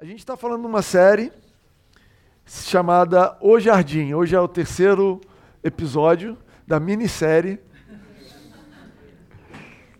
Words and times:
A 0.00 0.04
gente 0.06 0.20
está 0.20 0.34
falando 0.34 0.62
de 0.62 0.66
uma 0.66 0.80
série 0.80 1.30
chamada 2.46 3.36
O 3.38 3.60
Jardim. 3.60 4.14
Hoje 4.14 4.34
é 4.34 4.40
o 4.40 4.48
terceiro 4.48 5.20
episódio 5.62 6.38
da 6.66 6.80
minissérie. 6.80 7.60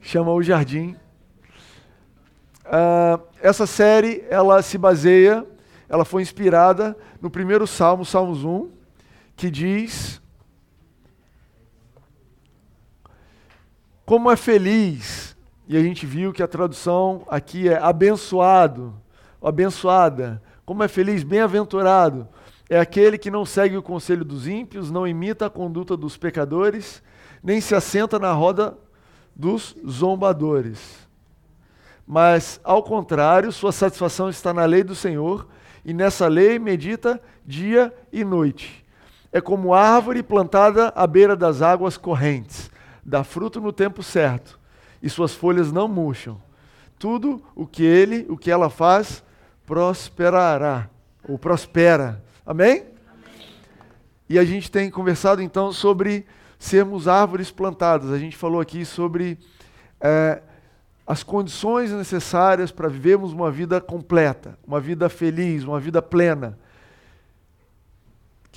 Chama 0.00 0.32
O 0.32 0.42
Jardim. 0.42 0.96
Uh, 2.64 3.22
essa 3.42 3.66
série, 3.66 4.24
ela 4.30 4.62
se 4.62 4.78
baseia, 4.78 5.46
ela 5.86 6.06
foi 6.06 6.22
inspirada 6.22 6.96
no 7.20 7.30
primeiro 7.30 7.66
Salmo, 7.66 8.02
Salmos 8.02 8.42
1, 8.42 8.70
que 9.36 9.50
diz... 9.50 10.18
Como 14.06 14.32
é 14.32 14.36
feliz, 14.36 15.36
e 15.68 15.76
a 15.76 15.82
gente 15.82 16.06
viu 16.06 16.32
que 16.32 16.42
a 16.42 16.48
tradução 16.48 17.22
aqui 17.28 17.68
é 17.68 17.76
abençoado, 17.76 18.94
abençoada, 19.40 20.42
como 20.64 20.82
é 20.82 20.88
feliz, 20.88 21.22
bem-aventurado, 21.22 22.28
é 22.68 22.78
aquele 22.78 23.18
que 23.18 23.30
não 23.30 23.44
segue 23.44 23.76
o 23.76 23.82
conselho 23.82 24.24
dos 24.24 24.46
ímpios, 24.46 24.90
não 24.90 25.06
imita 25.06 25.46
a 25.46 25.50
conduta 25.50 25.96
dos 25.96 26.16
pecadores, 26.16 27.02
nem 27.42 27.60
se 27.60 27.74
assenta 27.74 28.18
na 28.18 28.32
roda 28.32 28.78
dos 29.34 29.76
zombadores. 29.88 31.08
Mas, 32.06 32.60
ao 32.62 32.82
contrário, 32.82 33.50
sua 33.50 33.72
satisfação 33.72 34.28
está 34.28 34.54
na 34.54 34.64
lei 34.64 34.84
do 34.84 34.94
Senhor, 34.94 35.48
e 35.84 35.92
nessa 35.92 36.28
lei 36.28 36.58
medita 36.58 37.20
dia 37.44 37.92
e 38.12 38.24
noite. 38.24 38.84
É 39.32 39.40
como 39.40 39.74
árvore 39.74 40.22
plantada 40.22 40.92
à 40.94 41.06
beira 41.06 41.34
das 41.34 41.62
águas 41.62 41.96
correntes, 41.96 42.70
dá 43.04 43.24
fruto 43.24 43.60
no 43.60 43.72
tempo 43.72 44.02
certo, 44.02 44.60
e 45.02 45.08
suas 45.08 45.34
folhas 45.34 45.72
não 45.72 45.88
murcham. 45.88 46.40
Tudo 46.98 47.42
o 47.54 47.66
que 47.66 47.82
ele, 47.82 48.26
o 48.28 48.36
que 48.36 48.50
ela 48.50 48.68
faz, 48.70 49.24
prosperará, 49.70 50.90
ou 51.28 51.38
prospera. 51.38 52.20
Amém? 52.44 52.70
Amém? 52.70 52.86
E 54.28 54.36
a 54.36 54.44
gente 54.44 54.68
tem 54.68 54.90
conversado 54.90 55.40
então 55.40 55.70
sobre 55.70 56.26
sermos 56.58 57.06
árvores 57.06 57.52
plantadas. 57.52 58.10
A 58.10 58.18
gente 58.18 58.36
falou 58.36 58.60
aqui 58.60 58.84
sobre 58.84 59.38
é, 60.00 60.42
as 61.06 61.22
condições 61.22 61.92
necessárias 61.92 62.72
para 62.72 62.88
vivermos 62.88 63.32
uma 63.32 63.48
vida 63.48 63.80
completa, 63.80 64.58
uma 64.66 64.80
vida 64.80 65.08
feliz, 65.08 65.62
uma 65.62 65.78
vida 65.78 66.02
plena. 66.02 66.58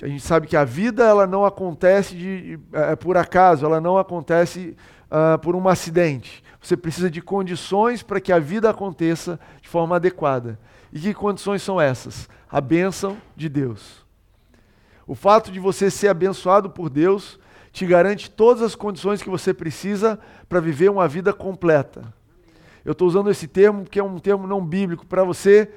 A 0.02 0.08
gente 0.08 0.24
sabe 0.24 0.48
que 0.48 0.56
a 0.56 0.64
vida 0.64 1.04
ela 1.04 1.28
não 1.28 1.44
acontece 1.44 2.16
de, 2.16 2.58
é, 2.72 2.96
por 2.96 3.16
acaso, 3.16 3.64
ela 3.64 3.80
não 3.80 3.96
acontece 3.96 4.76
uh, 5.08 5.38
por 5.38 5.54
um 5.54 5.68
acidente. 5.68 6.42
Você 6.60 6.76
precisa 6.76 7.08
de 7.08 7.22
condições 7.22 8.02
para 8.02 8.20
que 8.20 8.32
a 8.32 8.40
vida 8.40 8.68
aconteça 8.68 9.38
de 9.62 9.68
forma 9.68 9.94
adequada. 9.94 10.58
E 10.94 11.00
que 11.00 11.12
condições 11.12 11.60
são 11.60 11.80
essas? 11.80 12.28
A 12.48 12.60
bênção 12.60 13.18
de 13.34 13.48
Deus. 13.48 14.04
O 15.04 15.16
fato 15.16 15.50
de 15.50 15.58
você 15.58 15.90
ser 15.90 16.06
abençoado 16.06 16.70
por 16.70 16.88
Deus 16.88 17.36
te 17.72 17.84
garante 17.84 18.30
todas 18.30 18.62
as 18.62 18.76
condições 18.76 19.20
que 19.20 19.28
você 19.28 19.52
precisa 19.52 20.20
para 20.48 20.60
viver 20.60 20.88
uma 20.88 21.08
vida 21.08 21.32
completa. 21.32 22.14
Eu 22.84 22.92
estou 22.92 23.08
usando 23.08 23.28
esse 23.28 23.48
termo 23.48 23.82
porque 23.82 23.98
é 23.98 24.04
um 24.04 24.20
termo 24.20 24.46
não 24.46 24.64
bíblico, 24.64 25.04
para 25.04 25.24
você 25.24 25.68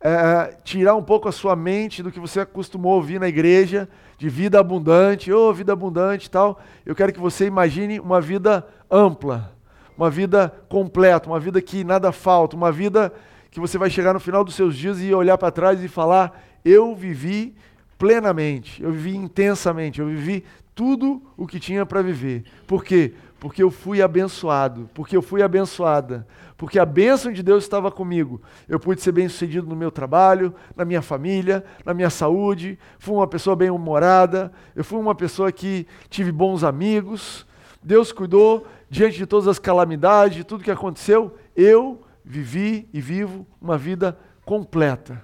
é, 0.00 0.56
tirar 0.64 0.96
um 0.96 1.02
pouco 1.02 1.28
a 1.28 1.32
sua 1.32 1.54
mente 1.54 2.02
do 2.02 2.10
que 2.10 2.18
você 2.18 2.40
acostumou 2.40 2.94
a 2.94 2.96
ouvir 2.96 3.20
na 3.20 3.28
igreja, 3.28 3.88
de 4.18 4.28
vida 4.28 4.58
abundante, 4.58 5.32
ô 5.32 5.50
oh, 5.50 5.54
vida 5.54 5.72
abundante 5.72 6.26
e 6.26 6.30
tal. 6.30 6.60
Eu 6.84 6.96
quero 6.96 7.12
que 7.12 7.20
você 7.20 7.46
imagine 7.46 8.00
uma 8.00 8.20
vida 8.20 8.66
ampla, 8.90 9.52
uma 9.96 10.10
vida 10.10 10.52
completa, 10.68 11.28
uma 11.28 11.38
vida 11.38 11.62
que 11.62 11.84
nada 11.84 12.10
falta, 12.10 12.56
uma 12.56 12.72
vida 12.72 13.12
que 13.54 13.60
você 13.60 13.78
vai 13.78 13.88
chegar 13.88 14.12
no 14.12 14.18
final 14.18 14.42
dos 14.42 14.56
seus 14.56 14.76
dias 14.76 15.00
e 15.00 15.14
olhar 15.14 15.38
para 15.38 15.52
trás 15.52 15.82
e 15.82 15.86
falar: 15.86 16.42
eu 16.64 16.92
vivi 16.92 17.54
plenamente, 17.96 18.82
eu 18.82 18.90
vivi 18.90 19.16
intensamente, 19.16 20.00
eu 20.00 20.08
vivi 20.08 20.44
tudo 20.74 21.22
o 21.36 21.46
que 21.46 21.60
tinha 21.60 21.86
para 21.86 22.02
viver. 22.02 22.42
Por 22.66 22.84
quê? 22.84 23.14
Porque 23.38 23.62
eu 23.62 23.70
fui 23.70 24.02
abençoado, 24.02 24.90
porque 24.92 25.16
eu 25.16 25.22
fui 25.22 25.40
abençoada, 25.40 26.26
porque 26.56 26.80
a 26.80 26.84
bênção 26.84 27.30
de 27.30 27.44
Deus 27.44 27.62
estava 27.62 27.92
comigo. 27.92 28.42
Eu 28.68 28.80
pude 28.80 29.00
ser 29.00 29.12
bem 29.12 29.28
sucedido 29.28 29.68
no 29.68 29.76
meu 29.76 29.92
trabalho, 29.92 30.52
na 30.74 30.84
minha 30.84 31.00
família, 31.00 31.64
na 31.84 31.94
minha 31.94 32.10
saúde, 32.10 32.76
fui 32.98 33.14
uma 33.14 33.28
pessoa 33.28 33.54
bem 33.54 33.70
humorada, 33.70 34.50
eu 34.74 34.82
fui 34.82 34.98
uma 34.98 35.14
pessoa 35.14 35.52
que 35.52 35.86
tive 36.10 36.32
bons 36.32 36.64
amigos. 36.64 37.46
Deus 37.80 38.10
cuidou 38.10 38.66
diante 38.90 39.16
de 39.16 39.26
todas 39.26 39.46
as 39.46 39.60
calamidades, 39.60 40.38
de 40.38 40.44
tudo 40.44 40.64
que 40.64 40.72
aconteceu. 40.72 41.36
Eu 41.54 42.03
vivi 42.24 42.88
e 42.92 43.00
vivo 43.00 43.46
uma 43.60 43.76
vida 43.76 44.18
completa. 44.44 45.22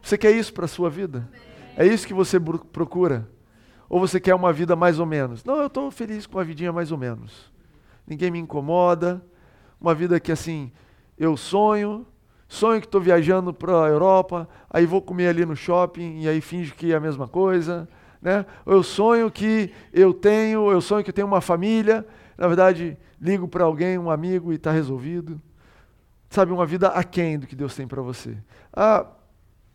Você 0.00 0.16
quer 0.16 0.30
isso 0.30 0.52
para 0.54 0.64
a 0.64 0.68
sua 0.68 0.88
vida? 0.88 1.28
É 1.76 1.86
isso 1.86 2.06
que 2.06 2.14
você 2.14 2.40
procura? 2.72 3.28
Ou 3.88 4.00
você 4.00 4.18
quer 4.18 4.34
uma 4.34 4.52
vida 4.52 4.74
mais 4.74 4.98
ou 4.98 5.06
menos? 5.06 5.44
Não, 5.44 5.56
eu 5.60 5.66
estou 5.66 5.90
feliz 5.90 6.26
com 6.26 6.38
a 6.38 6.44
vidinha 6.44 6.72
mais 6.72 6.90
ou 6.90 6.98
menos. 6.98 7.52
Ninguém 8.06 8.30
me 8.30 8.38
incomoda. 8.38 9.22
Uma 9.80 9.94
vida 9.94 10.18
que 10.18 10.32
assim, 10.32 10.72
eu 11.16 11.36
sonho, 11.36 12.06
sonho 12.48 12.80
que 12.80 12.86
estou 12.86 13.00
viajando 13.00 13.52
para 13.54 13.84
a 13.84 13.88
Europa, 13.88 14.48
aí 14.68 14.84
vou 14.86 15.00
comer 15.00 15.28
ali 15.28 15.46
no 15.46 15.54
shopping 15.54 16.20
e 16.20 16.28
aí 16.28 16.40
finge 16.40 16.72
que 16.72 16.92
é 16.92 16.96
a 16.96 17.00
mesma 17.00 17.28
coisa. 17.28 17.88
Né? 18.20 18.44
Ou 18.66 18.74
eu 18.74 18.82
sonho 18.82 19.30
que 19.30 19.72
eu 19.92 20.12
tenho, 20.12 20.70
eu 20.70 20.80
sonho 20.80 21.04
que 21.04 21.10
eu 21.10 21.14
tenho 21.14 21.28
uma 21.28 21.40
família, 21.40 22.04
na 22.36 22.48
verdade, 22.48 22.96
ligo 23.20 23.46
para 23.46 23.64
alguém, 23.64 23.98
um 23.98 24.10
amigo 24.10 24.52
e 24.52 24.56
está 24.56 24.72
resolvido 24.72 25.40
sabe, 26.28 26.52
uma 26.52 26.66
vida 26.66 26.88
aquém 26.88 27.38
do 27.38 27.46
que 27.46 27.56
Deus 27.56 27.74
tem 27.74 27.86
para 27.86 28.02
você. 28.02 28.36
Ah, 28.72 29.06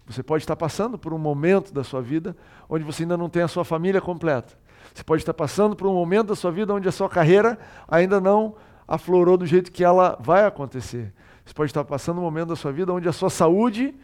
você 0.06 0.22
pode 0.22 0.44
estar 0.44 0.56
passando 0.56 0.97
por 0.97 1.14
um 1.14 1.18
momento 1.18 1.74
da 1.74 1.84
sua 1.84 2.02
vida 2.02 2.36
onde 2.69 2.84
você 2.84 3.03
ainda 3.03 3.18
não 3.18 3.30
tem 3.30 3.41
a 3.41 3.47
sua 3.47 3.64
família 3.64 4.02
completa. 4.02 4.58
Você 4.94 5.03
pode 5.03 5.22
estar 5.22 5.34
passando 5.34 5.75
por 5.75 5.88
um 5.88 5.94
momento 5.94 6.28
da 6.28 6.36
sua 6.36 6.52
vida 6.52 6.74
onde 6.74 6.88
a 6.88 6.91
sua 6.91 7.09
carreira 7.09 7.58
ainda 7.88 8.19
não 8.19 8.56
aflorou 8.88 9.38
do 9.38 9.46
jeito 9.46 9.72
que 9.72 9.84
ela 9.84 10.18
vai 10.19 10.46
acontecer. 10.46 11.14
Você 11.46 11.53
pode 11.53 11.72
estar 11.72 11.84
passando 11.84 12.19
um 12.19 12.24
momento 12.24 12.50
da 12.50 12.56
sua 12.56 12.72
vida 12.72 12.94
onde 12.94 13.08
a 13.08 13.14
sua 13.14 13.30
saúde 13.30 13.96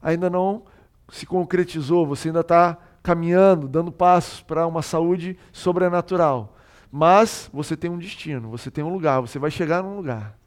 ainda 0.00 0.30
não 0.30 0.62
se 1.10 1.26
concretizou, 1.26 2.06
você 2.06 2.28
ainda 2.28 2.40
está 2.40 2.76
caminhando, 3.02 3.66
dando 3.66 3.90
passos 3.90 4.40
para 4.42 4.66
uma 4.66 4.82
saúde 4.82 5.38
sobrenatural. 5.52 6.56
Mas 6.90 7.50
você 7.52 7.76
tem 7.76 7.90
um 7.90 7.98
destino, 7.98 8.50
você 8.50 8.70
tem 8.70 8.84
um 8.84 8.92
lugar, 8.92 9.20
você 9.20 9.38
vai 9.38 9.50
chegar 9.50 9.82
num 9.82 9.96
lugar. 9.96 10.38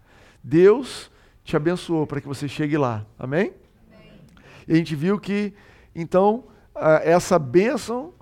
Deus 0.44 1.12
te 1.44 1.56
abençoou 1.56 2.06
para 2.06 2.22
que 2.22 2.28
você 2.28 2.48
chegue 2.48 2.78
lá. 2.78 3.06
Amém? 3.18 3.54
Amém? 3.92 4.20
E 4.68 4.74
a 4.74 4.76
gente 4.76 4.96
viu 4.96 5.20
que, 5.20 5.54
então, 5.96 6.46
essa 7.04 7.38
bênção 7.38 8.14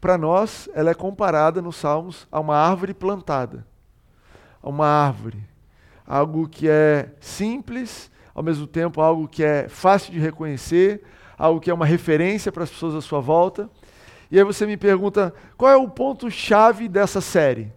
para 0.00 0.16
nós, 0.16 0.68
ela 0.74 0.90
é 0.90 0.94
comparada 0.94 1.60
nos 1.60 1.76
Salmos 1.76 2.26
a 2.30 2.40
uma 2.40 2.56
árvore 2.56 2.94
plantada. 2.94 3.66
A 4.62 4.68
uma 4.68 4.86
árvore. 4.86 5.42
Algo 6.06 6.48
que 6.48 6.68
é 6.68 7.10
simples, 7.20 8.10
ao 8.34 8.42
mesmo 8.42 8.66
tempo 8.66 9.00
algo 9.00 9.28
que 9.28 9.44
é 9.44 9.68
fácil 9.68 10.12
de 10.12 10.18
reconhecer, 10.18 11.02
algo 11.36 11.60
que 11.60 11.70
é 11.70 11.74
uma 11.74 11.86
referência 11.86 12.50
para 12.50 12.64
as 12.64 12.70
pessoas 12.70 12.94
à 12.94 13.00
sua 13.00 13.20
volta. 13.20 13.70
E 14.30 14.38
aí 14.38 14.44
você 14.44 14.66
me 14.66 14.76
pergunta, 14.76 15.34
qual 15.56 15.70
é 15.70 15.76
o 15.76 15.88
ponto-chave 15.88 16.88
dessa 16.88 17.20
série? 17.20 17.72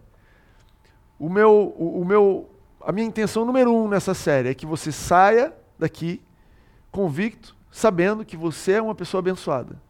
O 1.18 1.28
meu, 1.28 1.74
o, 1.76 2.00
o 2.00 2.04
meu 2.04 2.53
a 2.84 2.92
minha 2.92 3.06
intenção 3.06 3.44
número 3.44 3.72
um 3.72 3.88
nessa 3.88 4.12
série 4.12 4.50
é 4.50 4.54
que 4.54 4.66
você 4.66 4.92
saia 4.92 5.54
daqui 5.78 6.20
convicto, 6.92 7.56
sabendo 7.72 8.24
que 8.24 8.36
você 8.36 8.72
é 8.72 8.82
uma 8.82 8.94
pessoa 8.94 9.20
abençoada. 9.20 9.80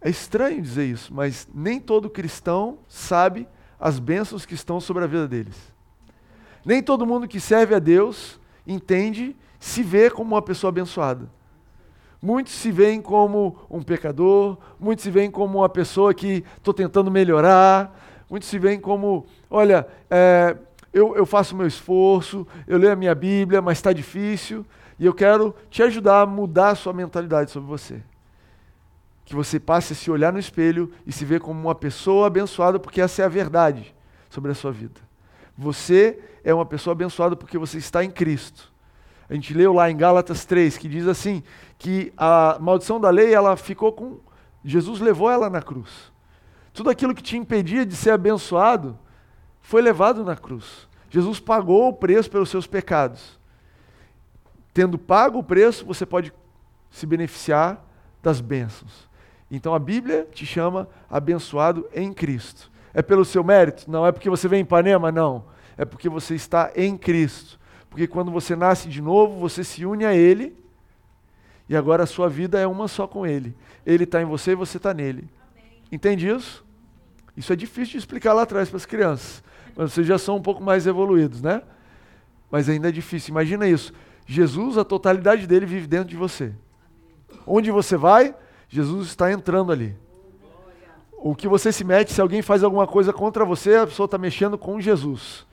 É 0.00 0.10
estranho 0.10 0.60
dizer 0.60 0.84
isso, 0.84 1.14
mas 1.14 1.48
nem 1.54 1.80
todo 1.80 2.10
cristão 2.10 2.78
sabe 2.88 3.48
as 3.78 3.98
bênçãos 3.98 4.44
que 4.44 4.54
estão 4.54 4.80
sobre 4.80 5.04
a 5.04 5.06
vida 5.06 5.26
deles. 5.26 5.56
Nem 6.64 6.82
todo 6.82 7.06
mundo 7.06 7.28
que 7.28 7.40
serve 7.40 7.74
a 7.74 7.78
Deus 7.78 8.38
entende, 8.66 9.36
se 9.58 9.82
vê 9.82 10.10
como 10.10 10.34
uma 10.34 10.42
pessoa 10.42 10.68
abençoada. 10.68 11.30
Muitos 12.20 12.54
se 12.54 12.70
veem 12.72 13.00
como 13.00 13.56
um 13.70 13.82
pecador, 13.82 14.58
muitos 14.80 15.04
se 15.04 15.10
veem 15.10 15.30
como 15.30 15.58
uma 15.58 15.68
pessoa 15.68 16.12
que 16.12 16.44
estou 16.56 16.74
tentando 16.74 17.10
melhorar, 17.10 18.24
muitos 18.28 18.48
se 18.48 18.58
veem 18.58 18.80
como, 18.80 19.26
olha, 19.50 19.86
é, 20.10 20.56
eu, 20.94 21.16
eu 21.16 21.26
faço 21.26 21.54
o 21.54 21.58
meu 21.58 21.66
esforço, 21.66 22.46
eu 22.66 22.78
leio 22.78 22.92
a 22.92 22.96
minha 22.96 23.14
Bíblia, 23.14 23.60
mas 23.60 23.78
está 23.78 23.92
difícil, 23.92 24.64
e 24.98 25.04
eu 25.04 25.12
quero 25.12 25.54
te 25.68 25.82
ajudar 25.82 26.20
a 26.20 26.26
mudar 26.26 26.70
a 26.70 26.74
sua 26.76 26.92
mentalidade 26.92 27.50
sobre 27.50 27.68
você. 27.68 28.00
Que 29.24 29.34
você 29.34 29.58
passe 29.58 29.92
a 29.92 29.96
se 29.96 30.10
olhar 30.10 30.32
no 30.32 30.38
espelho 30.38 30.92
e 31.04 31.10
se 31.10 31.24
ver 31.24 31.40
como 31.40 31.60
uma 31.60 31.74
pessoa 31.74 32.28
abençoada, 32.28 32.78
porque 32.78 33.00
essa 33.00 33.22
é 33.22 33.24
a 33.24 33.28
verdade 33.28 33.92
sobre 34.30 34.52
a 34.52 34.54
sua 34.54 34.70
vida. 34.70 35.00
Você 35.58 36.18
é 36.44 36.54
uma 36.54 36.64
pessoa 36.64 36.92
abençoada 36.92 37.34
porque 37.34 37.58
você 37.58 37.78
está 37.78 38.04
em 38.04 38.10
Cristo. 38.10 38.72
A 39.28 39.34
gente 39.34 39.52
leu 39.52 39.72
lá 39.72 39.90
em 39.90 39.96
Gálatas 39.96 40.44
3 40.44 40.76
que 40.78 40.88
diz 40.88 41.08
assim: 41.08 41.42
que 41.78 42.12
a 42.16 42.58
maldição 42.60 43.00
da 43.00 43.10
lei 43.10 43.34
ela 43.34 43.56
ficou 43.56 43.92
com. 43.92 44.20
Jesus 44.64 45.00
levou 45.00 45.30
ela 45.30 45.50
na 45.50 45.62
cruz. 45.62 46.12
Tudo 46.72 46.90
aquilo 46.90 47.14
que 47.14 47.22
te 47.22 47.36
impedia 47.36 47.84
de 47.84 47.96
ser 47.96 48.10
abençoado 48.10 48.98
foi 49.64 49.80
levado 49.80 50.22
na 50.22 50.36
cruz. 50.36 50.86
Jesus 51.08 51.40
pagou 51.40 51.88
o 51.88 51.92
preço 51.92 52.30
pelos 52.30 52.50
seus 52.50 52.66
pecados. 52.66 53.40
tendo 54.74 54.98
pago 54.98 55.38
o 55.38 55.44
preço, 55.44 55.86
você 55.86 56.04
pode 56.04 56.32
se 56.90 57.06
beneficiar 57.06 57.82
das 58.22 58.40
bênçãos. 58.40 59.08
Então 59.50 59.72
a 59.72 59.78
Bíblia 59.78 60.28
te 60.32 60.44
chama 60.44 60.88
abençoado 61.08 61.88
em 61.94 62.12
Cristo. 62.12 62.70
É 62.92 63.00
pelo 63.00 63.24
seu 63.24 63.42
mérito? 63.42 63.90
Não. 63.90 64.04
É 64.06 64.12
porque 64.12 64.28
você 64.28 64.48
vem 64.48 64.60
em 64.60 64.62
Ipanema? 64.64 65.10
Não. 65.10 65.44
É 65.78 65.84
porque 65.84 66.08
você 66.08 66.34
está 66.34 66.72
em 66.74 66.96
Cristo. 66.96 67.58
Porque 67.88 68.06
quando 68.06 68.30
você 68.30 68.54
nasce 68.56 68.88
de 68.88 69.00
novo, 69.00 69.38
você 69.38 69.62
se 69.62 69.86
une 69.86 70.04
a 70.04 70.14
Ele 70.14 70.54
e 71.68 71.76
agora 71.76 72.02
a 72.02 72.06
sua 72.06 72.28
vida 72.28 72.60
é 72.60 72.66
uma 72.66 72.88
só 72.88 73.06
com 73.06 73.24
Ele. 73.24 73.56
Ele 73.86 74.04
está 74.04 74.20
em 74.20 74.26
você 74.26 74.52
e 74.52 74.56
você 74.56 74.76
está 74.76 74.92
nele. 74.92 75.28
Amém. 75.52 75.82
Entende 75.90 76.28
isso? 76.28 76.64
Isso 77.36 77.52
é 77.52 77.56
difícil 77.56 77.92
de 77.92 77.98
explicar 77.98 78.32
lá 78.32 78.42
atrás 78.42 78.68
para 78.68 78.76
as 78.76 78.86
crianças. 78.86 79.42
Vocês 79.76 80.06
já 80.06 80.18
são 80.18 80.36
um 80.36 80.42
pouco 80.42 80.62
mais 80.62 80.86
evoluídos, 80.86 81.42
né? 81.42 81.62
Mas 82.50 82.68
ainda 82.68 82.88
é 82.88 82.92
difícil. 82.92 83.32
Imagina 83.32 83.66
isso. 83.66 83.92
Jesus, 84.26 84.78
a 84.78 84.84
totalidade 84.84 85.46
dele 85.46 85.66
vive 85.66 85.86
dentro 85.86 86.08
de 86.08 86.16
você. 86.16 86.52
Onde 87.46 87.70
você 87.70 87.96
vai, 87.96 88.34
Jesus 88.68 89.08
está 89.08 89.32
entrando 89.32 89.72
ali. 89.72 89.96
O 91.12 91.34
que 91.34 91.48
você 91.48 91.72
se 91.72 91.84
mete, 91.84 92.12
se 92.12 92.20
alguém 92.20 92.42
faz 92.42 92.62
alguma 92.62 92.86
coisa 92.86 93.12
contra 93.12 93.44
você, 93.44 93.76
a 93.76 93.86
pessoa 93.86 94.04
está 94.04 94.18
mexendo 94.18 94.56
com 94.56 94.80
Jesus. 94.80 95.46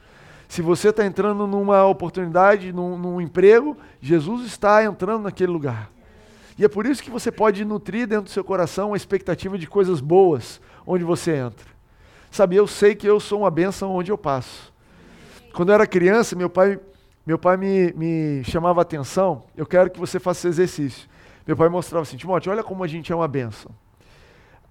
Se 0.48 0.62
você 0.62 0.90
está 0.90 1.06
entrando 1.06 1.48
numa 1.48 1.86
oportunidade, 1.86 2.74
num, 2.74 2.98
num 2.98 3.22
emprego, 3.22 3.78
Jesus 4.02 4.46
está 4.46 4.84
entrando 4.84 5.24
naquele 5.24 5.52
lugar. 5.52 5.90
E 6.58 6.66
é 6.66 6.68
por 6.68 6.86
isso 6.86 7.02
que 7.02 7.10
você 7.10 7.32
pode 7.32 7.64
nutrir 7.64 8.06
dentro 8.06 8.26
do 8.26 8.30
seu 8.30 8.44
coração 8.44 8.94
a 8.94 8.98
expectativa 8.98 9.58
de 9.58 9.66
coisas 9.66 10.02
boas 10.02 10.60
onde 10.86 11.06
você 11.06 11.38
entra. 11.38 11.71
Sabe, 12.32 12.56
eu 12.56 12.66
sei 12.66 12.96
que 12.96 13.06
eu 13.06 13.20
sou 13.20 13.42
uma 13.42 13.52
bênção 13.52 13.94
onde 13.94 14.10
eu 14.10 14.18
passo. 14.18 14.72
Quando 15.54 15.70
eu 15.70 15.76
era 15.76 15.86
criança, 15.86 16.34
meu 16.34 16.50
pai, 16.50 16.80
meu 17.26 17.38
pai 17.38 17.58
me, 17.58 17.92
me 17.92 18.44
chamava 18.46 18.82
atenção, 18.82 19.44
eu 19.56 19.66
quero 19.66 19.92
que 19.92 20.00
você 20.00 20.18
faça 20.18 20.40
esse 20.40 20.48
exercício. 20.48 21.10
Meu 21.46 21.58
pai 21.58 21.68
mostrava 21.68 22.04
assim, 22.04 22.16
Timóteo, 22.16 22.52
olha 22.52 22.64
como 22.64 22.86
a 22.86 22.88
gente 22.88 23.12
é 23.12 23.16
uma 23.16 23.28
bênção. 23.28 23.70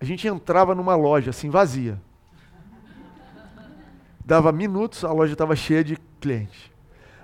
A 0.01 0.05
gente 0.07 0.27
entrava 0.27 0.75
numa 0.75 0.97
loja 0.97 1.31
assim, 1.31 1.51
vazia. 1.51 2.01
Dava 4.25 4.51
minutos, 4.53 5.05
a 5.05 5.12
loja 5.12 5.35
estava 5.35 5.55
cheia 5.55 5.85
de 5.85 5.99
clientes. 6.19 6.71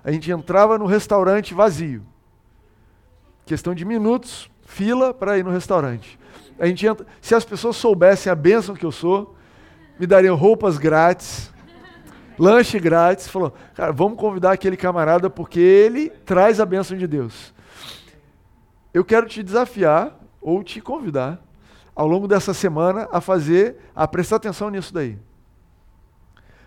A 0.05 0.13
gente 0.13 0.31
entrava 0.31 0.77
no 0.77 0.85
restaurante 0.85 1.55
vazio. 1.55 2.03
Questão 3.47 3.75
de 3.75 3.85
minutos, 3.85 4.51
fila 4.67 5.15
para 5.15 5.39
ir 5.39 5.45
no 5.45 5.51
restaurante. 5.51 6.19
A 6.59 6.67
gente 6.67 6.87
entra, 6.87 7.07
se 7.23 7.35
as 7.35 7.45
pessoas 7.45 7.77
soubessem 7.77 8.31
a 8.31 8.35
bênção 8.35 8.75
que 8.75 8.85
eu 8.85 8.93
sou, 8.93 9.36
me 9.99 10.07
dariam 10.07 10.37
roupas 10.37 10.79
grátis, 10.79 11.53
lanche 12.39 12.79
grátis. 12.79 13.29
Falou, 13.29 13.55
cara, 13.75 13.93
vamos 13.93 14.19
convidar 14.19 14.53
aquele 14.53 14.77
camarada 14.77 15.29
porque 15.31 15.61
ele 15.61 16.11
traz 16.11 16.61
a 16.61 16.67
bênção 16.67 16.97
de 16.97 17.07
Deus. 17.07 17.55
Eu 18.93 19.05
quero 19.05 19.27
te 19.27 19.43
desafiar 19.43 20.19
ou 20.41 20.63
te 20.63 20.81
convidar 20.81 21.41
ao 21.95 22.07
longo 22.07 22.29
dessa 22.29 22.53
semana 22.53 23.09
a 23.11 23.21
fazer, 23.21 23.77
a 23.95 24.07
prestar 24.07 24.37
atenção 24.37 24.71
nisso 24.71 24.93
daí. 24.93 25.19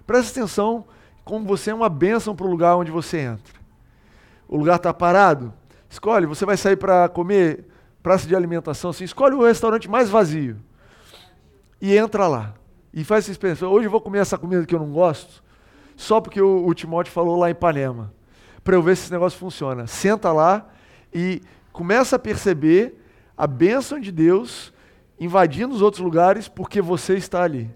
Presta 0.06 0.40
atenção 0.40 0.86
como 1.24 1.46
você 1.46 1.70
é 1.70 1.74
uma 1.74 1.90
bênção 1.90 2.36
para 2.36 2.48
o 2.48 2.50
lugar 2.50 2.76
onde 2.76 2.90
você 2.90 3.20
entra. 3.20 3.54
O 4.48 4.58
lugar 4.58 4.78
está 4.78 4.92
parado? 4.92 5.54
Escolhe, 5.88 6.26
você 6.26 6.46
vai 6.46 6.58
sair 6.58 6.76
para 6.76 7.08
comer 7.08 7.66
praça 8.02 8.28
de 8.28 8.36
alimentação, 8.36 8.90
assim, 8.90 9.04
escolhe 9.04 9.36
o 9.36 9.44
restaurante 9.44 9.90
mais 9.90 10.10
vazio 10.10 10.58
e 11.82 11.96
entra 11.96 12.28
lá. 12.28 12.54
E 12.94 13.04
faz 13.04 13.26
essa 13.26 13.32
experiência. 13.32 13.68
Hoje 13.68 13.88
eu 13.88 13.92
vou 13.92 14.02
comer 14.02 14.20
essa 14.20 14.38
comida 14.38 14.66
que 14.66 14.74
eu 14.74 14.80
não 14.80 14.92
gosto, 14.92 15.44
só 15.96 16.20
porque 16.20 16.42
o, 16.42 16.66
o 16.66 16.74
Timóteo 16.74 17.14
falou 17.14 17.38
lá 17.38 17.50
em 17.50 17.52
Ipanema, 17.52 18.14
para 18.64 18.76
eu 18.76 18.82
ver 18.82 18.96
se 18.96 19.04
esse 19.04 19.12
negócio 19.12 19.38
funciona. 19.38 19.86
Senta 19.88 20.32
lá 20.32 20.68
e 21.14 21.42
começa 21.72 22.16
a 22.16 22.20
perceber 22.20 22.96
a 23.38 23.46
bênção 23.48 24.00
de 24.00 24.12
Deus 24.12 24.74
invadindo 25.20 25.74
os 25.74 25.82
outros 25.82 26.04
lugares 26.04 26.48
porque 26.48 26.82
você 26.82 27.16
está 27.16 27.44
ali. 27.44 27.70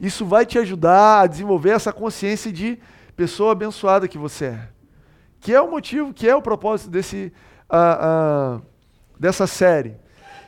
Isso 0.00 0.24
vai 0.24 0.46
te 0.46 0.58
ajudar 0.58 1.20
a 1.20 1.26
desenvolver 1.26 1.70
essa 1.70 1.92
consciência 1.92 2.52
de 2.52 2.78
pessoa 3.14 3.52
abençoada 3.52 4.08
que 4.08 4.16
você 4.16 4.46
é. 4.46 4.68
Que 5.40 5.52
é 5.52 5.60
o 5.60 5.70
motivo, 5.70 6.12
que 6.14 6.28
é 6.28 6.34
o 6.34 6.40
propósito 6.40 6.90
desse, 6.90 7.32
uh, 7.70 8.56
uh, 8.56 8.62
dessa 9.18 9.46
série. 9.46 9.96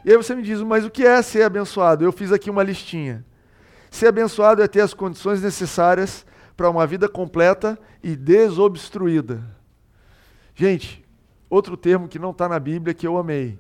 E 0.05 0.11
aí 0.11 0.17
você 0.17 0.35
me 0.35 0.43
diz, 0.43 0.61
mas 0.62 0.85
o 0.85 0.90
que 0.90 1.05
é 1.05 1.20
ser 1.20 1.43
abençoado? 1.43 2.05
Eu 2.05 2.12
fiz 2.12 2.32
aqui 2.32 2.49
uma 2.49 2.62
listinha. 2.62 3.25
Ser 3.92 4.06
abençoado 4.06 4.62
é 4.62 4.66
ter 4.66 4.80
as 4.80 4.94
condições 4.94 5.42
necessárias 5.42 6.24
para 6.56 6.70
uma 6.70 6.86
vida 6.86 7.10
completa 7.10 7.78
e 8.02 8.16
desobstruída. 8.16 9.44
Gente, 10.54 11.04
outro 11.48 11.76
termo 11.76 12.08
que 12.08 12.18
não 12.18 12.30
está 12.30 12.48
na 12.48 12.58
Bíblia 12.58 12.94
que 12.94 13.06
eu 13.06 13.18
amei. 13.18 13.58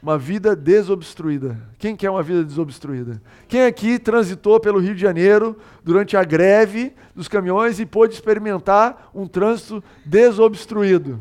Uma 0.00 0.16
vida 0.16 0.54
desobstruída. 0.54 1.58
Quem 1.76 1.96
quer 1.96 2.08
uma 2.08 2.22
vida 2.22 2.44
desobstruída? 2.44 3.20
Quem 3.48 3.64
aqui 3.64 3.98
transitou 3.98 4.60
pelo 4.60 4.78
Rio 4.78 4.94
de 4.94 5.00
Janeiro 5.00 5.58
durante 5.82 6.16
a 6.16 6.22
greve 6.22 6.94
dos 7.12 7.26
caminhões 7.26 7.80
e 7.80 7.84
pôde 7.84 8.14
experimentar 8.14 9.10
um 9.12 9.26
trânsito 9.26 9.82
desobstruído? 10.06 11.18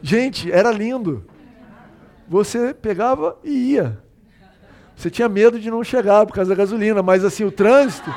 Gente, 0.00 0.50
era 0.50 0.70
lindo. 0.70 1.24
Você 2.28 2.72
pegava 2.72 3.36
e 3.42 3.72
ia. 3.72 4.05
Você 4.96 5.10
tinha 5.10 5.28
medo 5.28 5.60
de 5.60 5.70
não 5.70 5.84
chegar 5.84 6.24
por 6.24 6.32
causa 6.32 6.48
da 6.48 6.56
gasolina, 6.56 7.02
mas 7.02 7.22
assim, 7.22 7.44
o 7.44 7.52
trânsito 7.52 8.10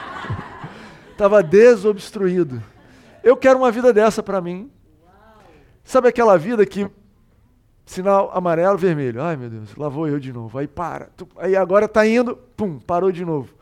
estava 1.11 1.43
desobstruído. 1.43 2.63
Eu 3.21 3.35
quero 3.35 3.59
uma 3.59 3.69
vida 3.69 3.91
dessa 3.91 4.23
para 4.23 4.39
mim. 4.39 4.71
Sabe 5.83 6.07
aquela 6.07 6.37
vida 6.37 6.65
que 6.65 6.89
sinal 7.85 8.31
amarelo, 8.33 8.77
vermelho. 8.77 9.21
Ai, 9.21 9.35
meu 9.35 9.49
Deus, 9.49 9.75
lá 9.75 9.89
vou 9.89 10.07
eu 10.07 10.19
de 10.19 10.31
novo. 10.31 10.57
Aí 10.57 10.67
para. 10.67 11.09
Aí 11.37 11.55
agora 11.55 11.85
está 11.85 12.07
indo, 12.07 12.37
pum, 12.55 12.79
parou 12.79 13.11
de 13.11 13.25
novo. 13.25 13.53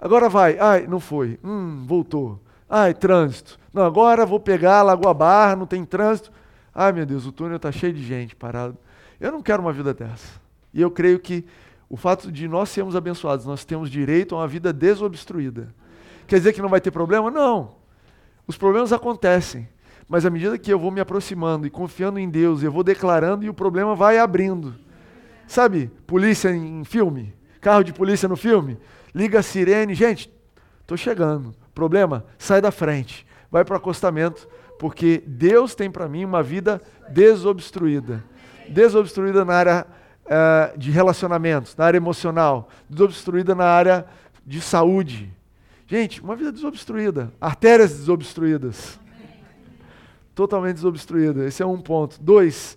Agora 0.00 0.28
vai. 0.28 0.58
Ai, 0.58 0.86
não 0.86 1.00
foi. 1.00 1.38
Hum, 1.44 1.84
voltou. 1.86 2.40
Ai, 2.68 2.94
trânsito. 2.94 3.58
Não, 3.74 3.82
agora 3.82 4.24
vou 4.24 4.40
pegar 4.40 4.82
Lagoa 4.82 5.12
Barra, 5.12 5.54
não 5.54 5.66
tem 5.66 5.84
trânsito. 5.84 6.32
Ai, 6.74 6.92
meu 6.92 7.04
Deus, 7.04 7.26
o 7.26 7.32
túnel 7.32 7.56
está 7.56 7.70
cheio 7.70 7.92
de 7.92 8.02
gente 8.02 8.34
parado. 8.34 8.76
Eu 9.20 9.30
não 9.30 9.42
quero 9.42 9.60
uma 9.60 9.72
vida 9.72 9.92
dessa. 9.92 10.40
E 10.72 10.80
eu 10.80 10.90
creio 10.90 11.18
que 11.18 11.44
o 11.88 11.96
fato 11.96 12.32
de 12.32 12.48
nós 12.48 12.68
sermos 12.68 12.96
abençoados, 12.96 13.46
nós 13.46 13.64
temos 13.64 13.90
direito 13.90 14.34
a 14.34 14.38
uma 14.38 14.48
vida 14.48 14.72
desobstruída. 14.72 15.68
Quer 16.26 16.38
dizer 16.38 16.52
que 16.52 16.62
não 16.62 16.68
vai 16.68 16.80
ter 16.80 16.90
problema? 16.90 17.30
Não. 17.30 17.76
Os 18.46 18.56
problemas 18.56 18.92
acontecem. 18.92 19.68
Mas 20.08 20.24
à 20.24 20.30
medida 20.30 20.58
que 20.58 20.72
eu 20.72 20.78
vou 20.78 20.90
me 20.90 21.00
aproximando 21.00 21.66
e 21.66 21.70
confiando 21.70 22.18
em 22.18 22.28
Deus, 22.28 22.62
eu 22.62 22.70
vou 22.70 22.84
declarando 22.84 23.44
e 23.44 23.48
o 23.48 23.54
problema 23.54 23.94
vai 23.94 24.18
abrindo. 24.18 24.74
Sabe, 25.46 25.90
polícia 26.06 26.50
em 26.50 26.84
filme, 26.84 27.34
carro 27.60 27.82
de 27.82 27.92
polícia 27.92 28.28
no 28.28 28.36
filme, 28.36 28.78
liga 29.14 29.38
a 29.38 29.42
sirene, 29.42 29.94
gente, 29.94 30.30
estou 30.80 30.96
chegando. 30.96 31.54
Problema? 31.74 32.24
Sai 32.38 32.60
da 32.60 32.70
frente, 32.70 33.26
vai 33.50 33.64
para 33.64 33.74
o 33.74 33.76
acostamento, 33.76 34.48
porque 34.78 35.22
Deus 35.26 35.74
tem 35.74 35.90
para 35.90 36.08
mim 36.08 36.24
uma 36.24 36.42
vida 36.42 36.80
desobstruída. 37.08 38.24
Desobstruída 38.68 39.44
na 39.44 39.54
área 39.54 39.86
uh, 40.26 40.78
de 40.78 40.90
relacionamentos, 40.90 41.76
na 41.76 41.84
área 41.84 41.96
emocional, 41.96 42.68
desobstruída 42.88 43.54
na 43.54 43.64
área 43.64 44.06
de 44.44 44.60
saúde. 44.60 45.32
Gente, 45.86 46.20
uma 46.20 46.34
vida 46.34 46.52
desobstruída, 46.52 47.32
artérias 47.40 47.92
desobstruídas. 47.96 48.98
Totalmente 50.34 50.74
desobstruída. 50.74 51.46
Esse 51.46 51.62
é 51.62 51.66
um 51.66 51.80
ponto. 51.80 52.20
Dois, 52.20 52.76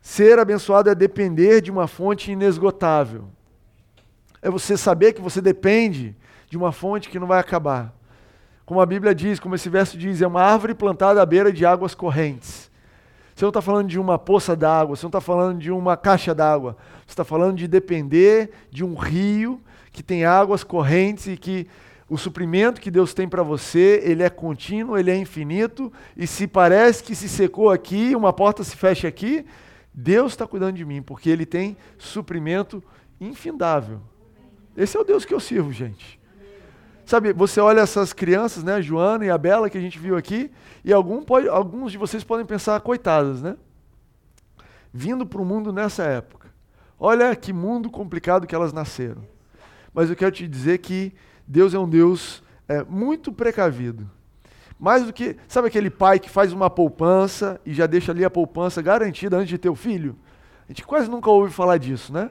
ser 0.00 0.38
abençoado 0.38 0.88
é 0.88 0.94
depender 0.94 1.60
de 1.60 1.70
uma 1.70 1.86
fonte 1.86 2.32
inesgotável. 2.32 3.24
É 4.40 4.48
você 4.48 4.76
saber 4.76 5.12
que 5.12 5.20
você 5.20 5.40
depende 5.40 6.16
de 6.48 6.56
uma 6.56 6.72
fonte 6.72 7.08
que 7.08 7.18
não 7.18 7.26
vai 7.26 7.40
acabar. 7.40 7.92
Como 8.64 8.80
a 8.80 8.86
Bíblia 8.86 9.14
diz, 9.14 9.38
como 9.38 9.54
esse 9.54 9.68
verso 9.68 9.98
diz, 9.98 10.22
é 10.22 10.26
uma 10.26 10.42
árvore 10.42 10.74
plantada 10.74 11.20
à 11.20 11.26
beira 11.26 11.52
de 11.52 11.66
águas 11.66 11.94
correntes. 11.94 12.70
Você 13.34 13.44
não 13.44 13.50
está 13.50 13.60
falando 13.60 13.88
de 13.88 13.98
uma 13.98 14.18
poça 14.18 14.54
d'água, 14.54 14.94
você 14.94 15.04
não 15.04 15.08
está 15.08 15.20
falando 15.20 15.58
de 15.58 15.70
uma 15.70 15.96
caixa 15.96 16.34
d'água. 16.34 16.76
Você 17.04 17.12
está 17.12 17.24
falando 17.24 17.56
de 17.56 17.66
depender 17.66 18.50
de 18.70 18.84
um 18.84 18.94
rio 18.94 19.60
que 19.92 20.02
tem 20.02 20.24
águas 20.24 20.62
correntes 20.62 21.26
e 21.26 21.36
que 21.36 21.66
o 22.08 22.16
suprimento 22.16 22.80
que 22.80 22.90
Deus 22.90 23.12
tem 23.14 23.28
para 23.28 23.42
você, 23.42 24.00
ele 24.04 24.22
é 24.22 24.30
contínuo, 24.30 24.96
ele 24.96 25.10
é 25.10 25.16
infinito, 25.16 25.92
e 26.16 26.26
se 26.26 26.46
parece 26.46 27.02
que 27.02 27.14
se 27.14 27.28
secou 27.28 27.70
aqui, 27.70 28.14
uma 28.14 28.32
porta 28.32 28.62
se 28.62 28.76
fecha 28.76 29.08
aqui, 29.08 29.44
Deus 29.92 30.32
está 30.32 30.46
cuidando 30.46 30.76
de 30.76 30.84
mim, 30.84 31.00
porque 31.02 31.30
ele 31.30 31.46
tem 31.46 31.76
suprimento 31.98 32.82
infindável. 33.20 34.00
Esse 34.76 34.96
é 34.96 35.00
o 35.00 35.04
Deus 35.04 35.24
que 35.24 35.32
eu 35.32 35.40
sirvo, 35.40 35.72
gente. 35.72 36.20
Sabe, 37.06 37.32
você 37.34 37.60
olha 37.60 37.80
essas 37.80 38.12
crianças, 38.12 38.64
né, 38.64 38.80
Joana 38.80 39.26
e 39.26 39.30
a 39.30 39.36
Bela, 39.36 39.68
que 39.68 39.76
a 39.76 39.80
gente 39.80 39.98
viu 39.98 40.16
aqui, 40.16 40.50
e 40.82 40.92
algum 40.92 41.22
pode, 41.22 41.48
alguns 41.48 41.92
de 41.92 41.98
vocês 41.98 42.24
podem 42.24 42.46
pensar, 42.46 42.80
coitadas, 42.80 43.42
né? 43.42 43.56
Vindo 44.92 45.26
para 45.26 45.42
o 45.42 45.44
mundo 45.44 45.72
nessa 45.72 46.04
época. 46.04 46.48
Olha 46.98 47.34
que 47.36 47.52
mundo 47.52 47.90
complicado 47.90 48.46
que 48.46 48.54
elas 48.54 48.72
nasceram. 48.72 49.22
Mas 49.92 50.08
eu 50.08 50.16
quero 50.16 50.32
te 50.32 50.48
dizer 50.48 50.78
que 50.78 51.12
Deus 51.46 51.74
é 51.74 51.78
um 51.78 51.88
Deus 51.88 52.42
é, 52.66 52.82
muito 52.84 53.32
precavido. 53.32 54.10
Mais 54.78 55.04
do 55.04 55.12
que, 55.12 55.36
sabe 55.46 55.68
aquele 55.68 55.90
pai 55.90 56.18
que 56.18 56.30
faz 56.30 56.52
uma 56.52 56.70
poupança 56.70 57.60
e 57.66 57.72
já 57.74 57.86
deixa 57.86 58.12
ali 58.12 58.24
a 58.24 58.30
poupança 58.30 58.80
garantida 58.80 59.36
antes 59.36 59.48
de 59.48 59.58
ter 59.58 59.68
o 59.68 59.74
filho? 59.74 60.16
A 60.68 60.72
gente 60.72 60.84
quase 60.84 61.10
nunca 61.10 61.30
ouve 61.30 61.52
falar 61.52 61.76
disso, 61.76 62.12
né? 62.12 62.30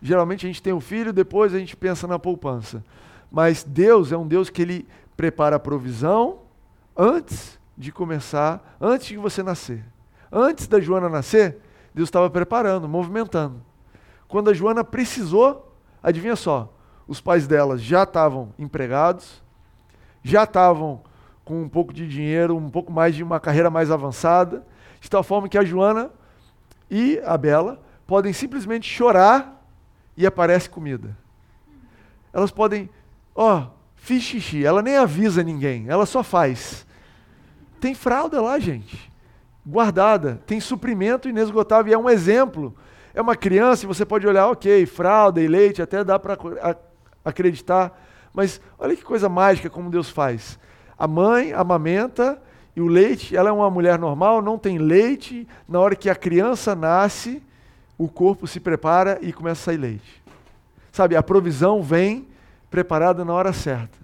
Geralmente 0.00 0.46
a 0.46 0.48
gente 0.48 0.62
tem 0.62 0.72
o 0.72 0.76
um 0.76 0.80
filho, 0.80 1.12
depois 1.12 1.54
a 1.54 1.58
gente 1.58 1.76
pensa 1.76 2.06
na 2.06 2.18
poupança. 2.18 2.84
Mas 3.32 3.64
Deus 3.64 4.12
é 4.12 4.16
um 4.16 4.26
Deus 4.28 4.50
que 4.50 4.60
ele 4.60 4.86
prepara 5.16 5.56
a 5.56 5.58
provisão 5.58 6.40
antes 6.96 7.58
de 7.76 7.90
começar, 7.90 8.76
antes 8.78 9.08
de 9.08 9.16
você 9.16 9.42
nascer. 9.42 9.82
Antes 10.30 10.66
da 10.68 10.78
Joana 10.78 11.08
nascer, 11.08 11.58
Deus 11.94 12.08
estava 12.08 12.28
preparando, 12.28 12.86
movimentando. 12.86 13.62
Quando 14.28 14.50
a 14.50 14.54
Joana 14.54 14.84
precisou, 14.84 15.74
adivinha 16.02 16.36
só, 16.36 16.72
os 17.08 17.20
pais 17.20 17.46
dela 17.46 17.78
já 17.78 18.02
estavam 18.02 18.52
empregados, 18.58 19.42
já 20.22 20.44
estavam 20.44 21.02
com 21.44 21.62
um 21.62 21.68
pouco 21.68 21.92
de 21.92 22.06
dinheiro, 22.06 22.56
um 22.56 22.70
pouco 22.70 22.92
mais 22.92 23.14
de 23.14 23.22
uma 23.22 23.40
carreira 23.40 23.70
mais 23.70 23.90
avançada, 23.90 24.64
de 25.00 25.10
tal 25.10 25.22
forma 25.22 25.48
que 25.48 25.58
a 25.58 25.64
Joana 25.64 26.10
e 26.90 27.20
a 27.24 27.36
Bela 27.36 27.82
podem 28.06 28.32
simplesmente 28.32 28.88
chorar 28.88 29.64
e 30.16 30.26
aparece 30.26 30.68
comida. 30.68 31.16
Elas 32.32 32.50
podem, 32.50 32.88
ó, 33.34 33.58
oh, 33.58 33.66
fiz 33.96 34.22
xixi, 34.22 34.64
ela 34.64 34.82
nem 34.82 34.96
avisa 34.96 35.42
ninguém, 35.42 35.86
ela 35.88 36.06
só 36.06 36.22
faz. 36.22 36.86
Tem 37.80 37.94
fralda 37.94 38.40
lá, 38.40 38.58
gente, 38.58 39.10
guardada, 39.66 40.40
tem 40.46 40.60
suprimento 40.60 41.28
inesgotável 41.28 41.90
e 41.90 41.94
é 41.94 41.98
um 41.98 42.08
exemplo. 42.08 42.74
É 43.14 43.20
uma 43.20 43.36
criança 43.36 43.84
e 43.84 43.88
você 43.88 44.06
pode 44.06 44.26
olhar, 44.26 44.48
ok, 44.48 44.86
fralda 44.86 45.40
e 45.40 45.46
leite, 45.46 45.82
até 45.82 46.02
dá 46.02 46.18
para 46.18 46.38
acreditar, 47.24 48.00
mas 48.32 48.60
olha 48.78 48.96
que 48.96 49.04
coisa 49.04 49.28
mágica 49.28 49.68
como 49.68 49.90
Deus 49.90 50.08
faz. 50.08 50.58
A 50.98 51.06
mãe 51.06 51.52
amamenta 51.52 52.40
e 52.74 52.80
o 52.80 52.86
leite, 52.86 53.36
ela 53.36 53.50
é 53.50 53.52
uma 53.52 53.70
mulher 53.70 53.98
normal, 53.98 54.40
não 54.40 54.56
tem 54.56 54.78
leite. 54.78 55.46
Na 55.68 55.78
hora 55.78 55.94
que 55.94 56.08
a 56.08 56.14
criança 56.14 56.74
nasce, 56.74 57.42
o 57.98 58.08
corpo 58.08 58.46
se 58.46 58.58
prepara 58.58 59.18
e 59.20 59.32
começa 59.32 59.60
a 59.60 59.64
sair 59.64 59.76
leite. 59.76 60.22
Sabe, 60.90 61.14
a 61.14 61.22
provisão 61.22 61.82
vem 61.82 62.26
preparada 62.72 63.24
na 63.24 63.32
hora 63.32 63.52
certa. 63.52 63.96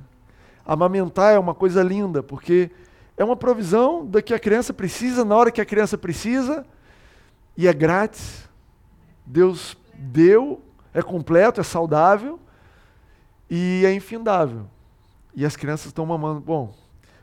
Amamentar 0.65 1.35
é 1.35 1.39
uma 1.41 1.55
coisa 1.55 1.83
linda, 1.83 2.23
porque 2.23 2.71
é 3.17 3.25
uma 3.25 3.35
provisão 3.35 4.07
da 4.07 4.23
que 4.23 4.33
a 4.33 4.39
criança 4.39 4.73
precisa, 4.73 5.25
na 5.25 5.35
hora 5.35 5.51
que 5.51 5.61
a 5.61 5.67
criança 5.67 5.99
precisa, 5.99 6.65
e 7.57 7.67
é 7.67 7.73
grátis. 7.73 8.49
Deus 9.27 9.77
deu, 9.93 10.63
é 10.95 11.03
completo, 11.03 11.61
é 11.61 11.65
saudável 11.65 12.39
e 13.51 13.83
é 13.85 13.93
infindável. 13.93 14.67
E 15.35 15.45
as 15.45 15.57
crianças 15.57 15.87
estão 15.87 16.07
mamando. 16.07 16.41
Bom, 16.41 16.73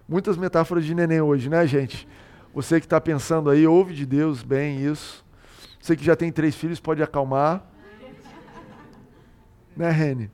Muitas 0.07 0.37
metáforas 0.37 0.85
de 0.85 0.93
neném 0.93 1.19
hoje, 1.19 1.49
né, 1.49 1.65
gente? 1.65 2.07
Você 2.53 2.79
que 2.79 2.85
está 2.85 3.01
pensando 3.01 3.49
aí, 3.49 3.65
ouve 3.65 3.91
de 3.91 4.05
Deus 4.05 4.43
bem 4.43 4.85
isso. 4.85 5.25
Você 5.81 5.95
que 5.95 6.05
já 6.05 6.15
tem 6.15 6.31
três 6.31 6.55
filhos, 6.55 6.79
pode 6.79 7.01
acalmar. 7.01 7.63
Né, 9.75 9.89
Rene? 9.89 10.31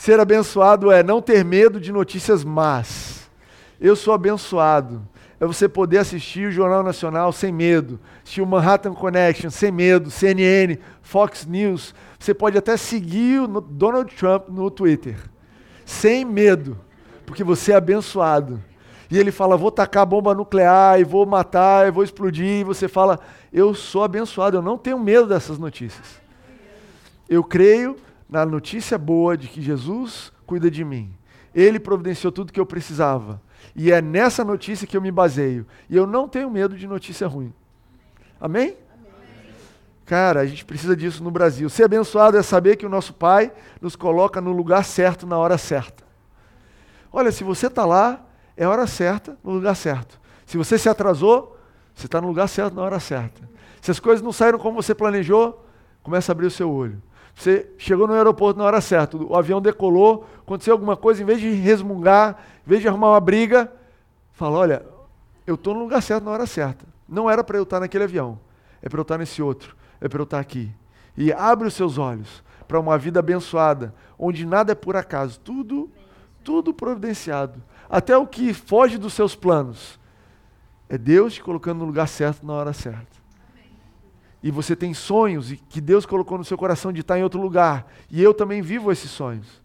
Ser 0.00 0.18
abençoado 0.18 0.90
é 0.90 1.02
não 1.02 1.20
ter 1.20 1.44
medo 1.44 1.78
de 1.78 1.92
notícias 1.92 2.42
más. 2.42 3.28
Eu 3.78 3.94
sou 3.94 4.14
abençoado. 4.14 5.06
É 5.38 5.44
você 5.44 5.68
poder 5.68 5.98
assistir 5.98 6.48
o 6.48 6.50
Jornal 6.50 6.82
Nacional 6.82 7.30
sem 7.32 7.52
medo, 7.52 8.00
assistir 8.22 8.40
o 8.40 8.46
Manhattan 8.46 8.94
Connection 8.94 9.50
sem 9.50 9.70
medo, 9.70 10.10
CNN, 10.10 10.78
Fox 11.02 11.44
News. 11.44 11.94
Você 12.18 12.32
pode 12.32 12.56
até 12.56 12.78
seguir 12.78 13.42
o 13.42 13.60
Donald 13.60 14.10
Trump 14.14 14.48
no 14.48 14.70
Twitter 14.70 15.18
sem 15.84 16.24
medo, 16.24 16.78
porque 17.26 17.44
você 17.44 17.72
é 17.72 17.76
abençoado. 17.76 18.58
E 19.10 19.18
ele 19.18 19.30
fala: 19.30 19.54
Vou 19.54 19.70
tacar 19.70 20.06
bomba 20.06 20.34
nuclear, 20.34 20.98
e 20.98 21.04
vou 21.04 21.26
matar, 21.26 21.86
e 21.86 21.90
vou 21.90 22.02
explodir. 22.02 22.60
E 22.60 22.64
você 22.64 22.88
fala: 22.88 23.20
Eu 23.52 23.74
sou 23.74 24.02
abençoado, 24.02 24.56
eu 24.56 24.62
não 24.62 24.78
tenho 24.78 24.98
medo 24.98 25.26
dessas 25.26 25.58
notícias. 25.58 26.18
Eu 27.28 27.44
creio 27.44 27.96
na 28.30 28.46
notícia 28.46 28.96
boa 28.96 29.36
de 29.36 29.48
que 29.48 29.60
Jesus 29.60 30.32
cuida 30.46 30.70
de 30.70 30.84
mim. 30.84 31.12
Ele 31.52 31.80
providenciou 31.80 32.30
tudo 32.30 32.52
que 32.52 32.60
eu 32.60 32.66
precisava. 32.66 33.42
E 33.74 33.90
é 33.90 34.00
nessa 34.00 34.44
notícia 34.44 34.86
que 34.86 34.96
eu 34.96 35.02
me 35.02 35.10
baseio. 35.10 35.66
E 35.88 35.96
eu 35.96 36.06
não 36.06 36.28
tenho 36.28 36.48
medo 36.48 36.76
de 36.76 36.86
notícia 36.86 37.26
ruim. 37.26 37.52
Amém? 38.40 38.76
Cara, 40.06 40.40
a 40.40 40.46
gente 40.46 40.64
precisa 40.64 40.96
disso 40.96 41.22
no 41.22 41.30
Brasil. 41.30 41.68
Ser 41.68 41.84
abençoado 41.84 42.36
é 42.36 42.42
saber 42.42 42.76
que 42.76 42.86
o 42.86 42.88
nosso 42.88 43.12
Pai 43.14 43.52
nos 43.80 43.96
coloca 43.96 44.40
no 44.40 44.52
lugar 44.52 44.84
certo 44.84 45.26
na 45.26 45.36
hora 45.36 45.58
certa. 45.58 46.04
Olha, 47.12 47.32
se 47.32 47.42
você 47.42 47.66
está 47.66 47.84
lá, 47.84 48.24
é 48.56 48.66
hora 48.66 48.86
certa, 48.86 49.36
no 49.42 49.52
lugar 49.52 49.74
certo. 49.74 50.20
Se 50.46 50.56
você 50.56 50.78
se 50.78 50.88
atrasou, 50.88 51.56
você 51.94 52.06
está 52.06 52.20
no 52.20 52.28
lugar 52.28 52.48
certo 52.48 52.74
na 52.74 52.82
hora 52.82 53.00
certa. 53.00 53.48
Se 53.80 53.90
as 53.90 54.00
coisas 54.00 54.22
não 54.22 54.32
saíram 54.32 54.58
como 54.58 54.80
você 54.80 54.94
planejou, 54.94 55.64
começa 56.02 56.30
a 56.30 56.34
abrir 56.34 56.46
o 56.46 56.50
seu 56.50 56.70
olho. 56.70 57.00
Você 57.40 57.70
chegou 57.78 58.06
no 58.06 58.12
aeroporto 58.12 58.58
na 58.58 58.66
hora 58.66 58.80
certa, 58.80 59.16
o 59.16 59.34
avião 59.34 59.60
decolou, 59.62 60.26
aconteceu 60.40 60.74
alguma 60.74 60.96
coisa, 60.96 61.22
em 61.22 61.24
vez 61.24 61.40
de 61.40 61.50
resmungar, 61.50 62.38
em 62.66 62.68
vez 62.68 62.82
de 62.82 62.88
arrumar 62.88 63.10
uma 63.10 63.20
briga, 63.20 63.72
fala: 64.32 64.58
olha, 64.58 64.86
eu 65.46 65.54
estou 65.54 65.74
no 65.74 65.80
lugar 65.80 66.02
certo 66.02 66.24
na 66.24 66.30
hora 66.30 66.46
certa. 66.46 66.84
Não 67.08 67.30
era 67.30 67.42
para 67.42 67.56
eu 67.56 67.62
estar 67.62 67.80
naquele 67.80 68.04
avião, 68.04 68.38
é 68.82 68.88
para 68.88 68.98
eu 68.98 69.02
estar 69.02 69.18
nesse 69.18 69.42
outro 69.42 69.74
é 70.00 70.08
para 70.08 70.20
eu 70.20 70.24
estar 70.24 70.40
aqui. 70.40 70.72
E 71.16 71.32
abre 71.32 71.68
os 71.68 71.74
seus 71.74 71.98
olhos 71.98 72.42
para 72.66 72.80
uma 72.80 72.96
vida 72.96 73.20
abençoada, 73.20 73.94
onde 74.18 74.46
nada 74.46 74.72
é 74.72 74.74
por 74.74 74.96
acaso, 74.96 75.38
tudo, 75.40 75.90
tudo 76.42 76.72
providenciado. 76.72 77.62
Até 77.88 78.16
o 78.16 78.26
que 78.26 78.54
foge 78.54 78.96
dos 78.96 79.12
seus 79.12 79.34
planos. 79.34 79.98
É 80.88 80.96
Deus 80.96 81.34
te 81.34 81.42
colocando 81.42 81.80
no 81.80 81.84
lugar 81.84 82.08
certo 82.08 82.46
na 82.46 82.54
hora 82.54 82.72
certa. 82.72 83.19
E 84.42 84.50
você 84.50 84.74
tem 84.74 84.94
sonhos 84.94 85.52
que 85.68 85.80
Deus 85.80 86.06
colocou 86.06 86.38
no 86.38 86.44
seu 86.44 86.56
coração 86.56 86.92
de 86.92 87.02
estar 87.02 87.18
em 87.18 87.22
outro 87.22 87.40
lugar. 87.40 87.86
E 88.10 88.22
eu 88.22 88.32
também 88.32 88.62
vivo 88.62 88.90
esses 88.90 89.10
sonhos. 89.10 89.62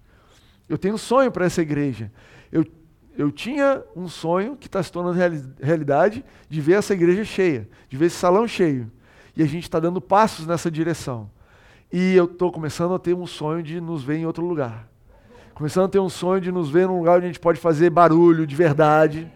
Eu 0.68 0.78
tenho 0.78 0.96
um 0.96 0.98
sonho 0.98 1.32
para 1.32 1.46
essa 1.46 1.62
igreja. 1.62 2.12
Eu, 2.52 2.66
eu 3.18 3.32
tinha 3.32 3.82
um 3.96 4.10
sonho 4.10 4.58
que 4.58 4.68
está 4.68 4.84
se 4.84 4.92
tornando 4.92 5.18
realidade 5.62 6.26
de 6.50 6.60
ver 6.60 6.74
essa 6.74 6.94
igreja 6.94 7.24
cheia, 7.24 7.70
de 7.88 7.96
ver 7.96 8.08
esse 8.08 8.18
salão 8.18 8.48
cheio. 8.48 8.92
E 9.36 9.44
a 9.44 9.46
gente 9.46 9.64
está 9.64 9.80
dando 9.80 10.02
passos 10.02 10.46
nessa 10.46 10.70
direção. 10.70 11.30
E 11.92 12.14
eu 12.16 12.26
estou 12.26 12.52
começando 12.52 12.94
a 12.94 13.00
ter 13.00 13.14
um 13.14 13.26
sonho 13.28 13.64
de 13.64 13.80
nos 13.80 14.04
ver 14.04 14.18
em 14.18 14.26
outro 14.26 14.46
lugar. 14.46 14.90
Começando 15.54 15.86
a 15.86 15.90
ter 15.90 16.00
um 16.00 16.10
sonho 16.10 16.42
de 16.42 16.52
nos 16.52 16.70
ver 16.70 16.88
num 16.88 16.98
lugar 16.98 17.18
onde 17.18 17.26
a 17.26 17.30
gente 17.30 17.40
pode 17.40 17.62
fazer 17.62 17.90
barulho 17.90 18.46
de 18.46 18.56
verdade. 18.56 19.32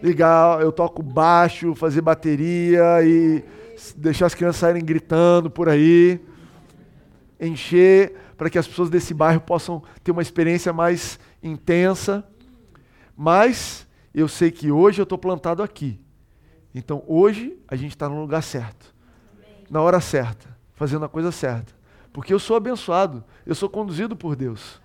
Ligar, 0.00 0.60
eu 0.60 0.70
toco 0.70 1.02
baixo, 1.02 1.74
fazer 1.74 2.02
bateria 2.02 3.02
e 3.02 3.42
deixar 3.96 4.26
as 4.26 4.34
crianças 4.34 4.60
saírem 4.60 4.84
gritando 4.84 5.50
por 5.50 5.68
aí. 5.68 6.20
Encher 7.40 8.14
para 8.36 8.50
que 8.50 8.58
as 8.58 8.66
pessoas 8.66 8.90
desse 8.90 9.12
bairro 9.14 9.40
possam 9.40 9.82
ter 10.02 10.10
uma 10.10 10.22
experiência 10.22 10.72
mais 10.72 11.18
intensa. 11.42 12.26
Mas 13.16 13.86
eu 14.14 14.28
sei 14.28 14.50
que 14.50 14.70
hoje 14.70 15.00
eu 15.00 15.04
estou 15.04 15.18
plantado 15.18 15.62
aqui. 15.62 16.00
Então 16.74 17.02
hoje 17.06 17.58
a 17.68 17.76
gente 17.76 17.90
está 17.90 18.08
no 18.08 18.20
lugar 18.20 18.42
certo 18.42 18.96
na 19.70 19.80
hora 19.80 20.00
certa, 20.00 20.48
fazendo 20.74 21.04
a 21.04 21.08
coisa 21.08 21.32
certa. 21.32 21.74
Porque 22.12 22.32
eu 22.32 22.38
sou 22.38 22.56
abençoado, 22.56 23.24
eu 23.44 23.54
sou 23.54 23.68
conduzido 23.68 24.16
por 24.16 24.34
Deus. 24.36 24.80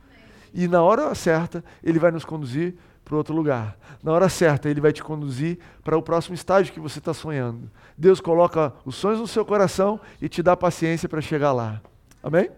E 0.54 0.68
na 0.68 0.82
hora 0.82 1.14
certa, 1.16 1.64
Ele 1.84 2.00
vai 2.00 2.12
nos 2.12 2.26
conduzir 2.26 2.76
para 3.12 3.18
outro 3.18 3.36
lugar. 3.36 3.78
Na 4.02 4.14
hora 4.14 4.30
certa, 4.30 4.70
Ele 4.70 4.80
vai 4.80 4.94
te 4.94 5.04
conduzir 5.04 5.60
para 5.84 5.98
o 5.98 6.02
próximo 6.02 6.34
estágio 6.34 6.74
que 6.74 6.80
você 6.80 7.00
está 7.00 7.14
sonhando. 7.14 7.70
Deus 7.98 8.22
coloca 8.22 8.74
os 8.86 8.96
sonhos 8.96 9.20
no 9.20 9.28
seu 9.28 9.44
coração 9.44 10.00
e 10.22 10.30
te 10.30 10.42
dá 10.42 10.56
paciência 10.56 11.10
para 11.10 11.20
chegar 11.20 11.52
lá. 11.52 11.82
Amém? 12.24 12.50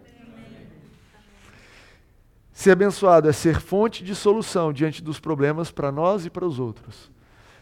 Ser 2.52 2.70
abençoado 2.70 3.28
é 3.28 3.32
ser 3.32 3.60
fonte 3.60 4.04
de 4.04 4.14
solução 4.14 4.72
diante 4.72 5.02
dos 5.02 5.18
problemas 5.18 5.72
para 5.72 5.90
nós 5.90 6.24
e 6.24 6.30
para 6.30 6.46
os 6.46 6.60
outros. 6.60 7.10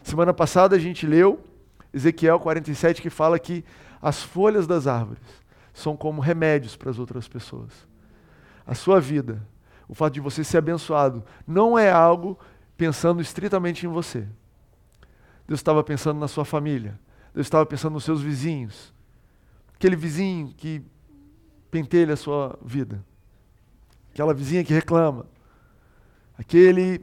Semana 0.03 0.31
passada 0.31 0.75
a 0.75 0.79
gente 0.79 1.07
leu 1.07 1.43
Ezequiel 1.91 2.39
47 2.39 3.01
que 3.01 3.09
fala 3.09 3.39
que 3.39 3.65
as 3.99 4.21
folhas 4.21 4.67
das 4.67 4.85
árvores 4.85 5.23
são 5.73 5.97
como 5.97 6.21
remédios 6.21 6.75
para 6.75 6.91
as 6.91 6.99
outras 6.99 7.27
pessoas. 7.27 7.71
A 8.67 8.75
sua 8.75 8.99
vida, 8.99 9.41
o 9.87 9.95
fato 9.95 10.13
de 10.13 10.19
você 10.19 10.43
ser 10.43 10.59
abençoado, 10.59 11.23
não 11.47 11.77
é 11.77 11.91
algo 11.91 12.37
pensando 12.77 13.21
estritamente 13.21 13.85
em 13.85 13.89
você. 13.89 14.27
Deus 15.47 15.59
estava 15.59 15.83
pensando 15.83 16.19
na 16.19 16.27
sua 16.27 16.45
família. 16.45 16.99
Deus 17.33 17.47
estava 17.47 17.65
pensando 17.65 17.93
nos 17.93 18.03
seus 18.03 18.21
vizinhos. 18.21 18.93
Aquele 19.75 19.95
vizinho 19.95 20.53
que 20.55 20.81
pentelha 21.69 22.13
a 22.13 22.17
sua 22.17 22.57
vida. 22.63 23.03
Aquela 24.11 24.33
vizinha 24.33 24.63
que 24.63 24.73
reclama. 24.73 25.25
Aquele 26.37 27.01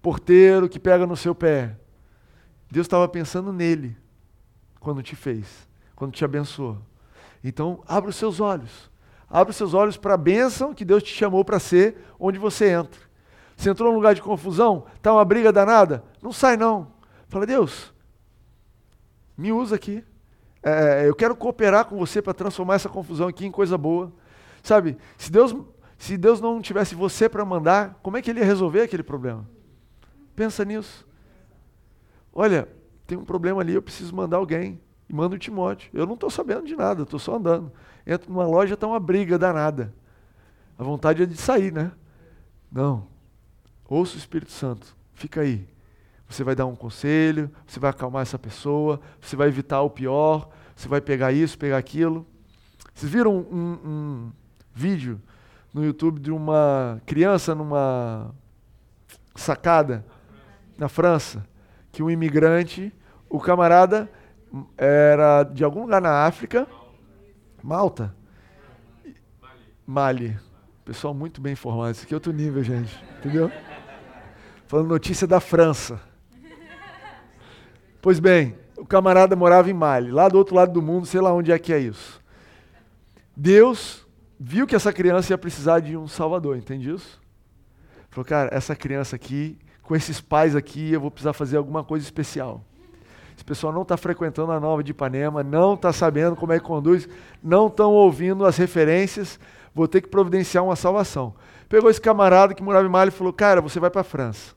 porteiro 0.00 0.68
que 0.68 0.78
pega 0.78 1.06
no 1.06 1.16
seu 1.16 1.34
pé. 1.34 1.76
Deus 2.70 2.86
estava 2.86 3.08
pensando 3.08 3.52
nele 3.52 3.96
quando 4.80 5.02
te 5.02 5.14
fez 5.14 5.68
quando 5.94 6.12
te 6.12 6.24
abençoou. 6.24 6.78
Então, 7.42 7.82
abra 7.86 8.10
os 8.10 8.16
seus 8.16 8.40
olhos. 8.40 8.90
Abra 9.28 9.50
os 9.50 9.56
seus 9.56 9.74
olhos 9.74 9.96
para 9.96 10.14
a 10.14 10.18
bênção 10.18 10.74
que 10.74 10.84
Deus 10.84 11.02
te 11.02 11.12
chamou 11.12 11.44
para 11.44 11.58
ser 11.58 11.96
onde 12.18 12.38
você 12.38 12.70
entra. 12.70 13.00
Você 13.64 13.70
entrou 13.70 13.88
num 13.88 13.96
lugar 13.96 14.14
de 14.14 14.20
confusão? 14.20 14.84
Está 14.94 15.10
uma 15.10 15.24
briga 15.24 15.50
danada? 15.50 16.04
Não 16.20 16.34
sai 16.34 16.54
não. 16.54 16.88
Fala, 17.28 17.46
Deus, 17.46 17.94
me 19.38 19.52
usa 19.52 19.76
aqui. 19.76 20.04
É, 20.62 21.08
eu 21.08 21.14
quero 21.14 21.34
cooperar 21.34 21.86
com 21.86 21.96
você 21.96 22.20
para 22.20 22.34
transformar 22.34 22.74
essa 22.74 22.90
confusão 22.90 23.26
aqui 23.26 23.46
em 23.46 23.50
coisa 23.50 23.78
boa. 23.78 24.12
Sabe, 24.62 24.98
se 25.16 25.32
Deus, 25.32 25.56
se 25.96 26.18
Deus 26.18 26.42
não 26.42 26.60
tivesse 26.60 26.94
você 26.94 27.26
para 27.26 27.42
mandar, 27.42 27.98
como 28.02 28.18
é 28.18 28.20
que 28.20 28.30
ele 28.30 28.40
ia 28.40 28.44
resolver 28.44 28.82
aquele 28.82 29.02
problema? 29.02 29.48
Pensa 30.36 30.62
nisso. 30.62 31.08
Olha, 32.34 32.68
tem 33.06 33.16
um 33.16 33.24
problema 33.24 33.62
ali, 33.62 33.72
eu 33.72 33.80
preciso 33.80 34.14
mandar 34.14 34.36
alguém. 34.36 34.78
E 35.08 35.14
manda 35.14 35.36
o 35.36 35.38
Timóteo. 35.38 35.88
Eu 35.94 36.04
não 36.04 36.12
estou 36.12 36.28
sabendo 36.28 36.66
de 36.66 36.76
nada, 36.76 37.04
estou 37.04 37.18
só 37.18 37.36
andando. 37.36 37.72
Entro 38.06 38.30
numa 38.30 38.46
loja, 38.46 38.74
está 38.74 38.86
uma 38.86 39.00
briga 39.00 39.38
danada. 39.38 39.94
A 40.78 40.84
vontade 40.84 41.22
é 41.22 41.26
de 41.26 41.36
sair, 41.38 41.72
né? 41.72 41.92
Não. 42.70 43.13
Ouça 43.94 44.16
o 44.16 44.18
Espírito 44.18 44.50
Santo. 44.50 44.96
Fica 45.12 45.42
aí. 45.42 45.64
Você 46.28 46.42
vai 46.42 46.56
dar 46.56 46.66
um 46.66 46.74
conselho, 46.74 47.48
você 47.64 47.78
vai 47.78 47.90
acalmar 47.90 48.22
essa 48.22 48.36
pessoa, 48.36 49.00
você 49.20 49.36
vai 49.36 49.46
evitar 49.46 49.82
o 49.82 49.90
pior, 49.90 50.50
você 50.74 50.88
vai 50.88 51.00
pegar 51.00 51.30
isso, 51.30 51.56
pegar 51.56 51.78
aquilo. 51.78 52.26
Vocês 52.92 53.12
viram 53.12 53.32
um, 53.32 53.78
um 53.84 54.32
vídeo 54.74 55.22
no 55.72 55.84
YouTube 55.84 56.18
de 56.18 56.32
uma 56.32 57.00
criança 57.06 57.54
numa 57.54 58.34
sacada 59.36 60.04
na 60.76 60.88
França, 60.88 61.46
que 61.92 62.02
um 62.02 62.10
imigrante, 62.10 62.92
o 63.30 63.38
camarada 63.38 64.10
era 64.76 65.44
de 65.44 65.62
algum 65.62 65.82
lugar 65.82 66.02
na 66.02 66.26
África, 66.26 66.66
Malta, 67.62 68.12
Mali. 69.86 70.36
Pessoal 70.84 71.14
muito 71.14 71.40
bem 71.40 71.52
informado. 71.52 71.92
Isso 71.92 72.02
aqui 72.02 72.12
é 72.12 72.16
outro 72.16 72.32
nível, 72.32 72.60
gente. 72.64 72.92
Entendeu? 73.20 73.52
Falando 74.66 74.88
notícia 74.88 75.26
da 75.26 75.40
França. 75.40 76.00
Pois 78.00 78.18
bem, 78.18 78.56
o 78.76 78.84
camarada 78.86 79.36
morava 79.36 79.70
em 79.70 79.74
Mali, 79.74 80.10
lá 80.10 80.28
do 80.28 80.36
outro 80.36 80.54
lado 80.54 80.72
do 80.72 80.82
mundo, 80.82 81.06
sei 81.06 81.20
lá 81.20 81.32
onde 81.32 81.52
é 81.52 81.58
que 81.58 81.72
é 81.72 81.78
isso. 81.78 82.22
Deus 83.36 84.06
viu 84.38 84.66
que 84.66 84.76
essa 84.76 84.92
criança 84.92 85.32
ia 85.32 85.38
precisar 85.38 85.80
de 85.80 85.96
um 85.96 86.06
salvador, 86.06 86.56
entende 86.56 86.90
isso? 86.90 87.20
Falou, 88.10 88.24
cara, 88.24 88.50
essa 88.52 88.76
criança 88.76 89.16
aqui, 89.16 89.58
com 89.82 89.94
esses 89.96 90.20
pais 90.20 90.54
aqui, 90.54 90.92
eu 90.92 91.00
vou 91.00 91.10
precisar 91.10 91.32
fazer 91.32 91.56
alguma 91.56 91.82
coisa 91.82 92.04
especial. 92.04 92.62
Esse 93.34 93.44
pessoal 93.44 93.72
não 93.72 93.82
está 93.82 93.96
frequentando 93.96 94.52
a 94.52 94.60
Nova 94.60 94.82
de 94.82 94.92
Ipanema, 94.92 95.42
não 95.42 95.74
está 95.74 95.92
sabendo 95.92 96.36
como 96.36 96.52
é 96.52 96.58
que 96.58 96.64
conduz, 96.64 97.08
não 97.42 97.66
estão 97.66 97.92
ouvindo 97.92 98.46
as 98.46 98.56
referências, 98.56 99.38
vou 99.74 99.88
ter 99.88 100.00
que 100.00 100.08
providenciar 100.08 100.62
uma 100.62 100.76
salvação. 100.76 101.34
Pegou 101.74 101.90
esse 101.90 102.00
camarada 102.00 102.54
que 102.54 102.62
morava 102.62 102.86
em 102.86 102.88
Mali 102.88 103.08
e 103.08 103.12
falou, 103.12 103.32
cara, 103.32 103.60
você 103.60 103.80
vai 103.80 103.90
para 103.90 104.02
a 104.02 104.04
França. 104.04 104.54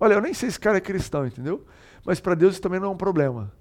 Olha, 0.00 0.14
eu 0.14 0.20
nem 0.20 0.34
sei 0.34 0.48
se 0.48 0.54
esse 0.54 0.58
cara 0.58 0.76
é 0.76 0.80
cristão, 0.80 1.24
entendeu? 1.24 1.64
Mas 2.04 2.18
para 2.18 2.34
Deus 2.34 2.54
isso 2.54 2.60
também 2.60 2.80
não 2.80 2.88
é 2.88 2.90
um 2.90 2.96
problema. 2.96 3.52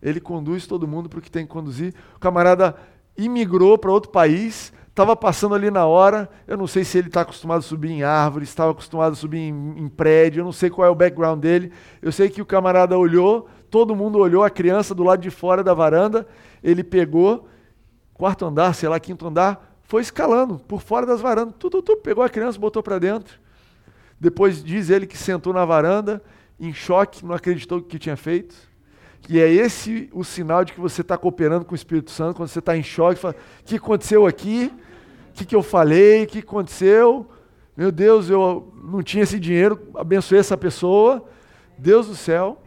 Ele 0.00 0.20
conduz 0.20 0.68
todo 0.68 0.86
mundo 0.86 1.08
para 1.08 1.18
o 1.18 1.20
que 1.20 1.28
tem 1.28 1.44
que 1.44 1.50
conduzir. 1.52 1.92
O 2.14 2.20
camarada 2.20 2.76
imigrou 3.16 3.76
para 3.76 3.90
outro 3.90 4.12
país, 4.12 4.72
estava 4.88 5.16
passando 5.16 5.52
ali 5.52 5.68
na 5.68 5.84
hora. 5.84 6.30
Eu 6.46 6.56
não 6.56 6.68
sei 6.68 6.84
se 6.84 6.96
ele 6.96 7.08
está 7.08 7.22
acostumado 7.22 7.58
a 7.58 7.62
subir 7.62 7.90
em 7.90 8.04
árvores, 8.04 8.50
estava 8.50 8.70
acostumado 8.70 9.14
a 9.14 9.16
subir 9.16 9.38
em, 9.38 9.74
em, 9.76 9.88
prédio, 9.88 10.42
eu 10.42 10.44
não 10.44 10.52
sei 10.52 10.70
qual 10.70 10.86
é 10.86 10.90
o 10.90 10.94
background 10.94 11.40
dele. 11.40 11.72
Eu 12.00 12.12
sei 12.12 12.30
que 12.30 12.40
o 12.40 12.46
camarada 12.46 12.96
olhou, 12.96 13.48
todo 13.68 13.96
mundo 13.96 14.20
olhou, 14.20 14.44
a 14.44 14.50
criança 14.50 14.94
do 14.94 15.02
lado 15.02 15.20
de 15.20 15.30
fora 15.30 15.64
da 15.64 15.74
varanda, 15.74 16.24
ele 16.62 16.84
pegou, 16.84 17.48
quarto 18.14 18.46
andar, 18.46 18.76
sei 18.76 18.88
lá, 18.88 19.00
quinto 19.00 19.26
andar, 19.26 19.69
foi 19.90 20.02
escalando 20.02 20.56
por 20.68 20.80
fora 20.80 21.04
das 21.04 21.20
varandas. 21.20 21.56
Tudo, 21.58 21.82
tudo, 21.82 22.00
pegou 22.00 22.22
a 22.22 22.28
criança, 22.28 22.56
botou 22.56 22.80
para 22.80 22.96
dentro. 22.96 23.40
Depois 24.20 24.62
diz 24.62 24.88
ele 24.88 25.04
que 25.04 25.18
sentou 25.18 25.52
na 25.52 25.64
varanda 25.64 26.22
em 26.60 26.72
choque, 26.72 27.26
não 27.26 27.34
acreditou 27.34 27.78
o 27.78 27.82
que 27.82 27.98
tinha 27.98 28.16
feito. 28.16 28.54
E 29.28 29.40
é 29.40 29.52
esse 29.52 30.08
o 30.12 30.22
sinal 30.22 30.64
de 30.64 30.74
que 30.74 30.80
você 30.80 31.00
está 31.00 31.18
cooperando 31.18 31.64
com 31.64 31.72
o 31.72 31.74
Espírito 31.74 32.12
Santo, 32.12 32.36
quando 32.36 32.48
você 32.48 32.60
está 32.60 32.76
em 32.76 32.84
choque, 32.84 33.18
fala, 33.18 33.34
o 33.62 33.64
que 33.64 33.74
aconteceu 33.74 34.26
aqui? 34.28 34.72
O 35.30 35.32
que, 35.32 35.44
que 35.44 35.56
eu 35.56 35.62
falei? 35.62 36.22
O 36.22 36.26
que 36.28 36.38
aconteceu? 36.38 37.28
Meu 37.76 37.90
Deus, 37.90 38.30
eu 38.30 38.72
não 38.84 39.02
tinha 39.02 39.24
esse 39.24 39.40
dinheiro, 39.40 39.88
abençoei 39.96 40.38
essa 40.38 40.56
pessoa. 40.56 41.24
Deus 41.76 42.06
do 42.06 42.14
céu. 42.14 42.62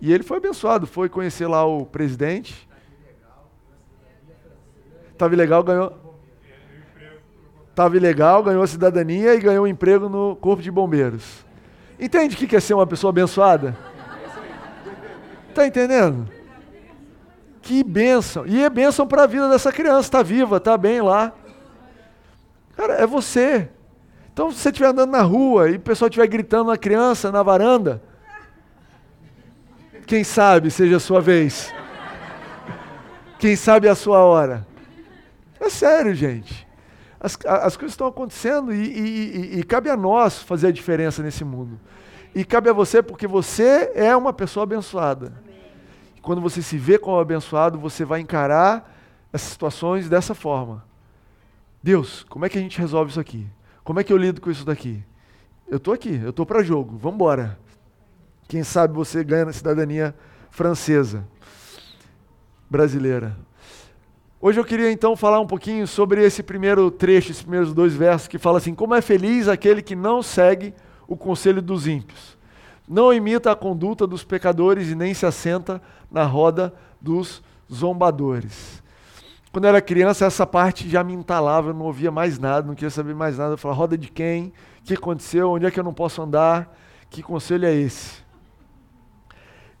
E 0.00 0.12
ele 0.12 0.22
foi 0.22 0.36
abençoado, 0.36 0.86
foi 0.86 1.08
conhecer 1.08 1.48
lá 1.48 1.66
o 1.66 1.84
presidente. 1.84 2.68
Estava 5.14 5.32
ilegal, 5.32 5.62
ganhou. 5.62 5.92
Estava 7.70 7.96
ilegal, 7.96 8.42
ganhou 8.42 8.62
a 8.62 8.66
cidadania 8.66 9.34
e 9.34 9.40
ganhou 9.40 9.64
um 9.64 9.68
emprego 9.68 10.08
no 10.08 10.36
Corpo 10.36 10.62
de 10.62 10.70
Bombeiros. 10.70 11.44
Entende 11.98 12.34
o 12.34 12.38
que 12.38 12.54
é 12.54 12.60
ser 12.60 12.74
uma 12.74 12.86
pessoa 12.86 13.10
abençoada? 13.10 13.76
Está 15.48 15.66
entendendo? 15.66 16.28
Que 17.62 17.82
bênção. 17.82 18.44
E 18.46 18.62
é 18.62 18.68
bênção 18.68 19.06
para 19.06 19.22
a 19.22 19.26
vida 19.26 19.48
dessa 19.48 19.72
criança. 19.72 20.00
Está 20.00 20.22
viva, 20.22 20.58
está 20.58 20.76
bem 20.76 21.00
lá. 21.00 21.32
Cara, 22.76 22.94
é 22.94 23.06
você. 23.06 23.68
Então, 24.32 24.50
se 24.50 24.58
você 24.58 24.70
estiver 24.70 24.88
andando 24.88 25.12
na 25.12 25.22
rua 25.22 25.70
e 25.70 25.76
o 25.76 25.80
pessoal 25.80 26.08
estiver 26.08 26.26
gritando 26.26 26.70
na 26.70 26.76
criança, 26.76 27.30
na 27.30 27.42
varanda, 27.42 28.02
quem 30.06 30.24
sabe 30.24 30.72
seja 30.72 30.96
a 30.96 31.00
sua 31.00 31.20
vez. 31.20 31.72
Quem 33.38 33.54
sabe 33.54 33.88
a 33.88 33.94
sua 33.94 34.18
hora. 34.18 34.66
É 35.64 35.70
sério, 35.70 36.14
gente. 36.14 36.68
As, 37.18 37.38
as 37.46 37.74
coisas 37.74 37.94
estão 37.94 38.06
acontecendo 38.06 38.72
e, 38.74 38.76
e, 38.76 39.56
e, 39.56 39.60
e 39.60 39.62
cabe 39.64 39.88
a 39.88 39.96
nós 39.96 40.42
fazer 40.42 40.66
a 40.66 40.70
diferença 40.70 41.22
nesse 41.22 41.42
mundo. 41.42 41.80
E 42.34 42.44
cabe 42.44 42.68
a 42.68 42.72
você 42.74 43.02
porque 43.02 43.26
você 43.26 43.90
é 43.94 44.14
uma 44.14 44.30
pessoa 44.30 44.64
abençoada. 44.64 45.32
E 46.14 46.20
quando 46.20 46.42
você 46.42 46.60
se 46.60 46.76
vê 46.76 46.98
como 46.98 47.18
abençoado, 47.18 47.78
você 47.78 48.04
vai 48.04 48.20
encarar 48.20 48.94
essas 49.32 49.48
situações 49.48 50.06
dessa 50.06 50.34
forma. 50.34 50.84
Deus, 51.82 52.26
como 52.28 52.44
é 52.44 52.50
que 52.50 52.58
a 52.58 52.60
gente 52.60 52.78
resolve 52.78 53.10
isso 53.10 53.20
aqui? 53.20 53.46
Como 53.82 53.98
é 53.98 54.04
que 54.04 54.12
eu 54.12 54.18
lido 54.18 54.40
com 54.40 54.50
isso 54.50 54.66
daqui? 54.66 55.02
Eu 55.66 55.78
estou 55.78 55.94
aqui, 55.94 56.20
eu 56.22 56.30
estou 56.30 56.44
para 56.44 56.62
jogo, 56.62 56.98
vamos 56.98 57.14
embora. 57.14 57.58
Quem 58.46 58.62
sabe 58.62 58.94
você 58.94 59.24
ganha 59.24 59.46
na 59.46 59.52
cidadania 59.52 60.14
francesa, 60.50 61.26
brasileira. 62.68 63.34
Hoje 64.46 64.60
eu 64.60 64.64
queria 64.66 64.92
então 64.92 65.16
falar 65.16 65.40
um 65.40 65.46
pouquinho 65.46 65.86
sobre 65.86 66.22
esse 66.22 66.42
primeiro 66.42 66.90
trecho, 66.90 67.30
esses 67.30 67.40
primeiros 67.40 67.72
dois 67.72 67.94
versos 67.94 68.28
que 68.28 68.36
fala 68.36 68.58
assim: 68.58 68.74
Como 68.74 68.94
é 68.94 69.00
feliz 69.00 69.48
aquele 69.48 69.80
que 69.80 69.96
não 69.96 70.22
segue 70.22 70.74
o 71.08 71.16
conselho 71.16 71.62
dos 71.62 71.86
ímpios. 71.86 72.36
Não 72.86 73.10
imita 73.10 73.50
a 73.50 73.56
conduta 73.56 74.06
dos 74.06 74.22
pecadores 74.22 74.90
e 74.90 74.94
nem 74.94 75.14
se 75.14 75.24
assenta 75.24 75.80
na 76.10 76.24
roda 76.24 76.74
dos 77.00 77.42
zombadores. 77.72 78.82
Quando 79.50 79.64
eu 79.64 79.70
era 79.70 79.80
criança, 79.80 80.26
essa 80.26 80.46
parte 80.46 80.90
já 80.90 81.02
me 81.02 81.14
entalava, 81.14 81.70
eu 81.70 81.74
não 81.74 81.86
ouvia 81.86 82.10
mais 82.10 82.38
nada, 82.38 82.66
não 82.66 82.74
queria 82.74 82.90
saber 82.90 83.14
mais 83.14 83.38
nada. 83.38 83.54
Eu 83.54 83.56
falava, 83.56 83.80
roda 83.80 83.96
de 83.96 84.10
quem? 84.10 84.52
O 84.80 84.84
que 84.84 84.92
aconteceu? 84.92 85.52
Onde 85.52 85.64
é 85.64 85.70
que 85.70 85.80
eu 85.80 85.84
não 85.84 85.94
posso 85.94 86.20
andar? 86.20 86.70
Que 87.08 87.22
conselho 87.22 87.64
é 87.64 87.74
esse? 87.74 88.22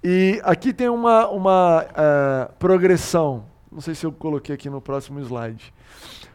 E 0.02 0.40
aqui 0.42 0.72
tem 0.72 0.88
uma, 0.88 1.28
uma 1.28 1.84
uh, 1.84 2.54
progressão. 2.58 3.52
Não 3.74 3.80
sei 3.80 3.92
se 3.96 4.06
eu 4.06 4.12
coloquei 4.12 4.54
aqui 4.54 4.70
no 4.70 4.80
próximo 4.80 5.18
slide. 5.18 5.74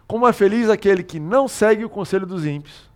Como 0.06 0.28
é 0.28 0.34
feliz 0.34 0.70
aquele 0.70 1.02
que 1.02 1.22
não 1.22 1.48
segue 1.48 1.86
o 1.86 1.90
conselho 1.90 2.26
dos 2.26 2.46
ímpios, 2.46 2.90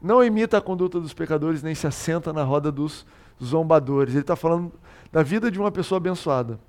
não 0.00 0.22
imita 0.22 0.58
a 0.58 0.60
conduta 0.60 1.00
dos 1.00 1.12
pecadores, 1.12 1.60
nem 1.60 1.74
se 1.74 1.84
assenta 1.84 2.32
na 2.32 2.44
roda 2.44 2.70
dos 2.70 3.04
zombadores. 3.42 4.14
Ele 4.14 4.20
está 4.20 4.36
falando 4.36 4.72
da 5.10 5.24
vida 5.24 5.50
de 5.50 5.58
uma 5.58 5.72
pessoa 5.72 5.96
abençoada. 5.96 6.60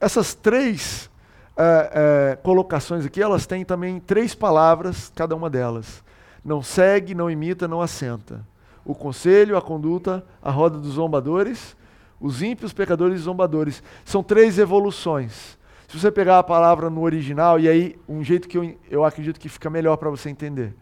Essas 0.00 0.34
três 0.34 1.08
é, 1.56 2.32
é, 2.32 2.36
colocações 2.36 3.06
aqui, 3.06 3.22
elas 3.22 3.46
têm 3.46 3.64
também 3.64 4.00
três 4.00 4.34
palavras, 4.34 5.12
cada 5.14 5.36
uma 5.36 5.48
delas. 5.48 6.02
Não 6.44 6.62
segue, 6.62 7.14
não 7.14 7.30
imita, 7.30 7.68
não 7.68 7.80
assenta. 7.80 8.44
O 8.84 8.94
conselho, 8.94 9.56
a 9.56 9.62
conduta, 9.62 10.24
a 10.42 10.50
roda 10.50 10.78
dos 10.78 10.94
zombadores, 10.94 11.76
os 12.20 12.42
ímpios, 12.42 12.72
pecadores 12.72 13.20
e 13.20 13.22
zombadores. 13.22 13.82
São 14.04 14.22
três 14.22 14.58
evoluções. 14.58 15.55
Se 15.88 15.98
você 15.98 16.10
pegar 16.10 16.38
a 16.38 16.42
palavra 16.42 16.90
no 16.90 17.02
original, 17.02 17.60
e 17.60 17.68
aí 17.68 17.98
um 18.08 18.22
jeito 18.22 18.48
que 18.48 18.58
eu, 18.58 18.76
eu 18.90 19.04
acredito 19.04 19.38
que 19.38 19.48
fica 19.48 19.70
melhor 19.70 19.96
para 19.96 20.10
você 20.10 20.28
entender. 20.28 20.74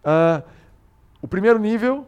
Uh, 0.00 0.42
o 1.22 1.28
primeiro 1.28 1.58
nível 1.58 2.06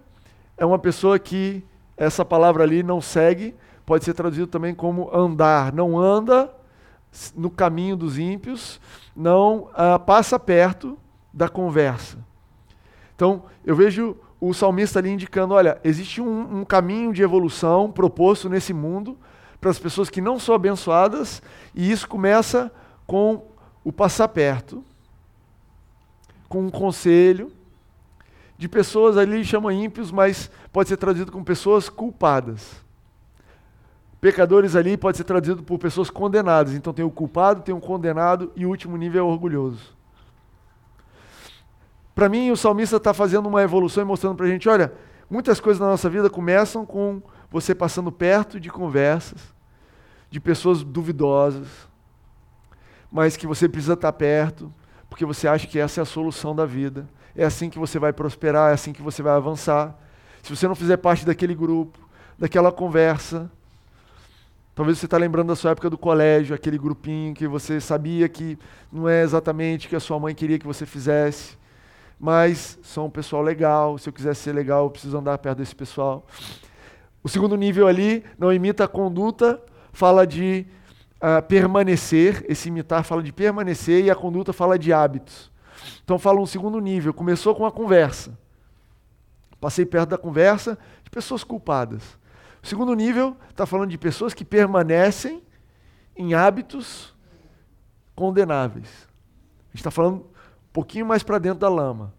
é 0.56 0.66
uma 0.66 0.78
pessoa 0.78 1.18
que 1.18 1.64
essa 1.96 2.24
palavra 2.24 2.64
ali 2.64 2.82
não 2.82 3.00
segue, 3.00 3.54
pode 3.84 4.04
ser 4.04 4.12
traduzido 4.12 4.46
também 4.48 4.74
como 4.74 5.14
andar, 5.14 5.72
não 5.72 5.98
anda 5.98 6.52
no 7.34 7.48
caminho 7.48 7.96
dos 7.96 8.18
ímpios, 8.18 8.80
não 9.14 9.70
uh, 9.70 9.98
passa 10.04 10.38
perto 10.38 10.98
da 11.32 11.48
conversa. 11.48 12.18
Então, 13.14 13.44
eu 13.64 13.74
vejo 13.74 14.16
o 14.40 14.52
salmista 14.52 14.98
ali 14.98 15.10
indicando: 15.10 15.54
olha, 15.54 15.80
existe 15.82 16.20
um, 16.20 16.60
um 16.60 16.64
caminho 16.64 17.12
de 17.12 17.22
evolução 17.22 17.90
proposto 17.90 18.48
nesse 18.48 18.74
mundo 18.74 19.16
para 19.60 19.70
as 19.70 19.78
pessoas 19.78 20.10
que 20.10 20.20
não 20.20 20.38
são 20.38 20.54
abençoadas, 20.54 21.42
e 21.74 21.90
isso 21.90 22.08
começa 22.08 22.70
com 23.06 23.44
o 23.84 23.92
passar 23.92 24.28
perto, 24.28 24.84
com 26.48 26.66
um 26.66 26.70
conselho, 26.70 27.52
de 28.58 28.68
pessoas 28.68 29.16
ali, 29.16 29.44
chama 29.44 29.72
ímpios, 29.72 30.10
mas 30.10 30.50
pode 30.72 30.88
ser 30.88 30.96
traduzido 30.96 31.30
como 31.30 31.44
pessoas 31.44 31.88
culpadas. 31.88 32.84
Pecadores 34.20 34.74
ali 34.74 34.96
pode 34.96 35.18
ser 35.18 35.24
traduzido 35.24 35.62
por 35.62 35.78
pessoas 35.78 36.08
condenadas. 36.08 36.72
Então 36.72 36.92
tem 36.92 37.04
o 37.04 37.10
culpado, 37.10 37.62
tem 37.62 37.74
o 37.74 37.80
condenado 37.80 38.50
e 38.56 38.64
o 38.64 38.70
último 38.70 38.96
nível 38.96 39.20
é 39.20 39.22
o 39.22 39.30
orgulhoso. 39.30 39.94
Para 42.14 42.30
mim, 42.30 42.50
o 42.50 42.56
salmista 42.56 42.96
está 42.96 43.12
fazendo 43.12 43.46
uma 43.46 43.62
evolução 43.62 44.02
e 44.02 44.06
mostrando 44.06 44.36
para 44.36 44.46
a 44.46 44.48
gente: 44.48 44.68
olha, 44.68 44.92
muitas 45.28 45.60
coisas 45.60 45.78
na 45.78 45.86
nossa 45.86 46.08
vida 46.08 46.30
começam 46.30 46.86
com 46.86 47.20
você 47.50 47.74
passando 47.74 48.10
perto 48.10 48.58
de 48.58 48.70
conversas, 48.70 49.54
de 50.30 50.40
pessoas 50.40 50.82
duvidosas, 50.82 51.68
mas 53.10 53.36
que 53.36 53.46
você 53.46 53.68
precisa 53.68 53.94
estar 53.94 54.12
perto, 54.12 54.72
porque 55.08 55.24
você 55.24 55.46
acha 55.46 55.66
que 55.66 55.78
essa 55.78 56.00
é 56.00 56.02
a 56.02 56.06
solução 56.06 56.54
da 56.54 56.66
vida. 56.66 57.08
É 57.34 57.44
assim 57.44 57.70
que 57.70 57.78
você 57.78 57.98
vai 57.98 58.12
prosperar, 58.12 58.70
é 58.70 58.74
assim 58.74 58.92
que 58.92 59.02
você 59.02 59.22
vai 59.22 59.34
avançar. 59.34 59.96
Se 60.42 60.54
você 60.54 60.66
não 60.66 60.74
fizer 60.74 60.96
parte 60.96 61.24
daquele 61.24 61.54
grupo, 61.54 61.98
daquela 62.38 62.72
conversa, 62.72 63.50
Talvez 64.76 64.98
você 64.98 65.06
está 65.06 65.16
lembrando 65.16 65.48
da 65.48 65.56
sua 65.56 65.70
época 65.70 65.88
do 65.88 65.96
colégio, 65.96 66.54
aquele 66.54 66.76
grupinho 66.76 67.32
que 67.32 67.48
você 67.48 67.80
sabia 67.80 68.28
que 68.28 68.58
não 68.92 69.08
é 69.08 69.22
exatamente 69.22 69.86
o 69.86 69.88
que 69.88 69.96
a 69.96 70.00
sua 70.00 70.20
mãe 70.20 70.34
queria 70.34 70.58
que 70.58 70.66
você 70.66 70.84
fizesse, 70.84 71.56
mas 72.20 72.78
são 72.82 73.06
um 73.06 73.10
pessoal 73.10 73.40
legal. 73.40 73.96
Se 73.96 74.06
eu 74.06 74.12
quiser 74.12 74.34
ser 74.34 74.52
legal, 74.52 74.84
eu 74.84 74.90
preciso 74.90 75.16
andar 75.16 75.38
perto 75.38 75.56
desse 75.56 75.74
pessoal. 75.74 76.26
O 77.26 77.28
segundo 77.28 77.56
nível 77.56 77.88
ali 77.88 78.24
não 78.38 78.52
imita 78.52 78.84
a 78.84 78.88
conduta, 78.88 79.60
fala 79.92 80.24
de 80.24 80.64
uh, 81.16 81.42
permanecer. 81.42 82.46
Esse 82.48 82.68
imitar 82.68 83.02
fala 83.02 83.20
de 83.20 83.32
permanecer 83.32 84.04
e 84.04 84.08
a 84.12 84.14
conduta 84.14 84.52
fala 84.52 84.78
de 84.78 84.92
hábitos. 84.92 85.50
Então 86.04 86.20
fala 86.20 86.40
um 86.40 86.46
segundo 86.46 86.78
nível. 86.78 87.12
Começou 87.12 87.52
com 87.52 87.66
a 87.66 87.72
conversa. 87.72 88.38
Passei 89.60 89.84
perto 89.84 90.10
da 90.10 90.16
conversa 90.16 90.78
de 91.02 91.10
pessoas 91.10 91.42
culpadas. 91.42 92.16
O 92.62 92.66
segundo 92.68 92.94
nível 92.94 93.36
está 93.50 93.66
falando 93.66 93.90
de 93.90 93.98
pessoas 93.98 94.32
que 94.32 94.44
permanecem 94.44 95.42
em 96.14 96.32
hábitos 96.32 97.12
condenáveis. 98.14 98.86
A 99.64 99.70
gente 99.70 99.78
está 99.78 99.90
falando 99.90 100.18
um 100.18 100.72
pouquinho 100.72 101.04
mais 101.04 101.24
para 101.24 101.38
dentro 101.38 101.58
da 101.58 101.68
lama. 101.68 102.14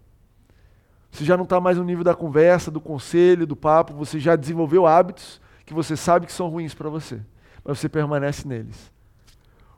Você 1.10 1.24
já 1.24 1.36
não 1.36 1.44
está 1.44 1.60
mais 1.60 1.78
no 1.78 1.84
nível 1.84 2.04
da 2.04 2.14
conversa, 2.14 2.70
do 2.70 2.80
conselho, 2.80 3.46
do 3.46 3.56
papo, 3.56 3.94
você 3.94 4.18
já 4.18 4.36
desenvolveu 4.36 4.86
hábitos 4.86 5.40
que 5.64 5.74
você 5.74 5.96
sabe 5.96 6.26
que 6.26 6.32
são 6.32 6.48
ruins 6.48 6.74
para 6.74 6.88
você, 6.88 7.20
mas 7.64 7.78
você 7.78 7.88
permanece 7.88 8.48
neles. 8.48 8.90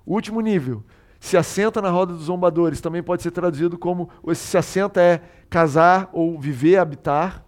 O 0.07 0.15
último 0.15 0.41
nível, 0.41 0.85
se 1.19 1.37
assenta 1.37 1.83
na 1.83 1.91
roda 1.91 2.13
dos 2.13 2.25
zombadores, 2.25 2.81
também 2.81 3.03
pode 3.03 3.23
ser 3.23 3.31
traduzido 3.31 3.77
como 3.77 4.09
se 4.35 4.57
assenta 4.57 5.01
é 5.01 5.21
casar 5.49 6.09
ou 6.13 6.39
viver, 6.39 6.77
habitar 6.77 7.45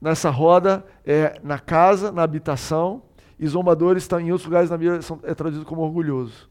nessa 0.00 0.30
roda 0.30 0.84
é 1.04 1.40
na 1.44 1.60
casa, 1.60 2.10
na 2.10 2.22
habitação, 2.22 3.02
e 3.38 3.46
zombadores 3.46 4.02
estão 4.02 4.20
em 4.20 4.30
outros 4.30 4.46
lugares 4.46 4.70
na 4.70 4.76
Bíblia 4.76 5.00
é 5.22 5.34
traduzido 5.34 5.64
como 5.64 5.82
orgulhoso. 5.82 6.48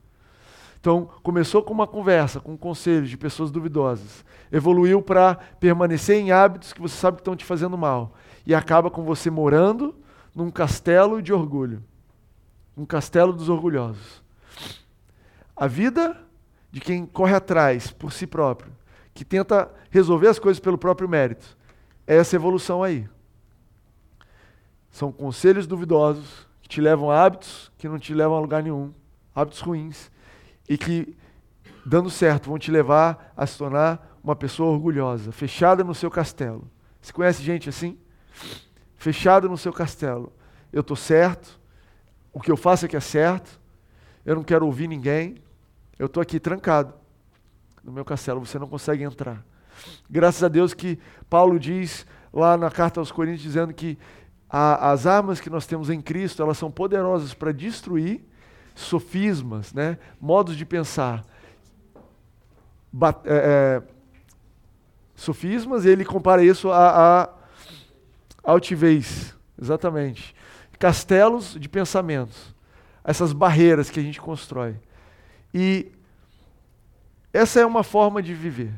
Então, 0.81 1.07
começou 1.21 1.61
com 1.61 1.71
uma 1.71 1.85
conversa, 1.85 2.39
com 2.39 2.53
um 2.53 2.57
conselho 2.57 3.05
de 3.05 3.15
pessoas 3.15 3.51
duvidosas. 3.51 4.25
Evoluiu 4.51 4.99
para 4.99 5.35
permanecer 5.35 6.17
em 6.17 6.31
hábitos 6.31 6.73
que 6.73 6.81
você 6.81 6.95
sabe 6.95 7.17
que 7.17 7.21
estão 7.21 7.35
te 7.35 7.45
fazendo 7.45 7.77
mal. 7.77 8.15
E 8.47 8.55
acaba 8.55 8.89
com 8.89 9.03
você 9.03 9.29
morando 9.29 9.93
num 10.33 10.49
castelo 10.49 11.21
de 11.21 11.31
orgulho. 11.31 11.83
Um 12.75 12.83
castelo 12.83 13.31
dos 13.31 13.47
orgulhosos. 13.47 14.23
A 15.55 15.67
vida 15.67 16.17
de 16.71 16.79
quem 16.79 17.05
corre 17.05 17.35
atrás 17.35 17.91
por 17.91 18.11
si 18.11 18.25
próprio, 18.25 18.71
que 19.13 19.23
tenta 19.23 19.71
resolver 19.91 20.29
as 20.29 20.39
coisas 20.39 20.59
pelo 20.59 20.79
próprio 20.79 21.07
mérito, 21.07 21.55
é 22.07 22.15
essa 22.15 22.35
evolução 22.35 22.81
aí. 22.81 23.07
São 24.89 25.11
conselhos 25.11 25.67
duvidosos 25.67 26.47
que 26.59 26.67
te 26.67 26.81
levam 26.81 27.11
a 27.11 27.23
hábitos 27.23 27.71
que 27.77 27.87
não 27.87 27.99
te 27.99 28.15
levam 28.15 28.35
a 28.35 28.39
lugar 28.39 28.63
nenhum, 28.63 28.91
hábitos 29.35 29.59
ruins, 29.59 30.09
e 30.71 30.77
que, 30.77 31.17
dando 31.85 32.09
certo, 32.09 32.47
vão 32.47 32.57
te 32.57 32.71
levar 32.71 33.33
a 33.35 33.45
se 33.45 33.57
tornar 33.57 34.17
uma 34.23 34.37
pessoa 34.37 34.71
orgulhosa, 34.71 35.29
fechada 35.29 35.83
no 35.83 35.93
seu 35.93 36.09
castelo. 36.09 36.65
Você 37.01 37.11
conhece 37.11 37.43
gente 37.43 37.67
assim? 37.67 37.97
Fechada 38.95 39.49
no 39.49 39.57
seu 39.57 39.73
castelo. 39.73 40.31
Eu 40.71 40.79
estou 40.79 40.95
certo, 40.95 41.59
o 42.31 42.39
que 42.39 42.49
eu 42.49 42.55
faço 42.55 42.85
é 42.85 42.87
que 42.87 42.95
é 42.95 43.01
certo, 43.01 43.59
eu 44.25 44.33
não 44.33 44.45
quero 44.45 44.65
ouvir 44.65 44.87
ninguém, 44.87 45.35
eu 45.99 46.05
estou 46.05 46.21
aqui 46.23 46.39
trancado 46.39 46.93
no 47.83 47.91
meu 47.91 48.05
castelo, 48.05 48.39
você 48.39 48.57
não 48.57 48.69
consegue 48.69 49.03
entrar. 49.03 49.43
Graças 50.09 50.41
a 50.41 50.47
Deus 50.47 50.73
que 50.73 50.97
Paulo 51.29 51.59
diz 51.59 52.05
lá 52.31 52.55
na 52.55 52.71
carta 52.71 53.01
aos 53.01 53.11
Coríntios, 53.11 53.43
dizendo 53.43 53.73
que 53.73 53.97
a, 54.49 54.91
as 54.91 55.05
armas 55.05 55.41
que 55.41 55.49
nós 55.49 55.67
temos 55.67 55.89
em 55.89 55.99
Cristo, 55.99 56.41
elas 56.41 56.57
são 56.57 56.71
poderosas 56.71 57.33
para 57.33 57.51
destruir 57.51 58.30
sofismas, 58.75 59.73
né? 59.73 59.97
modos 60.19 60.55
de 60.55 60.65
pensar. 60.65 61.23
Bat, 62.91 63.21
é, 63.25 63.33
é, 63.33 63.83
sofismas, 65.15 65.85
ele 65.85 66.03
compara 66.03 66.43
isso 66.43 66.71
a 66.71 67.29
altivez, 68.43 69.35
exatamente. 69.61 70.35
Castelos 70.79 71.55
de 71.59 71.69
pensamentos, 71.69 72.55
essas 73.03 73.33
barreiras 73.33 73.89
que 73.89 73.99
a 73.99 74.03
gente 74.03 74.19
constrói. 74.19 74.75
E 75.53 75.91
essa 77.31 77.59
é 77.59 77.65
uma 77.65 77.83
forma 77.83 78.21
de 78.21 78.33
viver. 78.33 78.73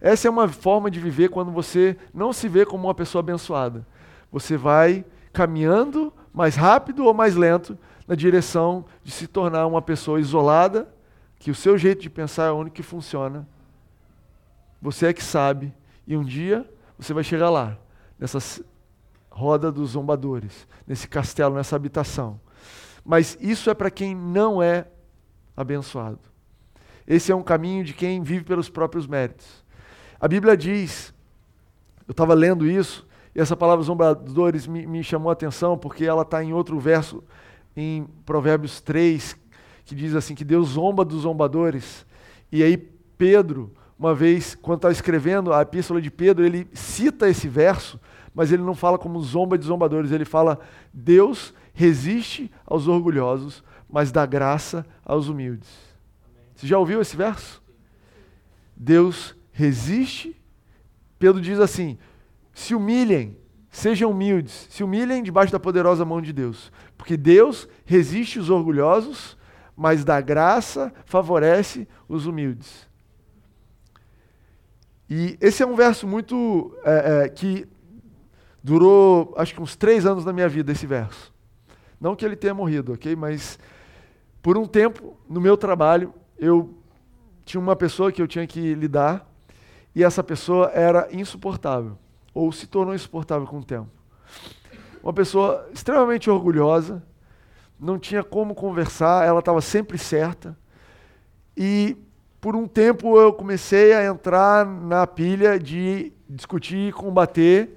Essa 0.00 0.28
é 0.28 0.30
uma 0.30 0.48
forma 0.48 0.90
de 0.90 1.00
viver 1.00 1.28
quando 1.28 1.50
você 1.50 1.96
não 2.12 2.32
se 2.32 2.48
vê 2.48 2.66
como 2.66 2.86
uma 2.86 2.94
pessoa 2.94 3.20
abençoada 3.20 3.86
você 4.30 4.56
vai 4.56 5.04
caminhando 5.32 6.12
mais 6.32 6.54
rápido 6.54 7.04
ou 7.04 7.14
mais 7.14 7.34
lento 7.34 7.78
na 8.08 8.14
direção 8.14 8.86
de 9.04 9.12
se 9.12 9.26
tornar 9.26 9.66
uma 9.66 9.82
pessoa 9.82 10.18
isolada, 10.18 10.88
que 11.38 11.50
o 11.50 11.54
seu 11.54 11.76
jeito 11.76 12.00
de 12.00 12.08
pensar 12.08 12.46
é 12.46 12.50
o 12.50 12.56
único 12.56 12.74
que 12.74 12.82
funciona. 12.82 13.46
Você 14.80 15.06
é 15.06 15.12
que 15.12 15.22
sabe, 15.22 15.74
e 16.06 16.16
um 16.16 16.24
dia 16.24 16.68
você 16.98 17.12
vai 17.12 17.22
chegar 17.22 17.50
lá, 17.50 17.76
nessa 18.18 18.38
roda 19.30 19.70
dos 19.70 19.90
zombadores, 19.90 20.66
nesse 20.86 21.06
castelo, 21.06 21.54
nessa 21.54 21.76
habitação. 21.76 22.40
Mas 23.04 23.36
isso 23.40 23.68
é 23.68 23.74
para 23.74 23.90
quem 23.90 24.14
não 24.14 24.62
é 24.62 24.86
abençoado. 25.54 26.18
Esse 27.06 27.30
é 27.30 27.36
um 27.36 27.42
caminho 27.42 27.84
de 27.84 27.92
quem 27.92 28.22
vive 28.22 28.44
pelos 28.44 28.70
próprios 28.70 29.06
méritos. 29.06 29.64
A 30.18 30.26
Bíblia 30.26 30.56
diz, 30.56 31.14
eu 32.06 32.12
estava 32.12 32.32
lendo 32.32 32.66
isso, 32.66 33.06
e 33.34 33.40
essa 33.40 33.56
palavra 33.56 33.84
zombadores 33.84 34.66
me, 34.66 34.86
me 34.86 35.04
chamou 35.04 35.30
a 35.30 35.34
atenção 35.34 35.76
porque 35.76 36.04
ela 36.04 36.22
está 36.22 36.42
em 36.42 36.52
outro 36.52 36.78
verso, 36.80 37.22
em 37.78 38.08
Provérbios 38.26 38.80
3, 38.80 39.36
que 39.84 39.94
diz 39.94 40.14
assim: 40.14 40.34
que 40.34 40.44
Deus 40.44 40.70
zomba 40.70 41.04
dos 41.04 41.22
zombadores. 41.22 42.04
E 42.50 42.62
aí, 42.62 42.76
Pedro, 42.76 43.72
uma 43.98 44.14
vez, 44.14 44.54
quando 44.54 44.78
está 44.78 44.90
escrevendo 44.90 45.52
a 45.52 45.62
epístola 45.62 46.00
de 46.00 46.10
Pedro, 46.10 46.44
ele 46.44 46.66
cita 46.72 47.28
esse 47.28 47.48
verso, 47.48 48.00
mas 48.34 48.50
ele 48.50 48.62
não 48.62 48.74
fala 48.74 48.98
como 48.98 49.20
zomba 49.22 49.56
de 49.56 49.64
zombadores, 49.64 50.10
ele 50.10 50.24
fala: 50.24 50.58
Deus 50.92 51.54
resiste 51.72 52.50
aos 52.66 52.88
orgulhosos, 52.88 53.62
mas 53.88 54.10
dá 54.10 54.26
graça 54.26 54.84
aos 55.04 55.28
humildes. 55.28 55.68
Você 56.54 56.66
já 56.66 56.78
ouviu 56.78 57.00
esse 57.00 57.16
verso? 57.16 57.62
Deus 58.76 59.36
resiste. 59.52 60.34
Pedro 61.18 61.40
diz 61.40 61.60
assim: 61.60 61.96
se 62.52 62.74
humilhem, 62.74 63.36
sejam 63.78 64.10
humildes, 64.10 64.66
se 64.70 64.82
humilhem 64.82 65.22
debaixo 65.22 65.52
da 65.52 65.60
poderosa 65.60 66.04
mão 66.04 66.20
de 66.20 66.32
Deus, 66.32 66.72
porque 66.96 67.16
Deus 67.16 67.68
resiste 67.84 68.38
os 68.38 68.50
orgulhosos, 68.50 69.38
mas 69.76 70.04
da 70.04 70.20
graça 70.20 70.92
favorece 71.06 71.86
os 72.08 72.26
humildes. 72.26 72.88
E 75.08 75.38
esse 75.40 75.62
é 75.62 75.66
um 75.66 75.76
verso 75.76 76.06
muito 76.06 76.76
é, 76.84 77.24
é, 77.24 77.28
que 77.28 77.66
durou, 78.62 79.32
acho 79.36 79.54
que 79.54 79.62
uns 79.62 79.76
três 79.76 80.04
anos 80.04 80.24
na 80.24 80.32
minha 80.32 80.48
vida 80.48 80.72
esse 80.72 80.86
verso. 80.86 81.32
Não 82.00 82.16
que 82.16 82.24
ele 82.24 82.36
tenha 82.36 82.52
morrido, 82.52 82.92
ok? 82.92 83.14
Mas 83.14 83.58
por 84.42 84.58
um 84.58 84.66
tempo 84.66 85.16
no 85.28 85.40
meu 85.40 85.56
trabalho 85.56 86.12
eu 86.36 86.74
tinha 87.44 87.60
uma 87.60 87.76
pessoa 87.76 88.10
que 88.10 88.20
eu 88.20 88.26
tinha 88.26 88.46
que 88.46 88.74
lidar 88.74 89.26
e 89.94 90.04
essa 90.04 90.22
pessoa 90.22 90.70
era 90.74 91.08
insuportável 91.12 91.96
ou 92.38 92.52
se 92.52 92.68
tornou 92.68 92.94
insuportável 92.94 93.48
com 93.48 93.58
o 93.58 93.64
tempo. 93.64 93.88
Uma 95.02 95.12
pessoa 95.12 95.68
extremamente 95.74 96.30
orgulhosa, 96.30 97.02
não 97.80 97.98
tinha 97.98 98.22
como 98.22 98.54
conversar, 98.54 99.26
ela 99.26 99.40
estava 99.40 99.60
sempre 99.60 99.98
certa. 99.98 100.56
E 101.56 101.96
por 102.40 102.54
um 102.54 102.68
tempo 102.68 103.18
eu 103.18 103.32
comecei 103.32 103.92
a 103.92 104.04
entrar 104.04 104.64
na 104.64 105.04
pilha 105.04 105.58
de 105.58 106.12
discutir, 106.28 106.92
combater, 106.92 107.76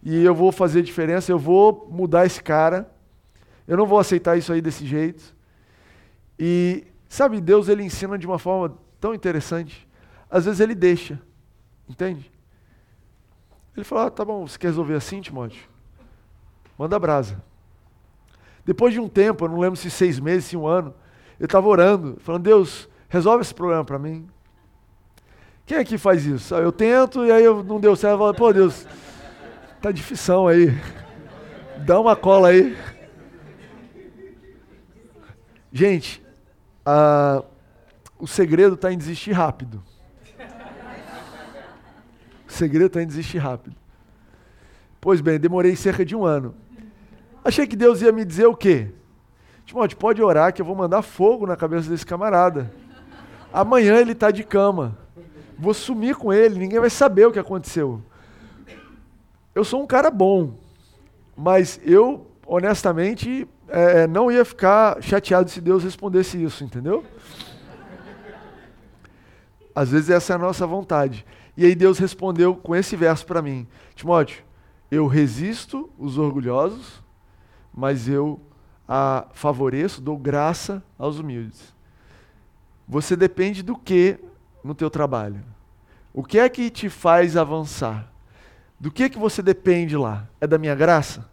e 0.00 0.24
eu 0.24 0.32
vou 0.32 0.52
fazer 0.52 0.82
diferença, 0.82 1.32
eu 1.32 1.38
vou 1.38 1.88
mudar 1.90 2.24
esse 2.24 2.40
cara. 2.40 2.88
Eu 3.66 3.76
não 3.76 3.84
vou 3.84 3.98
aceitar 3.98 4.38
isso 4.38 4.52
aí 4.52 4.62
desse 4.62 4.86
jeito. 4.86 5.34
E 6.38 6.86
sabe, 7.08 7.40
Deus 7.40 7.68
ele 7.68 7.82
ensina 7.82 8.16
de 8.16 8.28
uma 8.28 8.38
forma 8.38 8.78
tão 9.00 9.12
interessante. 9.12 9.88
Às 10.30 10.44
vezes 10.44 10.60
ele 10.60 10.76
deixa, 10.76 11.20
entende? 11.88 12.37
Ele 13.78 13.84
falou: 13.84 14.06
ah, 14.06 14.10
tá 14.10 14.24
bom, 14.24 14.44
você 14.44 14.58
quer 14.58 14.66
resolver 14.66 14.94
assim, 14.94 15.20
Timóteo? 15.20 15.62
Manda 16.76 16.98
brasa. 16.98 17.40
Depois 18.64 18.92
de 18.92 18.98
um 18.98 19.08
tempo, 19.08 19.44
eu 19.44 19.48
não 19.48 19.60
lembro 19.60 19.76
se 19.76 19.88
seis 19.88 20.18
meses, 20.18 20.46
se 20.46 20.56
um 20.56 20.66
ano, 20.66 20.92
eu 21.38 21.44
estava 21.44 21.68
orando, 21.68 22.16
falando: 22.20 22.42
Deus, 22.42 22.88
resolve 23.08 23.42
esse 23.42 23.54
problema 23.54 23.84
para 23.84 23.96
mim. 23.96 24.28
Quem 25.64 25.78
aqui 25.78 25.96
faz 25.96 26.26
isso? 26.26 26.56
Eu 26.56 26.72
tento 26.72 27.24
e 27.24 27.30
aí 27.30 27.44
eu 27.44 27.62
não 27.62 27.78
deu 27.78 27.94
certo. 27.94 28.14
Eu 28.14 28.18
falo, 28.18 28.34
pô, 28.34 28.52
Deus, 28.52 28.84
tá 29.80 29.92
difícil 29.92 30.48
aí. 30.48 30.76
Dá 31.86 32.00
uma 32.00 32.16
cola 32.16 32.48
aí. 32.48 32.76
Gente, 35.70 36.20
o 38.18 38.26
segredo 38.26 38.74
está 38.74 38.92
em 38.92 38.98
desistir 38.98 39.30
rápido. 39.30 39.80
Segredo 42.58 42.86
está 42.86 43.00
em 43.00 43.06
desistir 43.06 43.38
rápido. 43.38 43.76
Pois 45.00 45.20
bem, 45.20 45.38
demorei 45.38 45.76
cerca 45.76 46.04
de 46.04 46.16
um 46.16 46.24
ano. 46.24 46.56
Achei 47.44 47.68
que 47.68 47.76
Deus 47.76 48.02
ia 48.02 48.10
me 48.10 48.24
dizer 48.24 48.46
o 48.46 48.56
quê? 48.56 48.90
Timóteo, 49.64 49.96
pode 49.96 50.20
orar 50.20 50.52
que 50.52 50.60
eu 50.60 50.66
vou 50.66 50.74
mandar 50.74 51.02
fogo 51.02 51.46
na 51.46 51.56
cabeça 51.56 51.88
desse 51.88 52.04
camarada. 52.04 52.74
Amanhã 53.52 53.98
ele 53.98 54.10
está 54.10 54.32
de 54.32 54.42
cama. 54.42 54.98
Vou 55.56 55.72
sumir 55.72 56.16
com 56.16 56.32
ele, 56.32 56.58
ninguém 56.58 56.80
vai 56.80 56.90
saber 56.90 57.26
o 57.26 57.32
que 57.32 57.38
aconteceu. 57.38 58.02
Eu 59.54 59.62
sou 59.62 59.80
um 59.80 59.86
cara 59.86 60.10
bom, 60.10 60.54
mas 61.36 61.80
eu, 61.84 62.26
honestamente, 62.44 63.46
é, 63.68 64.02
é, 64.02 64.06
não 64.08 64.32
ia 64.32 64.44
ficar 64.44 65.00
chateado 65.00 65.48
se 65.48 65.60
Deus 65.60 65.84
respondesse 65.84 66.42
isso, 66.42 66.64
entendeu? 66.64 67.04
Às 69.72 69.90
vezes 69.90 70.10
essa 70.10 70.32
é 70.32 70.36
a 70.36 70.40
nossa 70.40 70.66
vontade. 70.66 71.24
E 71.58 71.66
aí 71.66 71.74
Deus 71.74 71.98
respondeu 71.98 72.54
com 72.54 72.76
esse 72.76 72.94
verso 72.94 73.26
para 73.26 73.42
mim: 73.42 73.66
Timóteo, 73.96 74.44
eu 74.92 75.08
resisto 75.08 75.90
os 75.98 76.16
orgulhosos, 76.16 77.02
mas 77.74 78.08
eu 78.08 78.40
a 78.86 79.26
favoreço, 79.32 80.00
dou 80.00 80.16
graça 80.16 80.80
aos 80.96 81.18
humildes. 81.18 81.74
Você 82.86 83.16
depende 83.16 83.60
do 83.60 83.76
que 83.76 84.20
no 84.62 84.72
teu 84.72 84.88
trabalho? 84.88 85.44
O 86.14 86.22
que 86.22 86.38
é 86.38 86.48
que 86.48 86.70
te 86.70 86.88
faz 86.88 87.36
avançar? 87.36 88.08
Do 88.78 88.92
que 88.92 89.02
é 89.02 89.08
que 89.08 89.18
você 89.18 89.42
depende 89.42 89.96
lá? 89.96 90.28
É 90.40 90.46
da 90.46 90.58
minha 90.58 90.76
graça? 90.76 91.28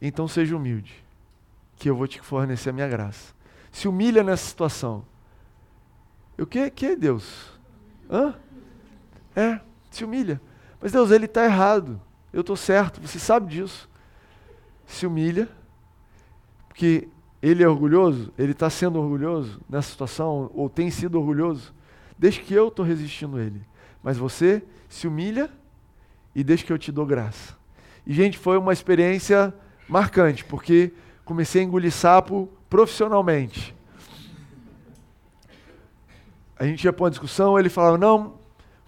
Então 0.00 0.28
seja 0.28 0.56
humilde, 0.56 1.04
que 1.74 1.90
eu 1.90 1.96
vou 1.96 2.06
te 2.06 2.20
fornecer 2.20 2.70
a 2.70 2.72
minha 2.72 2.88
graça. 2.88 3.34
Se 3.72 3.88
humilha 3.88 4.22
nessa 4.22 4.46
situação. 4.46 5.04
O 6.38 6.46
que, 6.46 6.70
que 6.70 6.86
é 6.86 6.96
Deus? 6.96 7.50
Hã? 8.08 8.36
É, 9.34 9.60
se 9.90 10.04
humilha. 10.04 10.40
Mas 10.80 10.92
Deus, 10.92 11.10
ele 11.10 11.26
está 11.26 11.44
errado. 11.44 12.00
Eu 12.32 12.40
estou 12.40 12.56
certo, 12.56 13.00
você 13.00 13.18
sabe 13.18 13.48
disso. 13.48 13.88
Se 14.86 15.06
humilha, 15.06 15.48
porque 16.68 17.08
ele 17.42 17.62
é 17.62 17.68
orgulhoso, 17.68 18.32
ele 18.38 18.52
está 18.52 18.68
sendo 18.68 18.98
orgulhoso 18.98 19.60
nessa 19.68 19.90
situação, 19.90 20.50
ou 20.54 20.68
tem 20.68 20.90
sido 20.90 21.18
orgulhoso. 21.18 21.74
Desde 22.18 22.40
que 22.40 22.54
eu 22.54 22.68
estou 22.68 22.84
resistindo 22.84 23.36
a 23.36 23.42
ele. 23.42 23.62
Mas 24.02 24.16
você 24.16 24.62
se 24.88 25.06
humilha 25.06 25.50
e 26.34 26.44
deixa 26.44 26.64
que 26.64 26.72
eu 26.72 26.78
te 26.78 26.92
dou 26.92 27.06
graça. 27.06 27.56
E, 28.06 28.12
gente, 28.12 28.38
foi 28.38 28.56
uma 28.58 28.72
experiência 28.72 29.54
marcante, 29.88 30.44
porque 30.44 30.92
comecei 31.24 31.62
a 31.62 31.64
engolir 31.64 31.92
sapo 31.92 32.48
profissionalmente. 32.68 33.74
A 36.58 36.64
gente 36.64 36.84
ia 36.84 36.92
para 36.92 37.04
uma 37.04 37.10
discussão, 37.10 37.58
ele 37.58 37.68
falava, 37.68 37.96
não, 37.96 38.39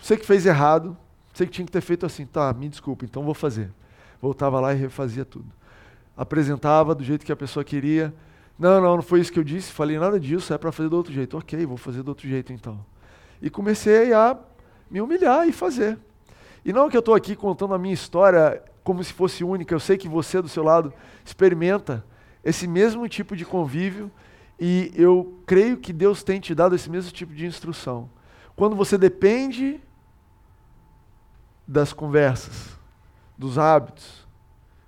você 0.02 0.16
que 0.16 0.26
fez 0.26 0.44
errado, 0.44 0.96
você 1.32 1.46
que 1.46 1.52
tinha 1.52 1.64
que 1.64 1.70
ter 1.70 1.80
feito 1.80 2.04
assim, 2.04 2.26
tá, 2.26 2.52
me 2.52 2.68
desculpe, 2.68 3.04
então 3.04 3.22
vou 3.22 3.34
fazer. 3.34 3.70
Voltava 4.20 4.58
lá 4.58 4.74
e 4.74 4.76
refazia 4.76 5.24
tudo. 5.24 5.46
Apresentava 6.16 6.92
do 6.92 7.04
jeito 7.04 7.24
que 7.24 7.30
a 7.30 7.36
pessoa 7.36 7.62
queria. 7.62 8.12
Não, 8.58 8.80
não, 8.80 8.96
não 8.96 9.02
foi 9.02 9.20
isso 9.20 9.32
que 9.32 9.38
eu 9.38 9.44
disse, 9.44 9.70
falei 9.70 10.00
nada 10.00 10.18
disso, 10.18 10.52
é 10.52 10.58
para 10.58 10.72
fazer 10.72 10.88
do 10.88 10.96
outro 10.96 11.12
jeito. 11.12 11.38
Ok, 11.38 11.64
vou 11.64 11.76
fazer 11.76 12.02
do 12.02 12.08
outro 12.08 12.28
jeito 12.28 12.52
então. 12.52 12.84
E 13.40 13.48
comecei 13.48 14.12
a 14.12 14.36
me 14.90 15.00
humilhar 15.00 15.48
e 15.48 15.52
fazer. 15.52 15.96
E 16.64 16.72
não 16.72 16.90
que 16.90 16.96
eu 16.96 17.00
estou 17.00 17.14
aqui 17.14 17.36
contando 17.36 17.72
a 17.72 17.78
minha 17.78 17.94
história 17.94 18.60
como 18.82 19.02
se 19.04 19.12
fosse 19.12 19.44
única, 19.44 19.72
eu 19.72 19.80
sei 19.80 19.96
que 19.96 20.08
você 20.08 20.42
do 20.42 20.48
seu 20.48 20.64
lado 20.64 20.92
experimenta 21.24 22.04
esse 22.44 22.66
mesmo 22.66 23.08
tipo 23.08 23.36
de 23.36 23.44
convívio 23.44 24.10
e 24.58 24.92
eu 24.96 25.38
creio 25.46 25.76
que 25.76 25.92
Deus 25.92 26.24
tem 26.24 26.40
te 26.40 26.56
dado 26.56 26.74
esse 26.74 26.90
mesmo 26.90 27.12
tipo 27.12 27.32
de 27.32 27.46
instrução. 27.46 28.10
Quando 28.56 28.74
você 28.74 28.98
depende 28.98 29.80
das 31.72 31.92
conversas, 31.92 32.78
dos 33.36 33.58
hábitos, 33.58 34.26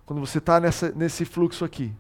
quando 0.06 0.20
você 0.20 0.38
está 0.38 0.60
nesse 0.94 1.24
fluxo 1.24 1.64
aqui, 1.64 1.92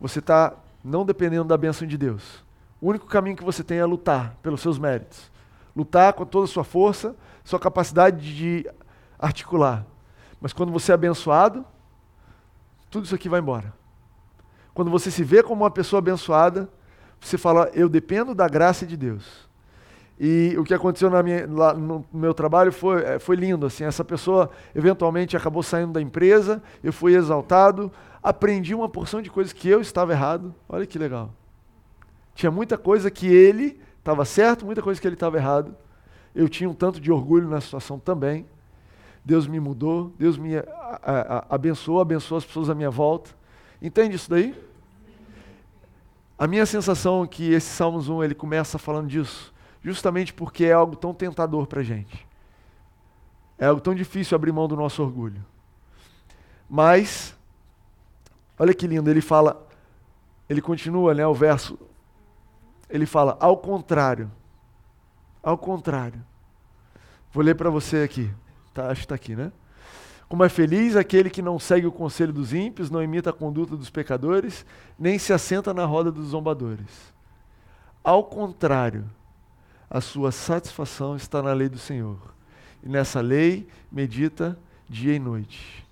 você 0.00 0.18
está 0.18 0.54
não 0.84 1.04
dependendo 1.04 1.44
da 1.44 1.56
bênção 1.56 1.86
de 1.86 1.96
Deus. 1.96 2.44
O 2.80 2.88
único 2.88 3.06
caminho 3.06 3.36
que 3.36 3.44
você 3.44 3.64
tem 3.64 3.78
é 3.78 3.84
lutar 3.84 4.36
pelos 4.42 4.60
seus 4.60 4.78
méritos 4.78 5.32
lutar 5.74 6.12
com 6.12 6.24
toda 6.24 6.44
a 6.44 6.48
sua 6.48 6.64
força, 6.64 7.16
sua 7.44 7.58
capacidade 7.58 8.34
de 8.34 8.70
articular. 9.18 9.84
Mas 10.40 10.52
quando 10.52 10.72
você 10.72 10.92
é 10.92 10.94
abençoado, 10.94 11.64
tudo 12.90 13.04
isso 13.04 13.14
aqui 13.14 13.28
vai 13.28 13.40
embora. 13.40 13.72
Quando 14.74 14.90
você 14.90 15.10
se 15.10 15.24
vê 15.24 15.42
como 15.42 15.62
uma 15.62 15.70
pessoa 15.70 15.98
abençoada, 15.98 16.68
você 17.20 17.38
fala, 17.38 17.70
eu 17.72 17.88
dependo 17.88 18.34
da 18.34 18.48
graça 18.48 18.86
de 18.86 18.96
Deus. 18.96 19.48
E 20.18 20.54
o 20.58 20.64
que 20.64 20.74
aconteceu 20.74 21.10
minha, 21.22 21.46
lá 21.50 21.74
no 21.74 22.04
meu 22.12 22.32
trabalho 22.32 22.70
foi, 22.70 23.02
eh, 23.02 23.18
foi 23.18 23.36
lindo. 23.36 23.66
Assim, 23.66 23.84
essa 23.84 24.04
pessoa 24.04 24.50
eventualmente 24.74 25.36
acabou 25.36 25.62
saindo 25.62 25.92
da 25.92 26.00
empresa, 26.00 26.62
eu 26.82 26.92
fui 26.92 27.14
exaltado, 27.14 27.90
aprendi 28.22 28.74
uma 28.74 28.88
porção 28.88 29.20
de 29.20 29.30
coisas 29.30 29.52
que 29.52 29.68
eu 29.68 29.80
estava 29.80 30.12
errado. 30.12 30.54
Olha 30.68 30.86
que 30.86 30.98
legal. 30.98 31.32
Tinha 32.34 32.50
muita 32.50 32.78
coisa 32.78 33.10
que 33.10 33.26
ele 33.26 33.80
estava 33.98 34.24
certo, 34.24 34.64
muita 34.64 34.82
coisa 34.82 35.00
que 35.00 35.06
ele 35.06 35.14
estava 35.14 35.36
errado. 35.36 35.74
Eu 36.34 36.48
tinha 36.48 36.68
um 36.68 36.74
tanto 36.74 37.00
de 37.00 37.10
orgulho 37.10 37.48
na 37.48 37.60
situação 37.60 37.98
também. 37.98 38.46
Deus 39.24 39.46
me 39.46 39.60
mudou, 39.60 40.12
Deus 40.18 40.36
me 40.36 40.56
a, 40.56 40.64
a, 41.02 41.54
abençoou, 41.54 42.00
abençoou 42.00 42.38
as 42.38 42.44
pessoas 42.44 42.68
à 42.70 42.74
minha 42.74 42.90
volta. 42.90 43.30
Entende 43.80 44.16
isso 44.16 44.30
daí? 44.30 44.54
A 46.38 46.46
minha 46.46 46.66
sensação 46.66 47.22
é 47.22 47.26
que 47.26 47.52
esse 47.52 47.68
Salmos 47.68 48.08
1 48.08 48.24
ele 48.24 48.34
começa 48.34 48.78
falando 48.78 49.06
disso, 49.06 49.51
justamente 49.82 50.32
porque 50.32 50.64
é 50.64 50.72
algo 50.72 50.96
tão 50.96 51.12
tentador 51.12 51.66
para 51.66 51.80
a 51.80 51.84
gente. 51.84 52.26
É 53.58 53.66
algo 53.66 53.80
tão 53.80 53.94
difícil 53.94 54.34
abrir 54.34 54.52
mão 54.52 54.66
do 54.66 54.76
nosso 54.76 55.02
orgulho. 55.02 55.44
Mas, 56.68 57.36
olha 58.58 58.74
que 58.74 58.86
lindo, 58.86 59.10
ele 59.10 59.20
fala, 59.20 59.68
ele 60.48 60.60
continua, 60.60 61.14
né, 61.14 61.26
o 61.26 61.34
verso 61.34 61.78
ele 62.92 63.06
fala 63.06 63.38
ao 63.40 63.56
contrário. 63.56 64.30
Ao 65.42 65.56
contrário. 65.56 66.22
Vou 67.32 67.42
ler 67.42 67.54
para 67.54 67.70
você 67.70 68.02
aqui. 68.02 68.30
Tá, 68.74 68.88
acho 68.88 69.00
que 69.00 69.04
está 69.06 69.14
aqui, 69.14 69.34
né? 69.34 69.50
Como 70.28 70.44
é 70.44 70.48
feliz 70.50 70.94
aquele 70.94 71.30
que 71.30 71.40
não 71.40 71.58
segue 71.58 71.86
o 71.86 71.92
conselho 71.92 72.32
dos 72.32 72.52
ímpios, 72.52 72.90
não 72.90 73.02
imita 73.02 73.30
a 73.30 73.32
conduta 73.32 73.76
dos 73.76 73.88
pecadores, 73.88 74.64
nem 74.98 75.18
se 75.18 75.32
assenta 75.32 75.72
na 75.72 75.86
roda 75.86 76.12
dos 76.12 76.28
zombadores. 76.28 77.12
Ao 78.04 78.24
contrário, 78.24 79.06
a 79.92 80.00
sua 80.00 80.32
satisfação 80.32 81.16
está 81.16 81.42
na 81.42 81.52
lei 81.52 81.68
do 81.68 81.76
Senhor. 81.76 82.16
E 82.82 82.88
nessa 82.88 83.20
lei 83.20 83.68
medita 83.90 84.58
dia 84.88 85.14
e 85.14 85.18
noite. 85.18 85.86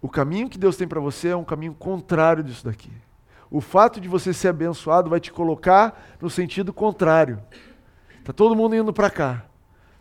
O 0.00 0.08
caminho 0.08 0.48
que 0.48 0.56
Deus 0.56 0.78
tem 0.78 0.88
para 0.88 0.98
você 0.98 1.28
é 1.28 1.36
um 1.36 1.44
caminho 1.44 1.74
contrário 1.74 2.42
disso 2.42 2.64
daqui. 2.64 2.90
O 3.50 3.60
fato 3.60 4.00
de 4.00 4.08
você 4.08 4.32
ser 4.32 4.48
abençoado 4.48 5.10
vai 5.10 5.20
te 5.20 5.30
colocar 5.30 6.16
no 6.22 6.30
sentido 6.30 6.72
contrário. 6.72 7.38
Está 8.18 8.32
todo 8.32 8.56
mundo 8.56 8.74
indo 8.74 8.94
para 8.94 9.10
cá. 9.10 9.44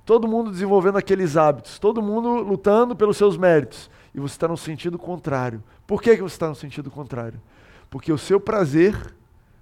Todo 0.05 0.25
mundo 0.25 0.49
desenvolvendo 0.49 0.97
aqueles 0.97 1.35
hábitos. 1.35 1.79
Todo 1.79 2.01
mundo 2.01 2.35
lutando 2.35 2.95
pelos 2.95 3.17
seus 3.17 3.35
méritos. 3.35 3.91
E 4.15 4.21
você 4.21 4.35
está 4.35 4.47
no 4.47 4.55
sentido 4.55 4.97
contrário. 4.97 5.61
Por 5.85 6.01
que, 6.01 6.15
que 6.15 6.21
você 6.21 6.35
está 6.35 6.47
no 6.47 6.55
sentido 6.55 6.89
contrário? 6.89 7.41
Porque 7.89 8.09
o 8.13 8.17
seu 8.17 8.39
prazer, 8.39 8.95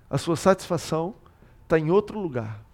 a 0.08 0.20
sua 0.20 0.36
satisfação, 0.36 1.16
está 1.64 1.80
em 1.80 1.90
outro 1.90 2.20
lugar. 2.20 2.67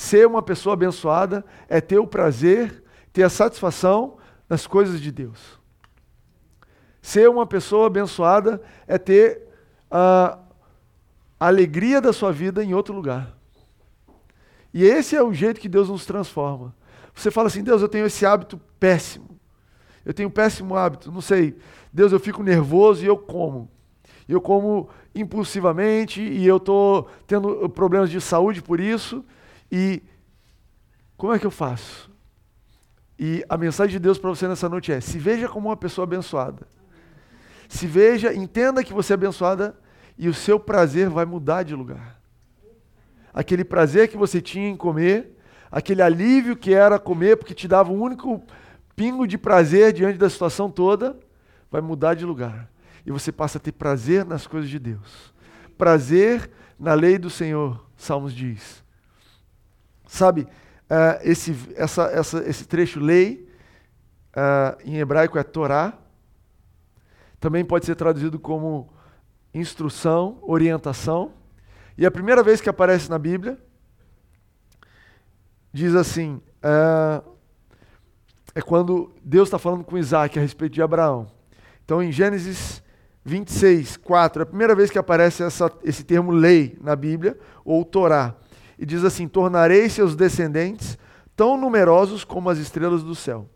Ser 0.00 0.26
uma 0.26 0.40
pessoa 0.40 0.72
abençoada 0.72 1.44
é 1.68 1.78
ter 1.78 1.98
o 1.98 2.06
prazer, 2.06 2.82
ter 3.12 3.22
a 3.22 3.28
satisfação 3.28 4.16
nas 4.48 4.66
coisas 4.66 4.98
de 4.98 5.12
Deus. 5.12 5.60
Ser 7.02 7.28
uma 7.28 7.46
pessoa 7.46 7.86
abençoada 7.86 8.62
é 8.88 8.96
ter 8.96 9.46
a 9.90 10.38
alegria 11.38 12.00
da 12.00 12.14
sua 12.14 12.32
vida 12.32 12.64
em 12.64 12.72
outro 12.72 12.94
lugar. 12.94 13.36
E 14.72 14.84
esse 14.84 15.14
é 15.14 15.22
o 15.22 15.34
jeito 15.34 15.60
que 15.60 15.68
Deus 15.68 15.90
nos 15.90 16.06
transforma. 16.06 16.74
Você 17.14 17.30
fala 17.30 17.48
assim: 17.48 17.62
Deus, 17.62 17.82
eu 17.82 17.88
tenho 17.88 18.06
esse 18.06 18.24
hábito 18.24 18.58
péssimo. 18.80 19.38
Eu 20.02 20.14
tenho 20.14 20.30
um 20.30 20.32
péssimo 20.32 20.76
hábito, 20.76 21.12
não 21.12 21.20
sei. 21.20 21.58
Deus, 21.92 22.10
eu 22.10 22.18
fico 22.18 22.42
nervoso 22.42 23.04
e 23.04 23.06
eu 23.06 23.18
como. 23.18 23.70
Eu 24.26 24.40
como 24.40 24.88
impulsivamente 25.14 26.22
e 26.22 26.46
eu 26.46 26.56
estou 26.56 27.06
tendo 27.26 27.68
problemas 27.68 28.08
de 28.08 28.18
saúde 28.18 28.62
por 28.62 28.80
isso. 28.80 29.22
E 29.70 30.02
como 31.16 31.32
é 31.32 31.38
que 31.38 31.46
eu 31.46 31.50
faço? 31.50 32.10
E 33.18 33.44
a 33.48 33.58
mensagem 33.58 33.92
de 33.92 33.98
Deus 33.98 34.18
para 34.18 34.30
você 34.30 34.48
nessa 34.48 34.68
noite 34.68 34.90
é: 34.90 35.00
se 35.00 35.18
veja 35.18 35.48
como 35.48 35.68
uma 35.68 35.76
pessoa 35.76 36.04
abençoada. 36.04 36.66
Se 37.68 37.86
veja, 37.86 38.34
entenda 38.34 38.82
que 38.82 38.92
você 38.92 39.12
é 39.12 39.14
abençoada 39.14 39.78
e 40.18 40.28
o 40.28 40.34
seu 40.34 40.58
prazer 40.58 41.08
vai 41.08 41.24
mudar 41.24 41.62
de 41.62 41.74
lugar. 41.74 42.20
Aquele 43.32 43.62
prazer 43.62 44.08
que 44.08 44.16
você 44.16 44.40
tinha 44.40 44.68
em 44.68 44.76
comer, 44.76 45.36
aquele 45.70 46.02
alívio 46.02 46.56
que 46.56 46.74
era 46.74 46.98
comer, 46.98 47.36
porque 47.36 47.54
te 47.54 47.68
dava 47.68 47.92
um 47.92 48.00
único 48.00 48.42
pingo 48.96 49.26
de 49.26 49.38
prazer 49.38 49.92
diante 49.92 50.18
da 50.18 50.28
situação 50.28 50.68
toda, 50.68 51.16
vai 51.70 51.80
mudar 51.80 52.14
de 52.14 52.24
lugar. 52.24 52.68
E 53.06 53.12
você 53.12 53.30
passa 53.30 53.58
a 53.58 53.60
ter 53.60 53.72
prazer 53.72 54.24
nas 54.24 54.46
coisas 54.46 54.68
de 54.68 54.78
Deus. 54.78 55.32
Prazer 55.78 56.50
na 56.78 56.94
lei 56.94 57.18
do 57.18 57.30
Senhor, 57.30 57.86
Salmos 57.96 58.34
diz. 58.34 58.79
Sabe, 60.10 60.42
uh, 60.42 61.20
esse, 61.22 61.56
essa, 61.76 62.02
essa, 62.06 62.38
esse 62.40 62.64
trecho 62.66 62.98
lei, 62.98 63.48
uh, 64.36 64.76
em 64.84 64.98
hebraico 64.98 65.38
é 65.38 65.42
Torá, 65.44 65.96
também 67.38 67.64
pode 67.64 67.86
ser 67.86 67.94
traduzido 67.94 68.36
como 68.36 68.92
instrução, 69.54 70.40
orientação. 70.42 71.32
E 71.96 72.04
a 72.04 72.10
primeira 72.10 72.42
vez 72.42 72.60
que 72.60 72.68
aparece 72.68 73.08
na 73.08 73.20
Bíblia, 73.20 73.56
diz 75.72 75.94
assim: 75.94 76.42
uh, 76.58 77.24
é 78.52 78.60
quando 78.60 79.12
Deus 79.22 79.46
está 79.46 79.60
falando 79.60 79.84
com 79.84 79.96
Isaac 79.96 80.36
a 80.36 80.42
respeito 80.42 80.72
de 80.72 80.82
Abraão. 80.82 81.30
Então, 81.84 82.02
em 82.02 82.10
Gênesis 82.10 82.82
26, 83.24 83.96
4, 83.98 84.42
é 84.42 84.44
a 84.44 84.46
primeira 84.46 84.74
vez 84.74 84.90
que 84.90 84.98
aparece 84.98 85.44
essa, 85.44 85.72
esse 85.84 86.02
termo 86.02 86.32
lei 86.32 86.76
na 86.80 86.96
Bíblia, 86.96 87.38
ou 87.64 87.84
Torá. 87.84 88.34
E 88.80 88.86
diz 88.86 89.04
assim: 89.04 89.28
Tornarei 89.28 89.90
seus 89.90 90.16
descendentes 90.16 90.98
tão 91.36 91.56
numerosos 91.56 92.24
como 92.24 92.48
as 92.48 92.58
estrelas 92.58 93.02
do 93.02 93.14
céu. 93.14 93.46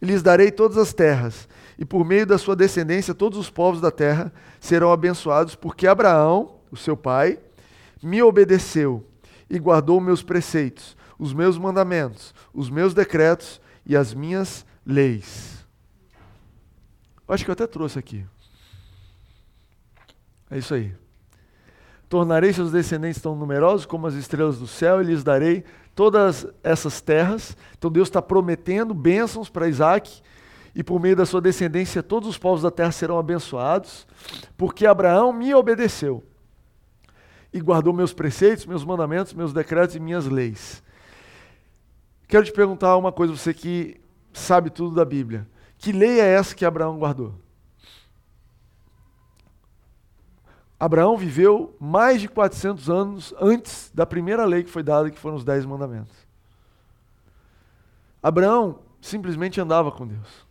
E 0.00 0.04
lhes 0.04 0.22
darei 0.22 0.50
todas 0.50 0.76
as 0.76 0.92
terras, 0.92 1.48
e 1.78 1.84
por 1.84 2.04
meio 2.04 2.26
da 2.26 2.36
sua 2.36 2.54
descendência 2.54 3.14
todos 3.14 3.38
os 3.38 3.48
povos 3.48 3.80
da 3.80 3.90
terra 3.90 4.30
serão 4.60 4.92
abençoados, 4.92 5.54
porque 5.54 5.86
Abraão, 5.86 6.56
o 6.70 6.76
seu 6.76 6.94
pai, 6.94 7.38
me 8.02 8.22
obedeceu 8.22 9.02
e 9.48 9.58
guardou 9.58 9.98
meus 9.98 10.22
preceitos, 10.22 10.94
os 11.18 11.32
meus 11.32 11.56
mandamentos, 11.56 12.34
os 12.52 12.68
meus 12.68 12.92
decretos 12.92 13.58
e 13.86 13.96
as 13.96 14.12
minhas 14.12 14.66
leis. 14.84 15.66
Eu 17.26 17.34
acho 17.34 17.44
que 17.44 17.50
eu 17.50 17.54
até 17.54 17.66
trouxe 17.66 17.98
aqui. 17.98 18.26
É 20.50 20.58
isso 20.58 20.74
aí. 20.74 20.94
Tornarei 22.08 22.52
seus 22.52 22.70
descendentes 22.70 23.20
tão 23.20 23.34
numerosos 23.34 23.84
como 23.84 24.06
as 24.06 24.14
estrelas 24.14 24.58
do 24.58 24.66
céu, 24.66 25.00
e 25.00 25.04
lhes 25.04 25.24
darei 25.24 25.64
todas 25.94 26.46
essas 26.62 27.00
terras. 27.00 27.56
Então 27.76 27.90
Deus 27.90 28.08
está 28.08 28.22
prometendo 28.22 28.94
bênçãos 28.94 29.48
para 29.48 29.68
Isaac, 29.68 30.22
e 30.74 30.84
por 30.84 31.00
meio 31.00 31.16
da 31.16 31.24
sua 31.24 31.40
descendência 31.40 32.02
todos 32.02 32.28
os 32.28 32.38
povos 32.38 32.62
da 32.62 32.70
terra 32.70 32.92
serão 32.92 33.18
abençoados, 33.18 34.06
porque 34.56 34.86
Abraão 34.86 35.32
me 35.32 35.54
obedeceu 35.54 36.22
e 37.52 37.60
guardou 37.60 37.92
meus 37.92 38.12
preceitos, 38.12 38.66
meus 38.66 38.84
mandamentos, 38.84 39.32
meus 39.32 39.52
decretos 39.52 39.96
e 39.96 40.00
minhas 40.00 40.26
leis. 40.26 40.82
Quero 42.28 42.44
te 42.44 42.52
perguntar 42.52 42.96
uma 42.96 43.10
coisa, 43.10 43.34
você 43.34 43.54
que 43.54 43.98
sabe 44.32 44.68
tudo 44.68 44.94
da 44.94 45.04
Bíblia. 45.04 45.48
Que 45.78 45.92
lei 45.92 46.20
é 46.20 46.26
essa 46.26 46.54
que 46.54 46.64
Abraão 46.64 46.98
guardou? 46.98 47.34
Abraão 50.78 51.16
viveu 51.16 51.74
mais 51.80 52.20
de 52.20 52.28
400 52.28 52.90
anos 52.90 53.34
antes 53.40 53.90
da 53.94 54.04
primeira 54.04 54.44
lei 54.44 54.62
que 54.62 54.70
foi 54.70 54.82
dada, 54.82 55.10
que 55.10 55.18
foram 55.18 55.36
os 55.36 55.44
Dez 55.44 55.64
Mandamentos. 55.64 56.14
Abraão 58.22 58.80
simplesmente 59.00 59.60
andava 59.60 59.90
com 59.90 60.06
Deus. 60.06 60.46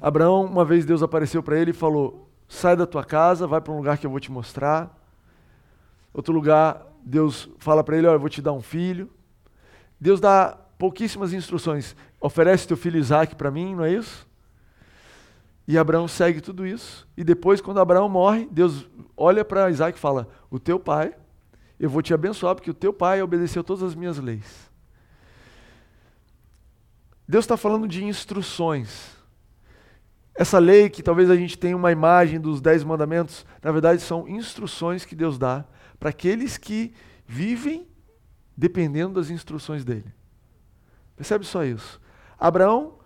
Abraão, 0.00 0.44
uma 0.44 0.64
vez 0.64 0.84
Deus 0.84 1.02
apareceu 1.02 1.42
para 1.42 1.58
ele 1.58 1.70
e 1.70 1.74
falou: 1.74 2.28
Sai 2.46 2.76
da 2.76 2.86
tua 2.86 3.02
casa, 3.02 3.46
vai 3.46 3.60
para 3.60 3.72
um 3.72 3.78
lugar 3.78 3.96
que 3.96 4.06
eu 4.06 4.10
vou 4.10 4.20
te 4.20 4.30
mostrar. 4.30 4.94
Outro 6.12 6.32
lugar, 6.34 6.86
Deus 7.02 7.48
fala 7.58 7.82
para 7.82 7.96
ele: 7.96 8.06
Olha, 8.06 8.16
eu 8.16 8.20
vou 8.20 8.28
te 8.28 8.42
dar 8.42 8.52
um 8.52 8.60
filho. 8.60 9.10
Deus 9.98 10.20
dá 10.20 10.56
pouquíssimas 10.78 11.32
instruções. 11.32 11.96
Oferece 12.20 12.68
teu 12.68 12.76
filho 12.76 12.98
Isaac 12.98 13.34
para 13.34 13.50
mim, 13.50 13.74
não 13.74 13.84
é 13.84 13.92
isso? 13.92 14.27
E 15.68 15.76
Abraão 15.76 16.08
segue 16.08 16.40
tudo 16.40 16.66
isso. 16.66 17.06
E 17.14 17.22
depois, 17.22 17.60
quando 17.60 17.78
Abraão 17.78 18.08
morre, 18.08 18.48
Deus 18.50 18.88
olha 19.14 19.44
para 19.44 19.70
Isaac 19.70 19.98
e 19.98 20.00
fala: 20.00 20.26
O 20.50 20.58
teu 20.58 20.80
pai, 20.80 21.14
eu 21.78 21.90
vou 21.90 22.00
te 22.00 22.14
abençoar, 22.14 22.54
porque 22.54 22.70
o 22.70 22.74
teu 22.74 22.90
pai 22.90 23.20
obedeceu 23.20 23.62
todas 23.62 23.82
as 23.82 23.94
minhas 23.94 24.16
leis. 24.16 24.70
Deus 27.28 27.44
está 27.44 27.58
falando 27.58 27.86
de 27.86 28.02
instruções. 28.02 29.14
Essa 30.34 30.58
lei 30.58 30.88
que 30.88 31.02
talvez 31.02 31.28
a 31.28 31.36
gente 31.36 31.58
tenha 31.58 31.76
uma 31.76 31.92
imagem 31.92 32.40
dos 32.40 32.62
dez 32.62 32.82
mandamentos, 32.82 33.44
na 33.62 33.70
verdade 33.70 34.00
são 34.00 34.26
instruções 34.26 35.04
que 35.04 35.14
Deus 35.14 35.36
dá 35.36 35.66
para 36.00 36.08
aqueles 36.08 36.56
que 36.56 36.94
vivem 37.26 37.86
dependendo 38.56 39.14
das 39.14 39.28
instruções 39.28 39.84
dele. 39.84 40.14
Percebe 41.14 41.44
só 41.44 41.62
isso? 41.62 42.00
Abraão 42.38 42.97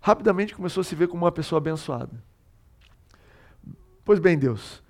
rapidamente 0.00 0.54
começou 0.54 0.80
a 0.80 0.84
se 0.84 0.94
ver 0.94 1.08
como 1.08 1.24
uma 1.24 1.32
pessoa 1.32 1.58
abençoada. 1.58 2.22
Pois 4.04 4.18
bem, 4.18 4.38
Deus, 4.38 4.82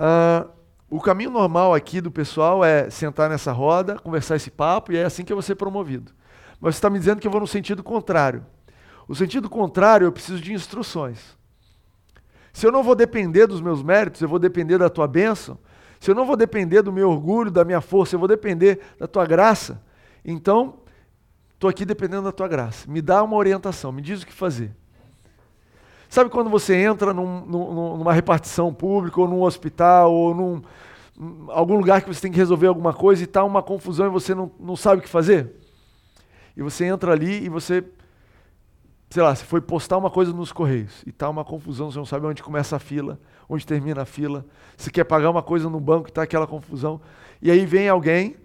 uh, 0.00 0.48
o 0.88 1.00
caminho 1.00 1.30
normal 1.30 1.74
aqui 1.74 2.00
do 2.00 2.10
pessoal 2.10 2.64
é 2.64 2.88
sentar 2.90 3.28
nessa 3.28 3.52
roda, 3.52 3.98
conversar 3.98 4.36
esse 4.36 4.50
papo, 4.50 4.92
e 4.92 4.96
é 4.96 5.04
assim 5.04 5.24
que 5.24 5.32
eu 5.32 5.36
vou 5.36 5.42
ser 5.42 5.54
promovido. 5.54 6.12
Mas 6.60 6.74
você 6.74 6.78
está 6.78 6.90
me 6.90 6.98
dizendo 6.98 7.20
que 7.20 7.26
eu 7.26 7.30
vou 7.30 7.40
no 7.40 7.46
sentido 7.46 7.82
contrário. 7.82 8.46
O 9.08 9.14
sentido 9.14 9.50
contrário, 9.50 10.06
eu 10.06 10.12
preciso 10.12 10.40
de 10.40 10.52
instruções. 10.52 11.36
Se 12.52 12.66
eu 12.66 12.70
não 12.70 12.82
vou 12.82 12.94
depender 12.94 13.46
dos 13.46 13.60
meus 13.60 13.82
méritos, 13.82 14.20
eu 14.20 14.28
vou 14.28 14.38
depender 14.38 14.78
da 14.78 14.90
tua 14.90 15.08
bênção. 15.08 15.58
Se 15.98 16.10
eu 16.10 16.14
não 16.14 16.26
vou 16.26 16.36
depender 16.36 16.82
do 16.82 16.92
meu 16.92 17.10
orgulho, 17.10 17.50
da 17.50 17.64
minha 17.64 17.80
força, 17.80 18.14
eu 18.14 18.18
vou 18.18 18.28
depender 18.28 18.80
da 18.98 19.06
tua 19.06 19.24
graça. 19.24 19.82
Então, 20.24 20.81
estou 21.62 21.70
aqui 21.70 21.84
dependendo 21.84 22.24
da 22.24 22.32
tua 22.32 22.48
graça. 22.48 22.90
Me 22.90 23.00
dá 23.00 23.22
uma 23.22 23.36
orientação, 23.36 23.92
me 23.92 24.02
diz 24.02 24.22
o 24.22 24.26
que 24.26 24.32
fazer. 24.32 24.74
Sabe 26.08 26.28
quando 26.28 26.50
você 26.50 26.74
entra 26.74 27.14
num, 27.14 27.46
num, 27.46 27.96
numa 27.98 28.12
repartição 28.12 28.74
pública, 28.74 29.20
ou 29.20 29.28
num 29.28 29.42
hospital, 29.42 30.12
ou 30.12 30.34
num 30.34 30.62
algum 31.48 31.76
lugar 31.76 32.02
que 32.02 32.08
você 32.08 32.20
tem 32.20 32.32
que 32.32 32.38
resolver 32.38 32.66
alguma 32.66 32.92
coisa 32.92 33.22
e 33.22 33.24
está 33.24 33.44
uma 33.44 33.62
confusão 33.62 34.06
e 34.06 34.08
você 34.08 34.34
não, 34.34 34.50
não 34.58 34.74
sabe 34.74 34.98
o 34.98 35.02
que 35.02 35.08
fazer? 35.08 35.54
E 36.56 36.62
você 36.62 36.84
entra 36.84 37.12
ali 37.12 37.44
e 37.44 37.48
você 37.48 37.84
sei 39.08 39.22
lá, 39.22 39.34
você 39.34 39.44
foi 39.44 39.60
postar 39.60 39.98
uma 39.98 40.10
coisa 40.10 40.32
nos 40.32 40.50
correios 40.50 41.02
e 41.06 41.12
tá 41.12 41.28
uma 41.28 41.44
confusão, 41.44 41.92
você 41.92 41.98
não 41.98 42.06
sabe 42.06 42.26
onde 42.26 42.42
começa 42.42 42.76
a 42.76 42.78
fila, 42.78 43.20
onde 43.48 43.64
termina 43.64 44.02
a 44.02 44.06
fila. 44.06 44.44
Você 44.76 44.90
quer 44.90 45.04
pagar 45.04 45.30
uma 45.30 45.42
coisa 45.42 45.68
no 45.68 45.78
banco 45.78 46.08
e 46.08 46.12
tá 46.12 46.22
aquela 46.22 46.46
confusão. 46.46 47.00
E 47.40 47.50
aí 47.50 47.64
vem 47.66 47.88
alguém 47.88 48.36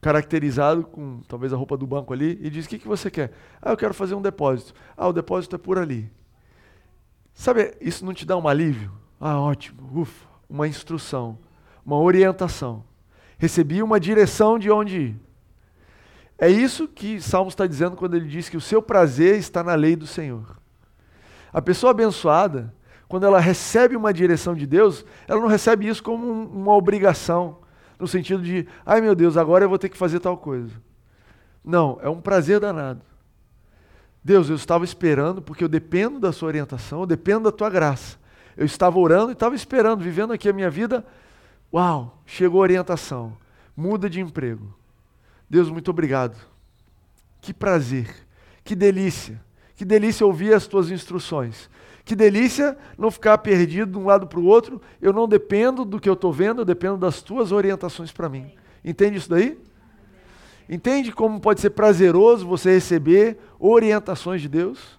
caracterizado 0.00 0.84
com 0.84 1.20
talvez 1.28 1.52
a 1.52 1.56
roupa 1.56 1.76
do 1.76 1.86
banco 1.86 2.12
ali 2.12 2.38
e 2.40 2.50
diz: 2.50 2.66
"O 2.66 2.68
que 2.68 2.78
que 2.78 2.88
você 2.88 3.10
quer?" 3.10 3.32
"Ah, 3.60 3.70
eu 3.70 3.76
quero 3.76 3.94
fazer 3.94 4.14
um 4.14 4.22
depósito." 4.22 4.74
"Ah, 4.96 5.08
o 5.08 5.12
depósito 5.12 5.56
é 5.56 5.58
por 5.58 5.78
ali." 5.78 6.10
Sabe, 7.34 7.74
isso 7.80 8.04
não 8.04 8.12
te 8.12 8.26
dá 8.26 8.36
um 8.36 8.46
alívio? 8.46 8.92
Ah, 9.18 9.38
ótimo. 9.40 10.00
Ufa, 10.00 10.26
uma 10.48 10.68
instrução, 10.68 11.38
uma 11.84 11.98
orientação. 11.98 12.84
Recebi 13.38 13.82
uma 13.82 13.98
direção 13.98 14.58
de 14.58 14.70
onde 14.70 15.00
ir. 15.00 15.20
É 16.38 16.48
isso 16.48 16.88
que 16.88 17.20
Salmos 17.20 17.52
está 17.52 17.66
dizendo 17.66 17.96
quando 17.96 18.14
ele 18.14 18.26
diz 18.26 18.48
que 18.48 18.56
o 18.56 18.60
seu 18.60 18.82
prazer 18.82 19.38
está 19.38 19.62
na 19.62 19.74
lei 19.74 19.94
do 19.94 20.06
Senhor. 20.06 20.58
A 21.52 21.60
pessoa 21.60 21.90
abençoada, 21.90 22.74
quando 23.08 23.26
ela 23.26 23.40
recebe 23.40 23.96
uma 23.96 24.12
direção 24.12 24.54
de 24.54 24.66
Deus, 24.66 25.04
ela 25.26 25.40
não 25.40 25.48
recebe 25.48 25.86
isso 25.86 26.02
como 26.02 26.26
um, 26.26 26.44
uma 26.44 26.74
obrigação, 26.74 27.58
no 28.00 28.08
sentido 28.08 28.42
de, 28.42 28.66
ai 28.84 29.00
meu 29.00 29.14
Deus, 29.14 29.36
agora 29.36 29.64
eu 29.64 29.68
vou 29.68 29.78
ter 29.78 29.88
que 29.88 29.96
fazer 29.96 30.18
tal 30.20 30.36
coisa. 30.36 30.72
Não, 31.64 31.98
é 32.02 32.08
um 32.08 32.20
prazer 32.20 32.58
danado. 32.58 33.02
Deus, 34.22 34.48
eu 34.48 34.56
estava 34.56 34.84
esperando, 34.84 35.40
porque 35.40 35.62
eu 35.62 35.68
dependo 35.68 36.18
da 36.18 36.32
sua 36.32 36.48
orientação, 36.48 37.00
eu 37.00 37.06
dependo 37.06 37.44
da 37.44 37.52
tua 37.52 37.70
graça. 37.70 38.18
Eu 38.56 38.66
estava 38.66 38.98
orando 38.98 39.30
e 39.30 39.32
estava 39.32 39.54
esperando, 39.54 40.02
vivendo 40.02 40.32
aqui 40.32 40.48
a 40.48 40.52
minha 40.52 40.70
vida. 40.70 41.04
Uau, 41.72 42.22
chegou 42.26 42.60
a 42.60 42.62
orientação. 42.62 43.36
Muda 43.76 44.10
de 44.10 44.20
emprego. 44.20 44.74
Deus, 45.48 45.70
muito 45.70 45.90
obrigado. 45.90 46.36
Que 47.40 47.54
prazer, 47.54 48.14
que 48.62 48.74
delícia, 48.74 49.40
que 49.74 49.84
delícia 49.84 50.26
ouvir 50.26 50.52
as 50.52 50.66
tuas 50.66 50.90
instruções. 50.90 51.70
Que 52.10 52.16
delícia 52.16 52.76
não 52.98 53.08
ficar 53.08 53.38
perdido 53.38 53.92
de 53.92 53.96
um 53.96 54.04
lado 54.04 54.26
para 54.26 54.40
o 54.40 54.44
outro. 54.44 54.82
Eu 55.00 55.12
não 55.12 55.28
dependo 55.28 55.84
do 55.84 56.00
que 56.00 56.08
eu 56.08 56.14
estou 56.14 56.32
vendo, 56.32 56.62
eu 56.62 56.64
dependo 56.64 56.96
das 56.96 57.22
tuas 57.22 57.52
orientações 57.52 58.10
para 58.10 58.28
mim. 58.28 58.50
Entende 58.84 59.16
isso 59.16 59.30
daí? 59.30 59.56
Entende 60.68 61.12
como 61.12 61.38
pode 61.38 61.60
ser 61.60 61.70
prazeroso 61.70 62.44
você 62.44 62.72
receber 62.72 63.38
orientações 63.60 64.42
de 64.42 64.48
Deus? 64.48 64.98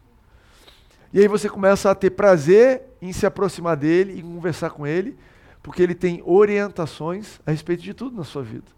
E 1.12 1.20
aí 1.20 1.28
você 1.28 1.50
começa 1.50 1.92
a 1.92 1.96
ter 1.96 2.12
prazer 2.12 2.84
em 3.02 3.12
se 3.12 3.26
aproximar 3.26 3.76
dele 3.76 4.18
e 4.18 4.22
conversar 4.22 4.70
com 4.70 4.88
ele, 4.88 5.18
porque 5.62 5.84
ele 5.84 5.94
tem 5.94 6.24
orientações 6.26 7.42
a 7.46 7.52
respeito 7.52 7.84
de 7.84 7.94
tudo 7.94 8.16
na 8.16 8.24
sua 8.24 8.42
vida. 8.42 8.72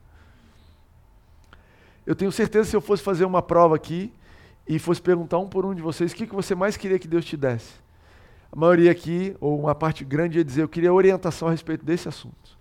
eu 2.03 2.15
tenho 2.15 2.31
certeza 2.31 2.63
que 2.63 2.69
se 2.71 2.75
eu 2.75 2.81
fosse 2.81 3.03
fazer 3.03 3.25
uma 3.25 3.43
prova 3.43 3.75
aqui 3.75 4.11
e 4.67 4.79
fosse 4.79 4.99
perguntar 4.99 5.37
um 5.37 5.47
por 5.47 5.67
um 5.67 5.75
de 5.75 5.83
vocês 5.83 6.11
o 6.11 6.15
que, 6.15 6.25
que 6.25 6.33
você 6.33 6.55
mais 6.55 6.75
queria 6.75 6.97
que 6.97 7.07
Deus 7.07 7.23
te 7.25 7.37
desse, 7.37 7.83
a 8.53 8.55
maioria 8.55 8.91
aqui, 8.91 9.35
ou 9.39 9.59
uma 9.59 9.73
parte 9.73 10.05
grande, 10.05 10.37
ia 10.37 10.45
dizer: 10.45 10.61
eu 10.61 10.69
queria 10.69 10.93
orientação 10.93 11.47
a 11.47 11.51
respeito 11.51 11.83
desse 11.83 12.07
assunto. 12.07 12.55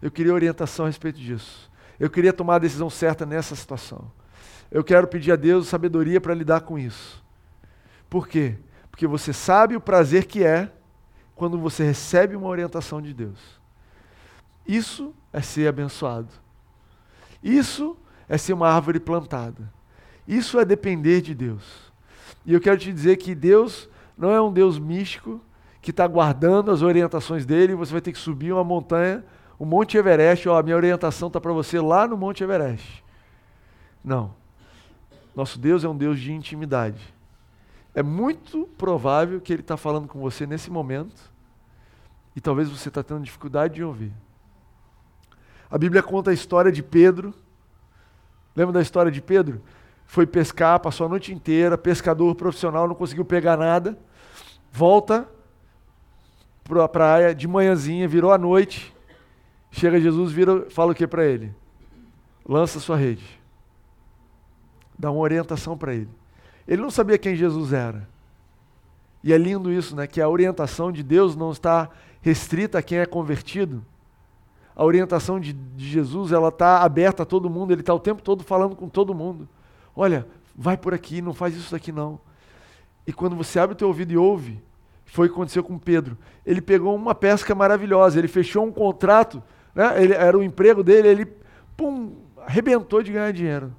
Eu 0.00 0.10
queria 0.10 0.32
orientação 0.32 0.86
a 0.86 0.88
respeito 0.88 1.20
disso. 1.20 1.70
Eu 2.00 2.08
queria 2.08 2.32
tomar 2.32 2.54
a 2.54 2.58
decisão 2.58 2.88
certa 2.88 3.26
nessa 3.26 3.54
situação. 3.54 4.10
Eu 4.70 4.82
quero 4.82 5.06
pedir 5.06 5.30
a 5.30 5.36
Deus 5.36 5.68
sabedoria 5.68 6.22
para 6.22 6.32
lidar 6.32 6.62
com 6.62 6.78
isso. 6.78 7.22
Por 8.08 8.26
quê? 8.26 8.56
Porque 8.90 9.06
você 9.06 9.30
sabe 9.30 9.76
o 9.76 9.80
prazer 9.80 10.24
que 10.24 10.42
é 10.42 10.72
quando 11.34 11.58
você 11.58 11.84
recebe 11.84 12.34
uma 12.34 12.48
orientação 12.48 13.02
de 13.02 13.12
Deus. 13.12 13.60
Isso 14.66 15.14
é 15.30 15.42
ser 15.42 15.68
abençoado. 15.68 16.32
Isso 17.42 17.94
é 18.26 18.38
ser 18.38 18.54
uma 18.54 18.70
árvore 18.70 18.98
plantada. 18.98 19.70
Isso 20.26 20.58
é 20.58 20.64
depender 20.64 21.20
de 21.20 21.34
Deus. 21.34 21.92
E 22.46 22.54
eu 22.54 22.60
quero 22.60 22.78
te 22.78 22.90
dizer 22.90 23.18
que 23.18 23.34
Deus 23.34 23.86
não 24.16 24.30
é 24.30 24.40
um 24.40 24.52
Deus 24.52 24.78
místico 24.78 25.40
que 25.80 25.90
está 25.90 26.06
guardando 26.06 26.70
as 26.70 26.82
orientações 26.82 27.44
dele 27.44 27.72
e 27.72 27.76
você 27.76 27.92
vai 27.92 28.00
ter 28.00 28.12
que 28.12 28.18
subir 28.18 28.52
uma 28.52 28.64
montanha, 28.64 29.24
o 29.58 29.64
Monte 29.64 29.96
Everest, 29.96 30.48
ó, 30.48 30.58
a 30.58 30.62
minha 30.62 30.76
orientação 30.76 31.28
está 31.28 31.40
para 31.40 31.52
você 31.52 31.80
lá 31.80 32.06
no 32.06 32.16
Monte 32.16 32.42
Everest. 32.42 33.04
Não. 34.02 34.34
Nosso 35.34 35.58
Deus 35.58 35.84
é 35.84 35.88
um 35.88 35.96
Deus 35.96 36.18
de 36.18 36.32
intimidade. 36.32 37.14
É 37.94 38.02
muito 38.02 38.68
provável 38.78 39.40
que 39.40 39.52
Ele 39.52 39.62
está 39.62 39.76
falando 39.76 40.08
com 40.08 40.20
você 40.20 40.46
nesse 40.46 40.70
momento 40.70 41.32
e 42.34 42.40
talvez 42.40 42.68
você 42.68 42.88
está 42.88 43.02
tendo 43.02 43.22
dificuldade 43.22 43.74
de 43.74 43.84
ouvir. 43.84 44.12
A 45.70 45.78
Bíblia 45.78 46.02
conta 46.02 46.30
a 46.30 46.34
história 46.34 46.70
de 46.70 46.82
Pedro. 46.82 47.34
Lembra 48.54 48.74
da 48.74 48.82
história 48.82 49.10
de 49.10 49.20
Pedro? 49.20 49.62
Foi 50.06 50.26
pescar, 50.26 50.78
passou 50.80 51.06
a 51.06 51.08
noite 51.08 51.32
inteira, 51.32 51.76
pescador 51.76 52.34
profissional, 52.34 52.86
não 52.86 52.94
conseguiu 52.94 53.24
pegar 53.24 53.56
nada. 53.56 53.98
Volta 54.72 55.28
para 56.64 56.84
a 56.84 56.88
praia 56.88 57.34
de 57.34 57.46
manhãzinha, 57.46 58.08
virou 58.08 58.32
a 58.32 58.38
noite. 58.38 58.94
Chega 59.70 60.00
Jesus, 60.00 60.32
vira, 60.32 60.70
fala 60.70 60.92
o 60.92 60.94
que 60.94 61.06
para 61.06 61.24
ele? 61.24 61.54
Lança 62.46 62.78
sua 62.78 62.96
rede. 62.96 63.24
Dá 64.98 65.10
uma 65.10 65.20
orientação 65.20 65.76
para 65.76 65.94
ele. 65.94 66.08
Ele 66.66 66.80
não 66.80 66.90
sabia 66.90 67.18
quem 67.18 67.34
Jesus 67.34 67.72
era. 67.72 68.08
E 69.22 69.32
é 69.32 69.38
lindo 69.38 69.72
isso, 69.72 69.96
né? 69.96 70.06
Que 70.06 70.20
a 70.20 70.28
orientação 70.28 70.92
de 70.92 71.02
Deus 71.02 71.34
não 71.34 71.50
está 71.50 71.88
restrita 72.20 72.78
a 72.78 72.82
quem 72.82 72.98
é 72.98 73.06
convertido. 73.06 73.84
A 74.76 74.84
orientação 74.84 75.40
de, 75.40 75.52
de 75.52 75.88
Jesus 75.88 76.32
ela 76.32 76.48
está 76.48 76.82
aberta 76.82 77.22
a 77.22 77.26
todo 77.26 77.50
mundo. 77.50 77.72
Ele 77.72 77.80
está 77.80 77.94
o 77.94 77.98
tempo 77.98 78.22
todo 78.22 78.44
falando 78.44 78.76
com 78.76 78.88
todo 78.88 79.14
mundo. 79.14 79.48
Olha, 79.94 80.26
vai 80.54 80.76
por 80.76 80.94
aqui, 80.94 81.22
não 81.22 81.32
faz 81.32 81.56
isso 81.56 81.72
daqui 81.72 81.92
não. 81.92 82.20
E 83.06 83.12
quando 83.12 83.36
você 83.36 83.58
abre 83.58 83.74
o 83.74 83.76
teu 83.76 83.88
ouvido 83.88 84.12
e 84.12 84.16
ouve, 84.16 84.62
foi 85.04 85.26
o 85.26 85.30
que 85.30 85.34
aconteceu 85.34 85.62
com 85.62 85.78
Pedro. 85.78 86.16
Ele 86.44 86.60
pegou 86.60 86.94
uma 86.94 87.14
pesca 87.14 87.54
maravilhosa, 87.54 88.18
ele 88.18 88.28
fechou 88.28 88.64
um 88.64 88.72
contrato, 88.72 89.42
né? 89.74 90.02
ele, 90.02 90.14
era 90.14 90.36
o 90.36 90.42
emprego 90.42 90.82
dele, 90.82 91.08
ele 91.08 91.26
pum, 91.76 92.16
arrebentou 92.46 93.02
de 93.02 93.12
ganhar 93.12 93.32
dinheiro. 93.32 93.74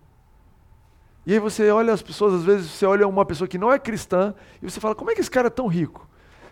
E 1.25 1.33
aí 1.33 1.39
você 1.39 1.71
olha 1.71 1.91
as 1.91 2.03
pessoas, 2.03 2.35
às 2.35 2.43
vezes 2.43 2.69
você 2.69 2.85
olha 2.85 3.07
uma 3.07 3.25
pessoa 3.25 3.47
que 3.47 3.57
não 3.57 3.71
é 3.71 3.79
cristã 3.79 4.33
e 4.61 4.69
você 4.69 4.79
fala, 4.79 4.93
como 4.93 5.09
é 5.09 5.15
que 5.15 5.21
esse 5.21 5.31
cara 5.31 5.47
é 5.47 5.49
tão 5.51 5.67
rico? 5.67 6.07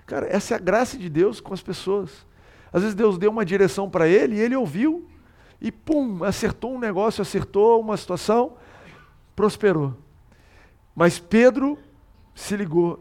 Cara, 0.06 0.28
essa 0.28 0.56
é 0.56 0.58
a 0.58 0.60
graça 0.60 0.98
de 0.98 1.10
Deus 1.10 1.40
com 1.40 1.54
as 1.54 1.62
pessoas. 1.62 2.26
Às 2.72 2.82
vezes 2.82 2.96
Deus 2.96 3.20
deu 3.20 3.30
uma 3.30 3.46
direção 3.46 3.88
para 3.88 4.08
ele 4.08 4.36
e 4.36 4.40
ele 4.40 4.56
ouviu 4.56 5.08
e 5.62 5.72
pum, 5.72 6.24
acertou 6.24 6.74
um 6.74 6.80
negócio, 6.80 7.22
acertou 7.22 7.80
uma 7.80 7.96
situação, 7.96 8.58
prosperou. 9.36 9.96
Mas 10.96 11.20
Pedro 11.20 11.78
se 12.36 12.56
ligou, 12.56 13.00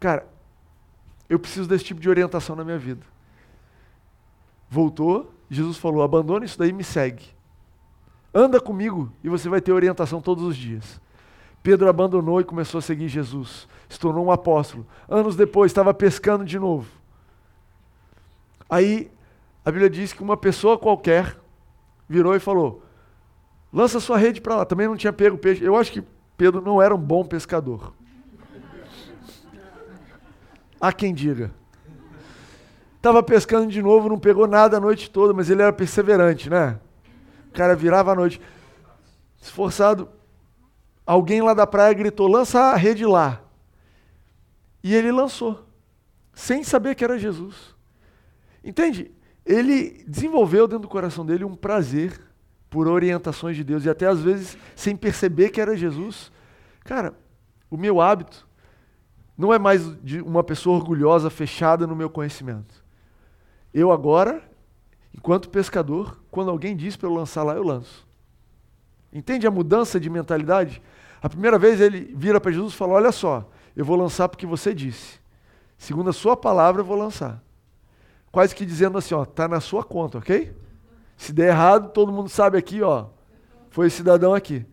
cara, 0.00 0.26
eu 1.28 1.38
preciso 1.38 1.68
desse 1.68 1.84
tipo 1.84 2.00
de 2.00 2.08
orientação 2.08 2.54
na 2.56 2.64
minha 2.64 2.78
vida. 2.78 3.04
Voltou, 4.68 5.32
Jesus 5.50 5.76
falou: 5.76 6.02
abandona 6.02 6.44
isso 6.44 6.58
daí 6.58 6.70
e 6.70 6.72
me 6.72 6.84
segue. 6.84 7.26
Anda 8.32 8.60
comigo 8.60 9.12
e 9.22 9.28
você 9.28 9.48
vai 9.48 9.60
ter 9.60 9.72
orientação 9.72 10.20
todos 10.20 10.44
os 10.44 10.56
dias. 10.56 11.00
Pedro 11.62 11.88
abandonou 11.88 12.40
e 12.40 12.44
começou 12.44 12.78
a 12.78 12.82
seguir 12.82 13.08
Jesus. 13.08 13.66
Se 13.88 13.98
tornou 13.98 14.26
um 14.26 14.30
apóstolo. 14.30 14.86
Anos 15.08 15.34
depois, 15.34 15.70
estava 15.70 15.94
pescando 15.94 16.44
de 16.44 16.58
novo. 16.58 16.90
Aí, 18.68 19.10
a 19.64 19.70
Bíblia 19.70 19.88
diz 19.88 20.12
que 20.12 20.22
uma 20.22 20.36
pessoa 20.36 20.76
qualquer 20.76 21.38
virou 22.08 22.34
e 22.34 22.40
falou: 22.40 22.83
lança 23.74 23.98
sua 23.98 24.16
rede 24.16 24.40
para 24.40 24.54
lá. 24.54 24.64
Também 24.64 24.86
não 24.86 24.96
tinha 24.96 25.12
pego 25.12 25.36
peixe. 25.36 25.64
Eu 25.64 25.76
acho 25.76 25.90
que 25.90 26.02
Pedro 26.36 26.62
não 26.62 26.80
era 26.80 26.94
um 26.94 26.98
bom 26.98 27.24
pescador. 27.24 27.92
Há 30.80 30.92
quem 30.92 31.12
diga. 31.12 31.50
Estava 32.96 33.22
pescando 33.22 33.70
de 33.70 33.82
novo, 33.82 34.08
não 34.08 34.18
pegou 34.18 34.46
nada 34.46 34.76
a 34.76 34.80
noite 34.80 35.10
toda, 35.10 35.34
mas 35.34 35.50
ele 35.50 35.60
era 35.60 35.72
perseverante, 35.72 36.48
né? 36.48 36.78
O 37.48 37.52
cara 37.52 37.74
virava 37.74 38.12
a 38.12 38.14
noite. 38.14 38.40
Esforçado, 39.42 40.08
alguém 41.04 41.42
lá 41.42 41.52
da 41.52 41.66
praia 41.66 41.92
gritou: 41.92 42.28
lança 42.28 42.60
a 42.60 42.76
rede 42.76 43.04
lá. 43.04 43.42
E 44.82 44.94
ele 44.94 45.10
lançou, 45.10 45.66
sem 46.32 46.62
saber 46.62 46.94
que 46.94 47.04
era 47.04 47.18
Jesus. 47.18 47.74
Entende? 48.62 49.10
Ele 49.44 50.04
desenvolveu 50.06 50.66
dentro 50.66 50.82
do 50.82 50.88
coração 50.88 51.24
dele 51.24 51.44
um 51.44 51.54
prazer 51.54 52.20
por 52.74 52.88
orientações 52.88 53.56
de 53.56 53.62
Deus 53.62 53.84
e 53.84 53.88
até 53.88 54.04
às 54.04 54.20
vezes 54.20 54.58
sem 54.74 54.96
perceber 54.96 55.50
que 55.50 55.60
era 55.60 55.76
Jesus. 55.76 56.32
Cara, 56.82 57.14
o 57.70 57.76
meu 57.76 58.00
hábito 58.00 58.48
não 59.38 59.54
é 59.54 59.60
mais 59.60 59.96
de 60.02 60.20
uma 60.20 60.42
pessoa 60.42 60.76
orgulhosa, 60.76 61.30
fechada 61.30 61.86
no 61.86 61.94
meu 61.94 62.10
conhecimento. 62.10 62.84
Eu 63.72 63.92
agora, 63.92 64.42
enquanto 65.16 65.50
pescador, 65.50 66.20
quando 66.32 66.50
alguém 66.50 66.76
diz 66.76 66.96
para 66.96 67.08
eu 67.08 67.14
lançar 67.14 67.44
lá, 67.44 67.54
eu 67.54 67.62
lanço. 67.62 68.04
Entende 69.12 69.46
a 69.46 69.52
mudança 69.52 70.00
de 70.00 70.10
mentalidade? 70.10 70.82
A 71.22 71.28
primeira 71.28 71.60
vez 71.60 71.80
ele 71.80 72.12
vira 72.16 72.40
para 72.40 72.50
Jesus 72.50 72.72
e 72.72 72.76
fala: 72.76 72.94
Olha 72.94 73.12
só, 73.12 73.48
eu 73.76 73.84
vou 73.84 73.96
lançar 73.96 74.28
porque 74.28 74.46
você 74.46 74.74
disse. 74.74 75.20
Segundo 75.78 76.10
a 76.10 76.12
sua 76.12 76.36
palavra, 76.36 76.80
eu 76.82 76.84
vou 76.84 76.96
lançar. 76.96 77.40
Quase 78.32 78.52
que 78.52 78.66
dizendo 78.66 78.98
assim: 78.98 79.14
Ó, 79.14 79.22
está 79.22 79.46
na 79.46 79.60
sua 79.60 79.84
conta, 79.84 80.18
ok? 80.18 80.63
Se 81.16 81.32
der 81.32 81.48
errado, 81.48 81.92
todo 81.92 82.12
mundo 82.12 82.28
sabe 82.28 82.58
aqui, 82.58 82.82
ó. 82.82 83.06
Foi 83.70 83.88
cidadão 83.90 84.34
aqui. 84.34 84.64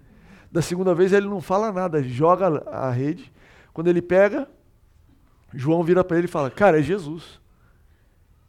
Da 0.51 0.61
segunda 0.61 0.93
vez 0.93 1.13
ele 1.13 1.27
não 1.27 1.41
fala 1.41 1.71
nada, 1.71 2.03
joga 2.03 2.63
a 2.69 2.91
rede. 2.91 3.31
Quando 3.73 3.87
ele 3.87 4.01
pega, 4.01 4.49
João 5.53 5.83
vira 5.83 6.03
para 6.03 6.17
ele 6.17 6.25
e 6.25 6.29
fala: 6.29 6.51
Cara, 6.51 6.79
é 6.79 6.83
Jesus. 6.83 7.39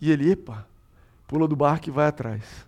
E 0.01 0.11
ele, 0.11 0.33
epa, 0.33 0.67
pula 1.29 1.47
do 1.47 1.55
barco 1.55 1.89
e 1.89 1.93
vai 1.93 2.09
atrás. 2.09 2.67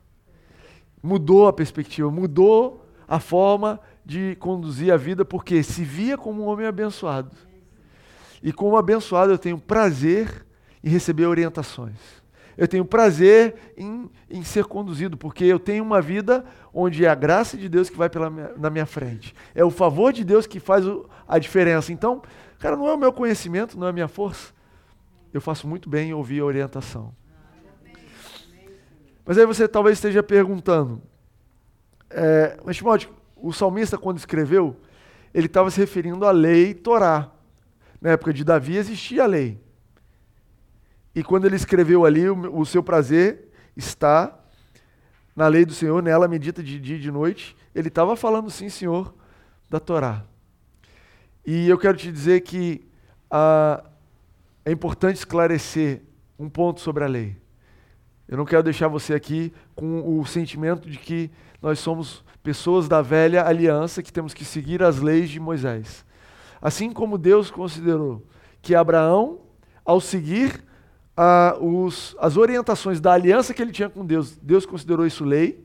Mudou 1.02 1.48
a 1.48 1.52
perspectiva, 1.52 2.10
mudou 2.10 2.86
a 3.08 3.18
forma 3.18 3.80
de 4.04 4.36
conduzir 4.36 4.92
a 4.92 4.96
vida, 4.96 5.24
porque 5.24 5.62
se 5.62 5.82
via 5.82 6.16
como 6.16 6.42
um 6.42 6.46
homem 6.46 6.66
abençoado. 6.66 7.34
E 8.42 8.52
como 8.52 8.76
abençoado, 8.76 9.32
eu 9.32 9.38
tenho 9.38 9.58
prazer 9.58 10.46
em 10.82 10.88
receber 10.88 11.26
orientações. 11.26 12.23
Eu 12.56 12.68
tenho 12.68 12.84
prazer 12.84 13.54
em, 13.76 14.10
em 14.30 14.44
ser 14.44 14.64
conduzido, 14.64 15.16
porque 15.16 15.44
eu 15.44 15.58
tenho 15.58 15.82
uma 15.82 16.00
vida 16.00 16.44
onde 16.72 17.04
é 17.04 17.08
a 17.08 17.14
graça 17.14 17.56
de 17.56 17.68
Deus 17.68 17.90
que 17.90 17.96
vai 17.96 18.08
pela 18.08 18.30
minha, 18.30 18.52
na 18.56 18.70
minha 18.70 18.86
frente. 18.86 19.34
É 19.54 19.64
o 19.64 19.70
favor 19.70 20.12
de 20.12 20.24
Deus 20.24 20.46
que 20.46 20.60
faz 20.60 20.86
o, 20.86 21.08
a 21.26 21.38
diferença. 21.38 21.92
Então, 21.92 22.22
cara, 22.58 22.76
não 22.76 22.88
é 22.88 22.94
o 22.94 22.98
meu 22.98 23.12
conhecimento, 23.12 23.78
não 23.78 23.86
é 23.86 23.90
a 23.90 23.92
minha 23.92 24.08
força. 24.08 24.52
Eu 25.32 25.40
faço 25.40 25.66
muito 25.66 25.88
bem 25.88 26.10
em 26.10 26.14
ouvir 26.14 26.40
a 26.40 26.44
orientação. 26.44 27.12
Mas 29.26 29.38
aí 29.38 29.46
você 29.46 29.66
talvez 29.66 29.96
esteja 29.96 30.22
perguntando, 30.22 31.00
é, 32.10 32.58
mas 32.64 32.76
Timóteo, 32.76 33.10
o 33.34 33.52
salmista, 33.52 33.96
quando 33.96 34.18
escreveu, 34.18 34.76
ele 35.32 35.46
estava 35.46 35.70
se 35.70 35.80
referindo 35.80 36.24
à 36.24 36.30
lei 36.30 36.74
Torá. 36.74 37.30
Na 38.00 38.10
época 38.10 38.32
de 38.32 38.44
Davi 38.44 38.76
existia 38.76 39.24
a 39.24 39.26
lei. 39.26 39.63
E 41.14 41.22
quando 41.22 41.44
ele 41.44 41.56
escreveu 41.56 42.04
ali, 42.04 42.28
o, 42.28 42.60
o 42.60 42.66
seu 42.66 42.82
prazer 42.82 43.48
está 43.76 44.38
na 45.34 45.48
lei 45.48 45.64
do 45.64 45.72
Senhor, 45.72 46.02
nela 46.02 46.28
medita 46.28 46.62
de 46.62 46.78
dia 46.78 46.96
e 46.96 47.00
de 47.00 47.10
noite. 47.10 47.56
Ele 47.74 47.88
estava 47.88 48.16
falando, 48.16 48.50
sim, 48.50 48.68
Senhor, 48.68 49.14
da 49.68 49.80
Torá. 49.80 50.24
E 51.44 51.68
eu 51.68 51.76
quero 51.76 51.96
te 51.96 52.10
dizer 52.10 52.40
que 52.40 52.86
ah, 53.30 53.84
é 54.64 54.72
importante 54.72 55.16
esclarecer 55.16 56.02
um 56.38 56.48
ponto 56.48 56.80
sobre 56.80 57.04
a 57.04 57.06
lei. 57.06 57.36
Eu 58.26 58.38
não 58.38 58.44
quero 58.44 58.62
deixar 58.62 58.88
você 58.88 59.12
aqui 59.12 59.52
com 59.74 60.18
o 60.18 60.24
sentimento 60.24 60.88
de 60.88 60.96
que 60.98 61.30
nós 61.60 61.78
somos 61.78 62.24
pessoas 62.42 62.88
da 62.88 63.02
velha 63.02 63.44
aliança 63.44 64.02
que 64.02 64.12
temos 64.12 64.32
que 64.32 64.44
seguir 64.44 64.82
as 64.82 65.00
leis 65.00 65.28
de 65.28 65.38
Moisés. 65.38 66.04
Assim 66.60 66.90
como 66.90 67.18
Deus 67.18 67.50
considerou 67.50 68.24
que 68.62 68.74
Abraão, 68.74 69.40
ao 69.84 70.00
seguir 70.00 70.64
os, 71.60 72.16
as 72.18 72.36
orientações 72.36 73.00
da 73.00 73.12
aliança 73.12 73.54
que 73.54 73.62
ele 73.62 73.72
tinha 73.72 73.88
com 73.88 74.04
Deus, 74.04 74.36
Deus 74.36 74.66
considerou 74.66 75.06
isso 75.06 75.24
lei. 75.24 75.64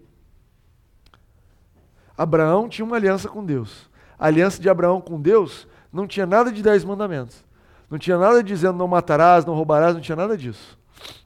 Abraão 2.18 2.70
tinha 2.70 2.86
uma 2.86 2.96
aliança 2.96 3.28
com 3.28 3.44
Deus. 3.44 3.90
A 4.18 4.28
aliança 4.28 4.62
de 4.62 4.70
Abraão 4.70 5.02
com 5.02 5.20
Deus 5.20 5.68
não 5.92 6.06
tinha 6.06 6.26
nada 6.26 6.52
de 6.52 6.62
dez 6.62 6.84
mandamentos. 6.84 7.44
Não 7.90 7.98
tinha 7.98 8.18
nada 8.18 8.44
dizendo 8.44 8.78
não 8.78 8.88
matarás, 8.88 9.46
não 9.46 9.56
roubarás, 9.56 9.96
não 9.96 10.02
tinha 10.02 10.16
nada 10.16 10.38
disso. 10.38 10.78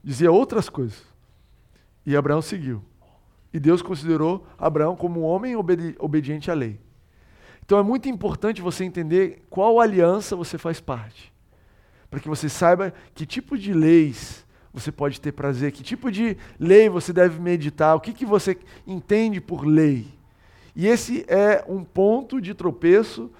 Dizia 0.02 0.32
outras 0.32 0.68
coisas. 0.68 1.02
E 2.06 2.16
Abraão 2.16 2.40
seguiu. 2.40 2.82
E 3.52 3.60
Deus 3.60 3.82
considerou 3.82 4.46
Abraão 4.58 4.96
como 4.96 5.20
um 5.20 5.24
homem 5.24 5.56
obedi 5.56 5.94
obediente 5.98 6.50
à 6.50 6.54
lei. 6.54 6.80
Então 7.64 7.78
é 7.78 7.82
muito 7.82 8.08
importante 8.08 8.62
você 8.62 8.84
entender 8.84 9.44
qual 9.50 9.80
aliança 9.80 10.36
você 10.36 10.56
faz 10.56 10.80
parte. 10.80 11.33
Para 12.14 12.20
que 12.20 12.28
você 12.28 12.48
saiba 12.48 12.94
que 13.12 13.26
tipo 13.26 13.58
de 13.58 13.72
leis 13.74 14.46
você 14.72 14.92
pode 14.92 15.20
ter 15.20 15.32
prazer, 15.32 15.72
que 15.72 15.82
tipo 15.82 16.12
de 16.12 16.36
lei 16.60 16.88
você 16.88 17.12
deve 17.12 17.40
meditar, 17.40 17.96
o 17.96 18.00
que, 18.00 18.12
que 18.12 18.24
você 18.24 18.56
entende 18.86 19.40
por 19.40 19.66
lei. 19.66 20.06
E 20.76 20.86
esse 20.86 21.24
é 21.26 21.64
um 21.66 21.82
ponto 21.82 22.40
de 22.40 22.54
tropeço, 22.54 23.32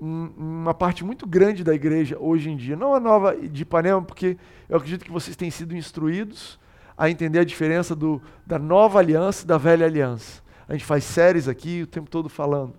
uma 0.00 0.72
parte 0.72 1.04
muito 1.04 1.26
grande 1.26 1.64
da 1.64 1.74
igreja 1.74 2.16
hoje 2.20 2.48
em 2.48 2.56
dia. 2.56 2.76
Não 2.76 2.94
a 2.94 3.00
nova 3.00 3.36
de 3.36 3.62
Ipanema, 3.62 4.00
porque 4.00 4.36
eu 4.68 4.76
acredito 4.76 5.04
que 5.04 5.10
vocês 5.10 5.34
têm 5.34 5.50
sido 5.50 5.76
instruídos 5.76 6.56
a 6.96 7.10
entender 7.10 7.40
a 7.40 7.44
diferença 7.44 7.96
do, 7.96 8.22
da 8.46 8.60
nova 8.60 9.00
aliança 9.00 9.42
e 9.42 9.48
da 9.48 9.58
velha 9.58 9.86
aliança. 9.86 10.40
A 10.68 10.72
gente 10.72 10.84
faz 10.84 11.02
séries 11.02 11.48
aqui 11.48 11.82
o 11.82 11.86
tempo 11.88 12.08
todo 12.08 12.28
falando. 12.28 12.74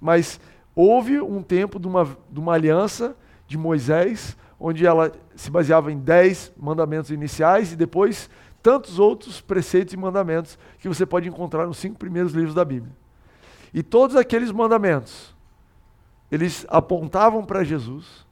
Mas 0.00 0.40
houve 0.74 1.20
um 1.20 1.42
tempo 1.42 1.78
de 1.78 1.86
uma, 1.86 2.16
de 2.30 2.40
uma 2.40 2.54
aliança 2.54 3.14
de 3.46 3.58
Moisés, 3.58 4.34
onde 4.64 4.86
ela 4.86 5.10
se 5.34 5.50
baseava 5.50 5.90
em 5.90 5.98
dez 5.98 6.52
mandamentos 6.56 7.10
iniciais 7.10 7.72
e 7.72 7.76
depois 7.76 8.30
tantos 8.62 9.00
outros 9.00 9.40
preceitos 9.40 9.92
e 9.92 9.96
mandamentos 9.96 10.56
que 10.78 10.86
você 10.86 11.04
pode 11.04 11.28
encontrar 11.28 11.66
nos 11.66 11.78
cinco 11.78 11.98
primeiros 11.98 12.32
livros 12.32 12.54
da 12.54 12.64
Bíblia. 12.64 12.92
E 13.74 13.82
todos 13.82 14.14
aqueles 14.14 14.52
mandamentos, 14.52 15.34
eles 16.30 16.64
apontavam 16.68 17.44
para 17.44 17.64
Jesus, 17.64 18.24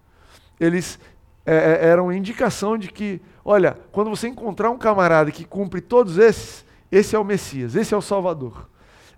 eles 0.61 1.01
é, 1.45 1.57
é, 1.57 1.89
eram 1.89 2.13
indicação 2.13 2.79
de 2.79 2.93
que, 2.93 3.21
olha, 3.45 3.77
quando 3.91 4.09
você 4.09 4.29
encontrar 4.29 4.71
um 4.71 4.79
camarada 4.79 5.33
que 5.33 5.45
cumpre 5.45 5.81
todos 5.81 6.17
esses, 6.17 6.65
esse 6.93 7.17
é 7.17 7.19
o 7.19 7.25
Messias, 7.25 7.75
esse 7.75 7.93
é 7.93 7.97
o 7.97 8.03
Salvador. 8.03 8.69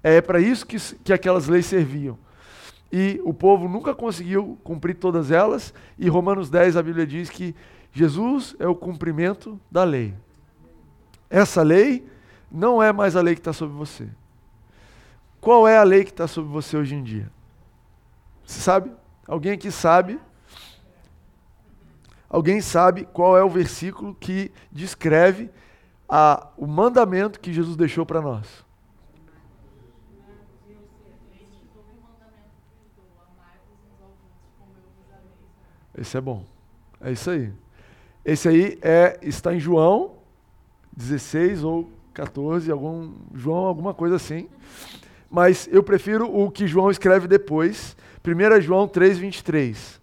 É 0.02 0.22
para 0.22 0.40
isso 0.40 0.66
que, 0.66 0.78
que 1.04 1.12
aquelas 1.12 1.46
leis 1.46 1.66
serviam. 1.66 2.18
E 2.92 3.18
o 3.24 3.32
povo 3.32 3.66
nunca 3.68 3.94
conseguiu 3.94 4.58
cumprir 4.62 4.96
todas 4.96 5.30
elas, 5.30 5.72
e 5.98 6.10
Romanos 6.10 6.50
10 6.50 6.76
a 6.76 6.82
Bíblia 6.82 7.06
diz 7.06 7.30
que 7.30 7.54
Jesus 7.90 8.54
é 8.58 8.68
o 8.68 8.74
cumprimento 8.74 9.58
da 9.70 9.82
lei. 9.82 10.14
Essa 11.30 11.62
lei 11.62 12.06
não 12.50 12.82
é 12.82 12.92
mais 12.92 13.16
a 13.16 13.22
lei 13.22 13.34
que 13.34 13.40
está 13.40 13.54
sobre 13.54 13.74
você. 13.74 14.06
Qual 15.40 15.66
é 15.66 15.78
a 15.78 15.82
lei 15.82 16.04
que 16.04 16.10
está 16.10 16.26
sobre 16.28 16.50
você 16.50 16.76
hoje 16.76 16.94
em 16.94 17.02
dia? 17.02 17.32
Você 18.44 18.60
sabe? 18.60 18.92
Alguém 19.26 19.52
aqui 19.52 19.70
sabe? 19.70 20.20
Alguém 22.28 22.60
sabe 22.60 23.08
qual 23.12 23.36
é 23.36 23.42
o 23.42 23.48
versículo 23.48 24.14
que 24.14 24.52
descreve 24.70 25.50
a, 26.08 26.48
o 26.56 26.66
mandamento 26.66 27.40
que 27.40 27.52
Jesus 27.52 27.76
deixou 27.76 28.04
para 28.04 28.20
nós? 28.20 28.64
Esse 35.96 36.16
é 36.16 36.20
bom. 36.20 36.44
É 37.00 37.12
isso 37.12 37.30
aí. 37.30 37.52
Esse 38.24 38.48
aí 38.48 38.78
é, 38.82 39.18
está 39.22 39.52
em 39.52 39.60
João 39.60 40.12
16 40.96 41.64
ou 41.64 41.90
14, 42.14 42.70
algum, 42.70 43.12
João, 43.34 43.64
alguma 43.64 43.94
coisa 43.94 44.16
assim. 44.16 44.48
Mas 45.30 45.68
eu 45.72 45.82
prefiro 45.82 46.30
o 46.30 46.50
que 46.50 46.66
João 46.66 46.90
escreve 46.90 47.26
depois. 47.26 47.96
1 48.24 48.60
João 48.60 48.86
3, 48.86 49.18
23. 49.18 50.00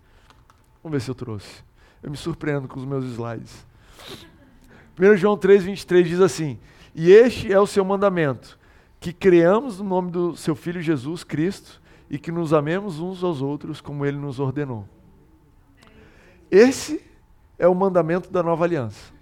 Vamos 0.83 0.97
ver 0.97 1.01
se 1.01 1.11
eu 1.11 1.15
trouxe. 1.15 1.63
Eu 2.01 2.09
me 2.09 2.17
surpreendo 2.17 2.67
com 2.67 2.79
os 2.79 2.85
meus 2.85 3.05
slides. 3.05 3.65
1 4.99 5.17
João 5.17 5.37
3, 5.37 5.63
23 5.63 6.07
diz 6.07 6.19
assim: 6.19 6.59
E 6.95 7.11
este 7.11 7.53
é 7.53 7.59
o 7.59 7.67
seu 7.67 7.85
mandamento, 7.85 8.57
que 8.99 9.13
creamos 9.13 9.79
no 9.79 9.85
nome 9.85 10.11
do 10.11 10.35
seu 10.35 10.55
Filho 10.55 10.81
Jesus 10.81 11.23
Cristo 11.23 11.81
e 12.09 12.17
que 12.17 12.31
nos 12.31 12.51
amemos 12.53 12.99
uns 12.99 13.23
aos 13.23 13.41
outros 13.41 13.79
como 13.79 14.05
ele 14.05 14.17
nos 14.17 14.39
ordenou. 14.39 14.87
Esse 16.51 17.01
é 17.57 17.67
o 17.67 17.75
mandamento 17.75 18.31
da 18.31 18.41
nova 18.41 18.63
aliança. 18.63 19.13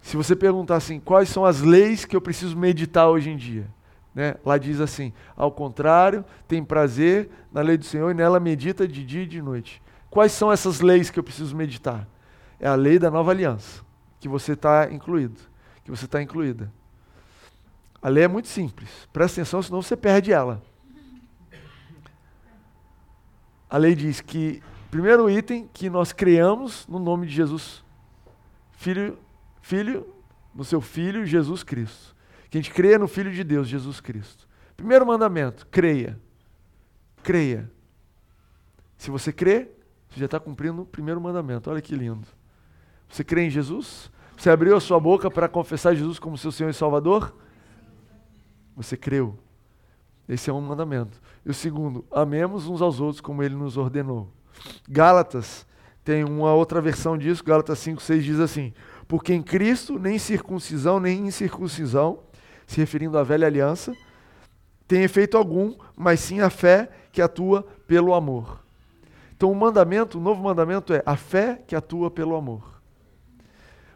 Se 0.00 0.16
você 0.16 0.36
perguntar 0.36 0.76
assim, 0.76 1.00
quais 1.00 1.28
são 1.28 1.44
as 1.44 1.60
leis 1.60 2.04
que 2.04 2.14
eu 2.14 2.20
preciso 2.20 2.56
meditar 2.56 3.08
hoje 3.08 3.30
em 3.30 3.36
dia? 3.36 3.66
Né? 4.14 4.36
Lá 4.44 4.58
diz 4.58 4.80
assim: 4.80 5.12
ao 5.36 5.50
contrário, 5.50 6.24
tem 6.46 6.62
prazer 6.62 7.30
na 7.52 7.60
lei 7.60 7.76
do 7.76 7.84
Senhor 7.84 8.10
e 8.10 8.14
nela 8.14 8.38
medita 8.38 8.86
de 8.86 9.04
dia 9.04 9.22
e 9.22 9.26
de 9.26 9.40
noite. 9.40 9.82
Quais 10.10 10.32
são 10.32 10.52
essas 10.52 10.80
leis 10.80 11.10
que 11.10 11.18
eu 11.18 11.24
preciso 11.24 11.56
meditar? 11.56 12.06
É 12.60 12.68
a 12.68 12.74
lei 12.74 12.98
da 12.98 13.10
nova 13.10 13.30
aliança, 13.30 13.82
que 14.20 14.28
você 14.28 14.52
está 14.52 14.92
incluído, 14.92 15.40
que 15.82 15.90
você 15.90 16.04
está 16.04 16.22
incluída. 16.22 16.72
A 18.00 18.08
lei 18.08 18.24
é 18.24 18.28
muito 18.28 18.48
simples. 18.48 18.90
Presta 19.12 19.40
atenção, 19.40 19.62
senão 19.62 19.82
você 19.82 19.96
perde 19.96 20.32
ela. 20.32 20.62
A 23.68 23.78
lei 23.78 23.94
diz 23.94 24.20
que 24.20 24.62
Primeiro 24.94 25.28
item 25.28 25.68
que 25.72 25.90
nós 25.90 26.12
criamos 26.12 26.86
no 26.86 27.00
nome 27.00 27.26
de 27.26 27.34
Jesus. 27.34 27.84
Filho, 28.70 29.18
filho, 29.60 30.06
no 30.54 30.62
seu 30.62 30.80
filho 30.80 31.26
Jesus 31.26 31.64
Cristo. 31.64 32.14
Que 32.48 32.58
a 32.58 32.60
gente 32.60 32.72
creia 32.72 32.96
no 32.96 33.08
filho 33.08 33.32
de 33.32 33.42
Deus, 33.42 33.66
Jesus 33.66 33.98
Cristo. 33.98 34.46
Primeiro 34.76 35.04
mandamento, 35.04 35.66
creia. 35.66 36.16
Creia. 37.24 37.68
Se 38.96 39.10
você 39.10 39.32
crê, 39.32 39.68
você 40.08 40.20
já 40.20 40.26
está 40.26 40.38
cumprindo 40.38 40.82
o 40.82 40.86
primeiro 40.86 41.20
mandamento. 41.20 41.68
Olha 41.68 41.82
que 41.82 41.96
lindo. 41.96 42.28
Você 43.08 43.24
crê 43.24 43.46
em 43.46 43.50
Jesus? 43.50 44.12
Você 44.36 44.48
abriu 44.48 44.76
a 44.76 44.80
sua 44.80 45.00
boca 45.00 45.28
para 45.28 45.48
confessar 45.48 45.96
Jesus 45.96 46.20
como 46.20 46.38
seu 46.38 46.52
Senhor 46.52 46.70
e 46.70 46.72
Salvador? 46.72 47.36
Você 48.76 48.96
creu. 48.96 49.36
Esse 50.28 50.50
é 50.50 50.52
um 50.52 50.60
mandamento. 50.60 51.20
E 51.44 51.50
o 51.50 51.54
segundo, 51.54 52.04
amemos 52.12 52.68
uns 52.68 52.80
aos 52.80 53.00
outros 53.00 53.20
como 53.20 53.42
ele 53.42 53.56
nos 53.56 53.76
ordenou. 53.76 54.32
Gálatas 54.88 55.66
tem 56.04 56.22
uma 56.22 56.52
outra 56.52 56.80
versão 56.80 57.16
disso, 57.16 57.42
Gálatas 57.42 57.78
5, 57.78 58.02
6 58.02 58.24
diz 58.24 58.40
assim: 58.40 58.74
Porque 59.08 59.32
em 59.32 59.42
Cristo 59.42 59.98
nem 59.98 60.18
circuncisão 60.18 61.00
nem 61.00 61.26
incircuncisão, 61.26 62.20
se 62.66 62.78
referindo 62.78 63.16
à 63.16 63.22
velha 63.22 63.46
aliança, 63.46 63.94
tem 64.86 65.02
efeito 65.02 65.36
algum, 65.36 65.74
mas 65.96 66.20
sim 66.20 66.40
a 66.40 66.50
fé 66.50 66.90
que 67.10 67.22
atua 67.22 67.66
pelo 67.86 68.12
amor. 68.12 68.62
Então 69.36 69.50
o 69.50 69.54
mandamento, 69.54 70.18
o 70.18 70.20
novo 70.20 70.42
mandamento 70.42 70.92
é 70.92 71.02
a 71.04 71.16
fé 71.16 71.60
que 71.66 71.74
atua 71.74 72.10
pelo 72.10 72.36
amor. 72.36 72.80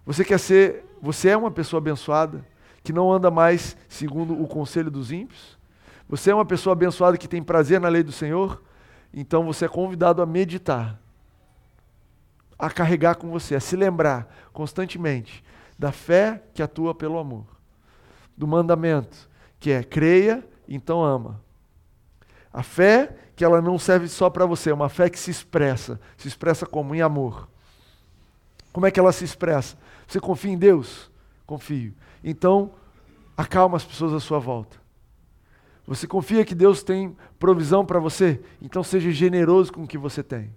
Você 0.05 0.25
quer 0.25 0.39
ser, 0.39 0.87
você 1.03 1.29
é 1.29 1.37
uma 1.37 1.51
pessoa 1.51 1.79
abençoada, 1.79 2.45
que 2.83 2.93
não 2.93 3.13
anda 3.13 3.31
mais 3.31 3.77
segundo 3.89 4.41
o 4.41 4.47
conselho 4.47 4.91
dos 4.91 5.13
ímpios? 5.13 5.59
Você 6.09 6.31
é 6.31 6.35
uma 6.35 6.45
pessoa 6.45 6.73
abençoada 6.73 7.19
que 7.19 7.29
tem 7.29 7.43
prazer 7.43 7.79
na 7.79 7.89
lei 7.89 8.03
do 8.03 8.13
Senhor? 8.13 8.63
Então 9.13 9.45
você 9.45 9.65
é 9.65 9.69
convidado 9.69 10.23
a 10.23 10.27
meditar, 10.27 11.01
a 12.59 12.71
carregar 12.71 13.15
com 13.17 13.31
você, 13.31 13.55
a 13.55 13.61
se 13.61 13.77
lembrar 13.77 14.35
constantemente 14.53 15.45
da 15.79 15.93
fé 15.93 16.43
que 16.53 16.63
atua 16.63 16.95
pelo 16.95 17.19
amor, 17.19 17.47
do 18.37 18.47
mandamento, 18.47 19.29
que 19.61 19.71
é 19.71 19.83
creia, 19.83 20.45
então 20.69 21.05
ama. 21.05 21.41
A 22.53 22.63
fé 22.63 23.17
que 23.37 23.45
ela 23.45 23.63
não 23.63 23.79
serve 23.79 24.09
só 24.09 24.29
para 24.29 24.45
você, 24.45 24.71
é 24.71 24.75
uma 24.75 24.89
fé 24.89 25.09
que 25.09 25.19
se 25.19 25.31
expressa, 25.31 26.01
se 26.17 26.27
expressa 26.27 26.67
como 26.67 26.95
em 26.95 27.01
amor. 27.01 27.49
Como 28.73 28.85
é 28.87 28.91
que 28.91 28.99
ela 28.99 29.13
se 29.13 29.25
expressa? 29.25 29.77
Você 30.07 30.19
confia 30.19 30.53
em 30.53 30.59
Deus? 30.59 31.11
Confio. 31.47 31.95
Então, 32.23 32.73
acalma 33.37 33.77
as 33.77 33.85
pessoas 33.85 34.13
à 34.13 34.21
sua 34.21 34.41
volta. 34.41 34.77
Você 35.89 36.07
confia 36.07 36.45
que 36.45 36.55
Deus 36.55 36.83
tem 36.83 37.17
provisão 37.39 37.83
para 37.83 37.99
você? 37.99 38.39
Então 38.61 38.85
seja 38.85 39.11
generoso 39.11 39.73
com 39.73 39.85
o 39.85 39.89
que 39.89 39.97
você 39.97 40.23
tem. 40.23 40.55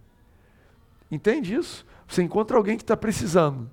Entende 1.09 1.55
isso? 1.55 1.85
Você 2.05 2.21
encontra 2.21 2.57
alguém 2.57 2.75
que 2.75 2.83
está 2.83 2.97
precisando. 2.97 3.71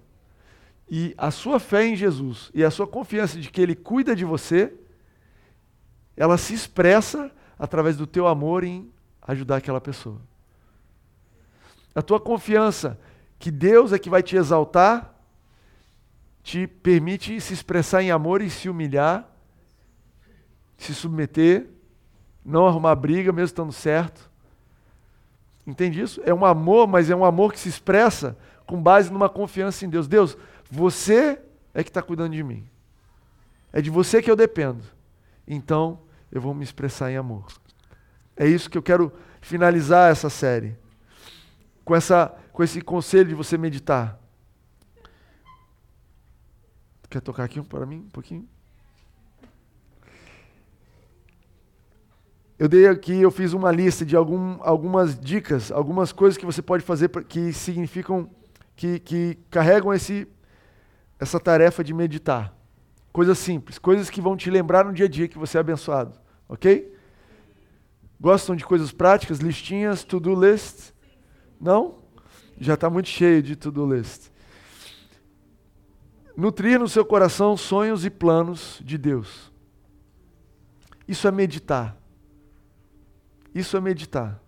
E 0.88 1.14
a 1.18 1.32
sua 1.32 1.58
fé 1.58 1.84
em 1.84 1.96
Jesus 1.96 2.52
e 2.54 2.62
a 2.62 2.70
sua 2.70 2.86
confiança 2.86 3.40
de 3.40 3.50
que 3.50 3.60
Ele 3.60 3.74
cuida 3.74 4.14
de 4.14 4.24
você, 4.24 4.72
ela 6.16 6.38
se 6.38 6.54
expressa 6.54 7.28
através 7.58 7.96
do 7.96 8.06
teu 8.06 8.28
amor 8.28 8.62
em 8.62 8.88
ajudar 9.20 9.56
aquela 9.56 9.80
pessoa. 9.80 10.20
A 11.92 12.00
tua 12.00 12.20
confiança 12.20 13.00
que 13.36 13.50
Deus 13.50 13.92
é 13.92 13.98
que 13.98 14.08
vai 14.08 14.22
te 14.22 14.36
exaltar, 14.36 15.12
te 16.40 16.68
permite 16.68 17.40
se 17.40 17.52
expressar 17.52 18.00
em 18.00 18.12
amor 18.12 18.42
e 18.42 18.48
se 18.48 18.68
humilhar 18.68 19.27
se 20.78 20.94
submeter, 20.94 21.66
não 22.44 22.66
arrumar 22.66 22.94
briga, 22.94 23.32
mesmo 23.32 23.46
estando 23.46 23.72
certo. 23.72 24.30
Entende 25.66 26.00
isso? 26.00 26.22
É 26.24 26.32
um 26.32 26.46
amor, 26.46 26.86
mas 26.86 27.10
é 27.10 27.16
um 27.16 27.24
amor 27.24 27.52
que 27.52 27.58
se 27.58 27.68
expressa 27.68 28.38
com 28.64 28.80
base 28.82 29.12
numa 29.12 29.28
confiança 29.28 29.84
em 29.84 29.90
Deus. 29.90 30.08
Deus, 30.08 30.38
você 30.70 31.38
é 31.74 31.82
que 31.82 31.90
está 31.90 32.00
cuidando 32.00 32.32
de 32.32 32.42
mim. 32.42 32.66
É 33.72 33.82
de 33.82 33.90
você 33.90 34.22
que 34.22 34.30
eu 34.30 34.36
dependo. 34.36 34.82
Então, 35.46 36.00
eu 36.32 36.40
vou 36.40 36.54
me 36.54 36.64
expressar 36.64 37.10
em 37.10 37.16
amor. 37.16 37.46
É 38.36 38.46
isso 38.46 38.70
que 38.70 38.78
eu 38.78 38.82
quero 38.82 39.12
finalizar 39.40 40.10
essa 40.10 40.30
série. 40.30 40.76
Com, 41.84 41.94
essa, 41.94 42.34
com 42.52 42.62
esse 42.62 42.80
conselho 42.80 43.28
de 43.28 43.34
você 43.34 43.58
meditar. 43.58 44.18
Quer 47.10 47.20
tocar 47.20 47.44
aqui 47.44 47.60
para 47.62 47.86
mim 47.86 48.00
um 48.06 48.10
pouquinho? 48.10 48.48
Eu 52.58 52.68
dei 52.68 52.88
aqui, 52.88 53.12
eu 53.20 53.30
fiz 53.30 53.52
uma 53.52 53.70
lista 53.70 54.04
de 54.04 54.16
algum, 54.16 54.58
algumas 54.60 55.16
dicas, 55.16 55.70
algumas 55.70 56.10
coisas 56.10 56.36
que 56.36 56.44
você 56.44 56.60
pode 56.60 56.82
fazer 56.82 57.08
que 57.26 57.52
significam, 57.52 58.28
que, 58.74 58.98
que 58.98 59.38
carregam 59.48 59.94
esse, 59.94 60.26
essa 61.20 61.38
tarefa 61.38 61.84
de 61.84 61.94
meditar. 61.94 62.52
Coisas 63.12 63.38
simples, 63.38 63.78
coisas 63.78 64.10
que 64.10 64.20
vão 64.20 64.36
te 64.36 64.50
lembrar 64.50 64.84
no 64.84 64.92
dia 64.92 65.06
a 65.06 65.08
dia 65.08 65.28
que 65.28 65.38
você 65.38 65.56
é 65.56 65.60
abençoado, 65.60 66.18
ok? 66.48 66.92
Gostam 68.20 68.56
de 68.56 68.64
coisas 68.64 68.90
práticas, 68.90 69.38
listinhas, 69.38 70.02
to-do 70.02 70.34
list? 70.34 70.92
Não? 71.60 71.94
Já 72.58 72.74
está 72.74 72.90
muito 72.90 73.08
cheio 73.08 73.40
de 73.40 73.54
to-do 73.54 73.94
list. 73.94 74.30
Nutrir 76.36 76.80
no 76.80 76.88
seu 76.88 77.04
coração 77.04 77.56
sonhos 77.56 78.04
e 78.04 78.10
planos 78.10 78.80
de 78.84 78.98
Deus. 78.98 79.52
Isso 81.06 81.28
é 81.28 81.30
meditar. 81.30 81.97
Isso 83.54 83.76
é 83.76 83.80
meditar. 83.80 84.40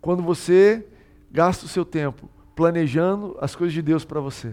Quando 0.00 0.22
você 0.22 0.86
gasta 1.30 1.66
o 1.66 1.68
seu 1.68 1.84
tempo 1.84 2.28
planejando 2.54 3.36
as 3.40 3.56
coisas 3.56 3.72
de 3.72 3.80
Deus 3.80 4.04
para 4.04 4.20
você, 4.20 4.52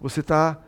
você 0.00 0.20
está 0.20 0.58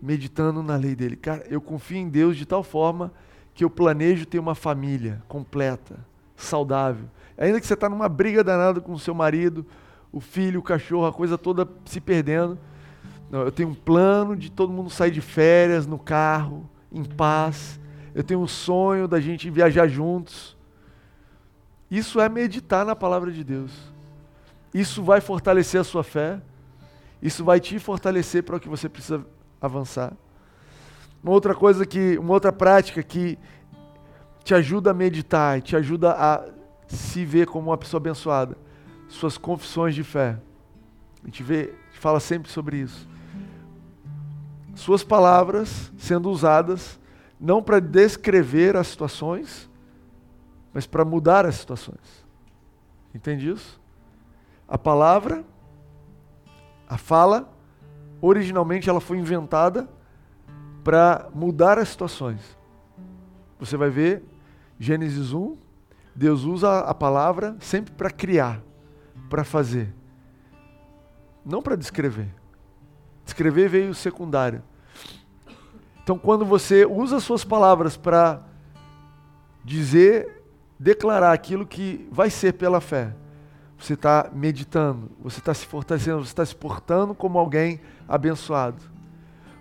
meditando 0.00 0.62
na 0.62 0.76
lei 0.76 0.94
dele. 0.94 1.16
Cara, 1.16 1.44
eu 1.48 1.60
confio 1.60 1.96
em 1.96 2.08
Deus 2.08 2.36
de 2.36 2.44
tal 2.44 2.62
forma 2.62 3.12
que 3.54 3.64
eu 3.64 3.70
planejo 3.70 4.26
ter 4.26 4.38
uma 4.38 4.54
família 4.54 5.22
completa, 5.28 5.98
saudável. 6.36 7.06
Ainda 7.38 7.60
que 7.60 7.66
você 7.66 7.74
está 7.74 7.88
numa 7.88 8.08
briga 8.08 8.44
danada 8.44 8.80
com 8.80 8.92
o 8.92 8.98
seu 8.98 9.14
marido, 9.14 9.64
o 10.12 10.20
filho, 10.20 10.60
o 10.60 10.62
cachorro, 10.62 11.06
a 11.06 11.12
coisa 11.12 11.38
toda 11.38 11.68
se 11.84 12.00
perdendo. 12.00 12.58
Não, 13.30 13.40
eu 13.40 13.52
tenho 13.52 13.70
um 13.70 13.74
plano 13.74 14.36
de 14.36 14.50
todo 14.50 14.72
mundo 14.72 14.90
sair 14.90 15.10
de 15.10 15.20
férias 15.20 15.86
no 15.86 15.98
carro, 15.98 16.68
em 16.92 17.04
paz, 17.04 17.80
eu 18.16 18.24
tenho 18.24 18.40
um 18.40 18.48
sonho 18.48 19.06
da 19.06 19.20
gente 19.20 19.50
viajar 19.50 19.86
juntos. 19.86 20.56
Isso 21.90 22.18
é 22.18 22.30
meditar 22.30 22.82
na 22.82 22.96
palavra 22.96 23.30
de 23.30 23.44
Deus. 23.44 23.70
Isso 24.72 25.02
vai 25.02 25.20
fortalecer 25.20 25.78
a 25.78 25.84
sua 25.84 26.02
fé. 26.02 26.40
Isso 27.20 27.44
vai 27.44 27.60
te 27.60 27.78
fortalecer 27.78 28.42
para 28.42 28.56
o 28.56 28.60
que 28.60 28.70
você 28.70 28.88
precisa 28.88 29.22
avançar. 29.60 30.14
Uma 31.22 31.32
outra 31.32 31.54
coisa 31.54 31.84
que, 31.84 32.16
uma 32.16 32.32
outra 32.32 32.50
prática 32.50 33.02
que 33.02 33.38
te 34.42 34.54
ajuda 34.54 34.92
a 34.92 34.94
meditar, 34.94 35.60
te 35.60 35.76
ajuda 35.76 36.12
a 36.12 36.42
se 36.88 37.22
ver 37.22 37.46
como 37.46 37.68
uma 37.68 37.76
pessoa 37.76 38.00
abençoada, 38.00 38.56
suas 39.10 39.36
confissões 39.36 39.94
de 39.94 40.02
fé. 40.02 40.38
A 41.22 41.26
gente 41.26 41.42
vê, 41.42 41.74
a 41.82 41.86
gente 41.90 42.00
fala 42.00 42.18
sempre 42.18 42.50
sobre 42.50 42.78
isso. 42.78 43.06
Suas 44.74 45.04
palavras 45.04 45.92
sendo 45.98 46.30
usadas 46.30 46.98
não 47.40 47.62
para 47.62 47.80
descrever 47.80 48.76
as 48.76 48.88
situações, 48.88 49.68
mas 50.72 50.86
para 50.86 51.04
mudar 51.04 51.46
as 51.46 51.56
situações. 51.56 52.24
Entende 53.14 53.50
isso? 53.50 53.80
A 54.68 54.76
palavra, 54.76 55.44
a 56.88 56.98
fala, 56.98 57.50
originalmente 58.20 58.88
ela 58.88 59.00
foi 59.00 59.18
inventada 59.18 59.88
para 60.82 61.28
mudar 61.34 61.78
as 61.78 61.88
situações. 61.88 62.56
Você 63.58 63.76
vai 63.76 63.90
ver 63.90 64.22
Gênesis 64.78 65.32
1, 65.32 65.56
Deus 66.14 66.44
usa 66.44 66.80
a 66.80 66.94
palavra 66.94 67.56
sempre 67.60 67.92
para 67.92 68.10
criar, 68.10 68.62
para 69.28 69.44
fazer. 69.44 69.92
Não 71.44 71.62
para 71.62 71.76
descrever. 71.76 72.28
Descrever 73.24 73.68
veio 73.68 73.94
secundário. 73.94 74.62
Então, 76.06 76.16
quando 76.16 76.44
você 76.44 76.86
usa 76.86 77.18
suas 77.18 77.42
palavras 77.42 77.96
para 77.96 78.40
dizer, 79.64 80.40
declarar 80.78 81.32
aquilo 81.32 81.66
que 81.66 82.08
vai 82.12 82.30
ser 82.30 82.52
pela 82.52 82.80
fé, 82.80 83.12
você 83.76 83.94
está 83.94 84.30
meditando, 84.32 85.10
você 85.20 85.40
está 85.40 85.52
se 85.52 85.66
fortalecendo, 85.66 86.18
você 86.18 86.30
está 86.30 86.46
se 86.46 86.54
portando 86.54 87.12
como 87.12 87.40
alguém 87.40 87.80
abençoado. 88.06 88.80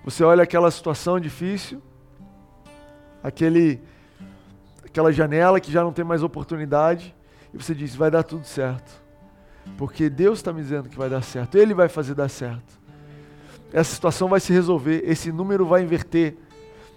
Você 0.03 0.23
olha 0.23 0.43
aquela 0.43 0.69
situação 0.69 1.19
difícil, 1.19 1.81
aquele, 3.23 3.81
aquela 4.85 5.11
janela 5.11 5.59
que 5.59 5.71
já 5.71 5.83
não 5.83 5.91
tem 5.91 6.05
mais 6.05 6.21
oportunidade, 6.21 7.15
e 7.51 7.57
você 7.57 7.73
diz: 7.73 7.95
vai 7.95 8.11
dar 8.11 8.21
tudo 8.21 8.45
certo. 8.45 9.03
Porque 9.79 10.11
Deus 10.11 10.37
está 10.37 10.53
me 10.53 10.61
dizendo 10.61 10.89
que 10.89 10.95
vai 10.95 11.09
dar 11.09 11.23
certo, 11.23 11.57
Ele 11.57 11.73
vai 11.73 11.89
fazer 11.89 12.13
dar 12.13 12.29
certo 12.29 12.84
essa 13.73 13.93
situação 13.93 14.27
vai 14.27 14.39
se 14.39 14.53
resolver, 14.53 15.03
esse 15.05 15.31
número 15.31 15.65
vai 15.65 15.83
inverter, 15.83 16.37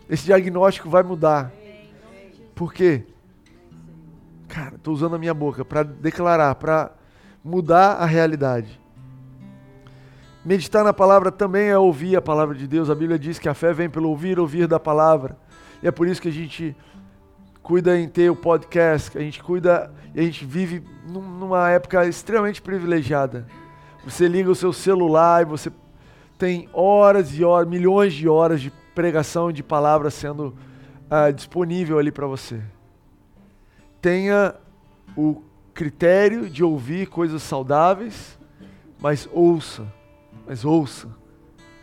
esse 0.09 0.25
diagnóstico 0.25 0.89
vai 0.89 1.03
mudar. 1.03 1.53
Por 2.55 2.73
quê? 2.73 3.05
Cara, 4.49 4.77
estou 4.77 4.95
usando 4.95 5.17
a 5.17 5.19
minha 5.19 5.35
boca 5.35 5.65
para 5.65 5.83
declarar, 5.83 6.55
para 6.55 6.93
mudar 7.45 7.93
a 7.95 8.07
realidade. 8.07 8.81
Meditar 10.45 10.83
na 10.83 10.93
palavra 10.93 11.31
também 11.31 11.69
é 11.69 11.79
ouvir 11.79 12.17
a 12.17 12.23
palavra 12.23 12.55
de 12.55 12.67
Deus. 12.67 12.89
A 12.89 12.95
Bíblia 12.95 13.19
diz 13.19 13.39
que 13.39 13.49
a 13.49 13.55
fé 13.55 13.73
vem 13.73 13.91
pelo 13.91 14.09
ouvir, 14.09 14.39
ouvir 14.39 14.67
da 14.67 14.81
palavra. 14.81 15.37
E 15.83 15.87
é 15.87 15.91
por 15.91 16.09
isso 16.09 16.23
que 16.23 16.29
a 16.29 16.33
gente 16.33 16.75
cuida 17.63 17.99
em 17.99 18.09
ter 18.09 18.31
o 18.31 18.37
podcast, 18.37 19.11
que 19.11 19.19
a 19.19 19.21
gente 19.21 19.43
cuida 19.43 19.93
e 20.15 20.21
a 20.21 20.23
gente 20.23 20.45
vive 20.45 20.83
numa 21.07 21.71
época 21.71 22.07
extremamente 22.07 22.63
privilegiada. 22.63 23.47
Você 24.05 24.27
liga 24.27 24.51
o 24.51 24.55
seu 24.55 24.73
celular 24.73 25.43
e 25.43 25.45
você 25.45 25.71
tem 26.39 26.69
horas 26.73 27.37
e 27.37 27.45
horas, 27.45 27.69
milhões 27.69 28.15
de 28.15 28.29
horas 28.29 28.61
de 28.61 28.71
pregação 28.95 29.51
de 29.51 29.63
palavras 29.63 30.15
sendo 30.15 30.57
uh, 31.11 31.33
disponível 31.33 31.99
ali 31.99 32.13
para 32.13 32.27
você. 32.27 32.63
Tenha 34.01 34.55
o 35.17 35.43
critério 35.75 36.49
de 36.49 36.63
ouvir 36.63 37.09
coisas 37.09 37.43
saudáveis, 37.43 38.39
mas 39.01 39.29
ouça, 39.33 39.87
mas 40.47 40.65
ouça, 40.65 41.09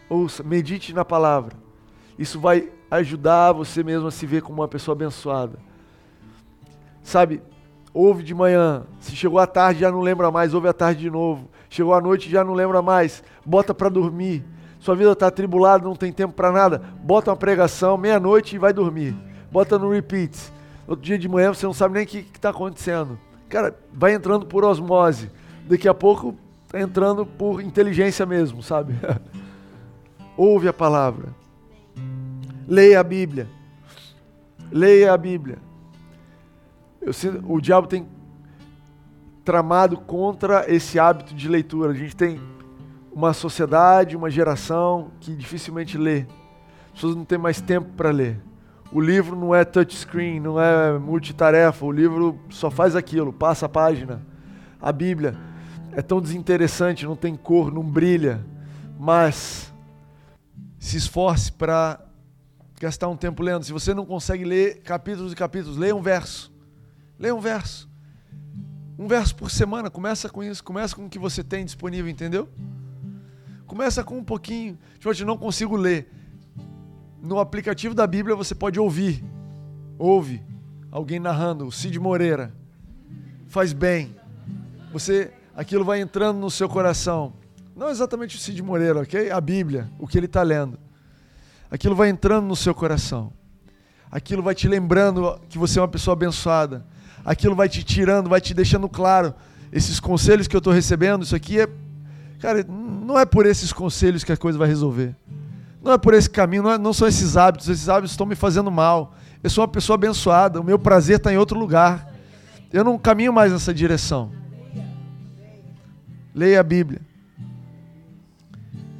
ouça, 0.09 0.41
medite 0.41 0.93
na 0.93 1.03
palavra. 1.03 1.57
Isso 2.17 2.39
vai 2.39 2.71
ajudar 2.89 3.51
você 3.51 3.83
mesmo 3.83 4.07
a 4.07 4.11
se 4.11 4.25
ver 4.25 4.41
como 4.41 4.61
uma 4.61 4.67
pessoa 4.67 4.95
abençoada. 4.95 5.59
Sabe, 7.03 7.41
ouve 7.93 8.23
de 8.23 8.33
manhã, 8.33 8.85
se 8.99 9.15
chegou 9.15 9.37
à 9.37 9.45
tarde 9.45 9.81
já 9.81 9.91
não 9.91 9.99
lembra 9.99 10.31
mais, 10.31 10.53
ouve 10.53 10.67
à 10.69 10.73
tarde 10.73 11.01
de 11.01 11.09
novo. 11.09 11.49
Chegou 11.75 11.93
à 11.93 11.99
noite 11.99 12.29
já 12.29 12.41
não 12.41 12.53
lembra 12.53 12.81
mais, 12.81 13.21
bota 13.45 13.73
para 13.73 13.89
dormir. 13.89 14.45
Sua 14.79 14.95
vida 14.95 15.11
está 15.11 15.27
atribulada, 15.27 15.83
não 15.83 15.93
tem 15.93 16.09
tempo 16.09 16.33
para 16.33 16.49
nada, 16.49 16.81
bota 17.03 17.31
uma 17.31 17.35
pregação, 17.35 17.97
meia-noite 17.97 18.55
e 18.55 18.57
vai 18.57 18.71
dormir. 18.71 19.13
Bota 19.51 19.77
no 19.77 19.91
repeat. 19.91 20.53
Outro 20.87 21.03
dia 21.03 21.19
de 21.19 21.27
manhã 21.27 21.53
você 21.53 21.65
não 21.65 21.73
sabe 21.73 21.95
nem 21.95 22.05
o 22.05 22.07
que 22.07 22.19
está 22.33 22.51
acontecendo. 22.51 23.19
Cara, 23.49 23.77
vai 23.91 24.13
entrando 24.13 24.45
por 24.45 24.63
osmose. 24.63 25.29
Daqui 25.67 25.85
a 25.85 25.93
pouco 25.93 26.33
está 26.63 26.79
entrando 26.79 27.25
por 27.25 27.59
inteligência 27.61 28.25
mesmo, 28.25 28.63
sabe? 28.63 28.95
Ouve 30.37 30.69
a 30.69 30.73
palavra. 30.73 31.27
Leia 32.65 33.01
a 33.01 33.03
Bíblia. 33.03 33.49
Leia 34.71 35.11
a 35.11 35.17
Bíblia. 35.17 35.57
Eu, 37.01 37.11
o 37.49 37.59
diabo 37.59 37.85
tem 37.85 38.07
tramado 39.45 39.97
contra 39.97 40.65
esse 40.67 40.99
hábito 40.99 41.35
de 41.35 41.47
leitura. 41.47 41.91
A 41.91 41.95
gente 41.95 42.15
tem 42.15 42.41
uma 43.13 43.31
sociedade, 43.31 44.17
uma 44.17 44.29
geração 44.29 45.11
que 45.21 45.33
dificilmente 45.35 45.97
lê. 45.97 46.25
As 46.87 46.93
pessoas 46.95 47.15
não 47.15 47.23
têm 47.23 47.37
mais 47.37 47.61
tempo 47.61 47.91
para 47.95 48.09
ler. 48.09 48.41
O 48.91 48.99
livro 48.99 49.35
não 49.35 49.53
é 49.53 49.63
touchscreen, 49.63 50.39
não 50.39 50.59
é 50.59 50.97
multitarefa, 50.97 51.85
o 51.85 51.91
livro 51.91 52.39
só 52.49 52.71
faz 52.71 52.95
aquilo, 52.95 53.31
passa 53.31 53.67
a 53.67 53.69
página. 53.69 54.21
A 54.81 54.91
Bíblia 54.91 55.37
é 55.91 56.01
tão 56.01 56.19
desinteressante, 56.19 57.05
não 57.05 57.15
tem 57.15 57.35
cor, 57.35 57.71
não 57.71 57.83
brilha, 57.83 58.45
mas 58.99 59.73
se 60.79 60.97
esforce 60.97 61.51
para 61.51 61.99
gastar 62.79 63.07
um 63.07 63.17
tempo 63.17 63.41
lendo. 63.41 63.63
Se 63.63 63.73
você 63.73 63.93
não 63.93 64.05
consegue 64.05 64.43
ler 64.43 64.81
capítulos 64.81 65.33
e 65.33 65.35
capítulos, 65.35 65.77
leia 65.77 65.95
um 65.95 66.01
verso. 66.01 66.53
Leia 67.17 67.33
um 67.33 67.39
verso. 67.39 67.89
Um 68.97 69.07
verso 69.07 69.35
por 69.35 69.51
semana, 69.51 69.89
começa 69.89 70.29
com 70.29 70.43
isso, 70.43 70.63
começa 70.63 70.95
com 70.95 71.05
o 71.05 71.09
que 71.09 71.19
você 71.19 71.43
tem 71.43 71.65
disponível, 71.65 72.09
entendeu? 72.09 72.47
Começa 73.67 74.03
com 74.03 74.17
um 74.17 74.23
pouquinho. 74.23 74.77
Tipo, 74.93 75.11
eu 75.11 75.25
não 75.25 75.37
consigo 75.37 75.75
ler. 75.75 76.09
No 77.21 77.39
aplicativo 77.39 77.93
da 77.93 78.07
Bíblia 78.07 78.35
você 78.35 78.55
pode 78.55 78.79
ouvir. 78.79 79.23
Ouve 79.97 80.41
alguém 80.91 81.19
narrando, 81.19 81.67
o 81.67 81.71
Cid 81.71 81.99
Moreira. 81.99 82.53
Faz 83.47 83.73
bem. 83.73 84.15
Você, 84.93 85.33
aquilo 85.53 85.83
vai 85.83 85.99
entrando 85.99 86.39
no 86.39 86.49
seu 86.49 86.69
coração. 86.69 87.33
Não 87.75 87.89
exatamente 87.89 88.37
o 88.37 88.39
Cid 88.39 88.63
Moreira, 88.63 89.01
ok? 89.01 89.29
A 89.29 89.41
Bíblia, 89.41 89.89
o 89.99 90.07
que 90.07 90.17
ele 90.17 90.25
está 90.25 90.41
lendo. 90.41 90.79
Aquilo 91.69 91.95
vai 91.95 92.07
entrando 92.07 92.45
no 92.45 92.55
seu 92.55 92.73
coração. 92.73 93.33
Aquilo 94.09 94.41
vai 94.41 94.55
te 94.55 94.69
lembrando 94.69 95.37
que 95.49 95.57
você 95.57 95.79
é 95.79 95.81
uma 95.81 95.87
pessoa 95.89 96.13
abençoada. 96.13 96.85
Aquilo 97.25 97.55
vai 97.55 97.67
te 97.67 97.83
tirando, 97.83 98.29
vai 98.29 98.39
te 98.39 98.53
deixando 98.53 98.87
claro. 98.87 99.33
Esses 99.73 99.99
conselhos 99.99 100.47
que 100.47 100.55
eu 100.55 100.59
estou 100.59 100.71
recebendo, 100.71 101.23
isso 101.23 101.35
aqui 101.35 101.59
é. 101.59 101.67
Cara, 102.39 102.63
não 102.63 103.17
é 103.17 103.25
por 103.25 103.47
esses 103.47 103.73
conselhos 103.73 104.23
que 104.23 104.31
a 104.31 104.37
coisa 104.37 104.59
vai 104.59 104.67
resolver. 104.67 105.15
Não 105.81 105.91
é 105.91 105.97
por 105.97 106.13
esse 106.13 106.29
caminho, 106.29 106.63
não, 106.63 106.71
é, 106.71 106.77
não 106.77 106.93
são 106.93 107.07
esses 107.07 107.35
hábitos. 107.35 107.67
Esses 107.67 107.89
hábitos 107.89 108.11
estão 108.11 108.27
me 108.27 108.35
fazendo 108.35 108.69
mal. 108.69 109.15
Eu 109.43 109.49
sou 109.49 109.63
uma 109.63 109.67
pessoa 109.67 109.95
abençoada. 109.95 110.61
O 110.61 110.63
meu 110.63 110.77
prazer 110.77 111.17
está 111.17 111.33
em 111.33 111.37
outro 111.37 111.57
lugar. 111.57 112.13
Eu 112.71 112.83
não 112.83 112.97
caminho 112.97 113.33
mais 113.33 113.51
nessa 113.51 113.73
direção. 113.73 114.31
Leia 116.33 116.59
a 116.59 116.63
Bíblia. 116.63 117.01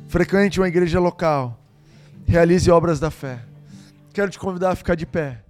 Frequente 0.08 0.60
uma 0.60 0.68
igreja 0.68 1.00
local. 1.00 1.60
Realize 2.26 2.72
obras 2.72 3.00
da 3.00 3.12
fé. 3.12 3.40
Quero 4.14 4.32
te 4.32 4.40
convidar 4.40 4.72
a 4.72 4.76
ficar 4.76 4.96
de 4.96 5.06
pé. 5.06 5.45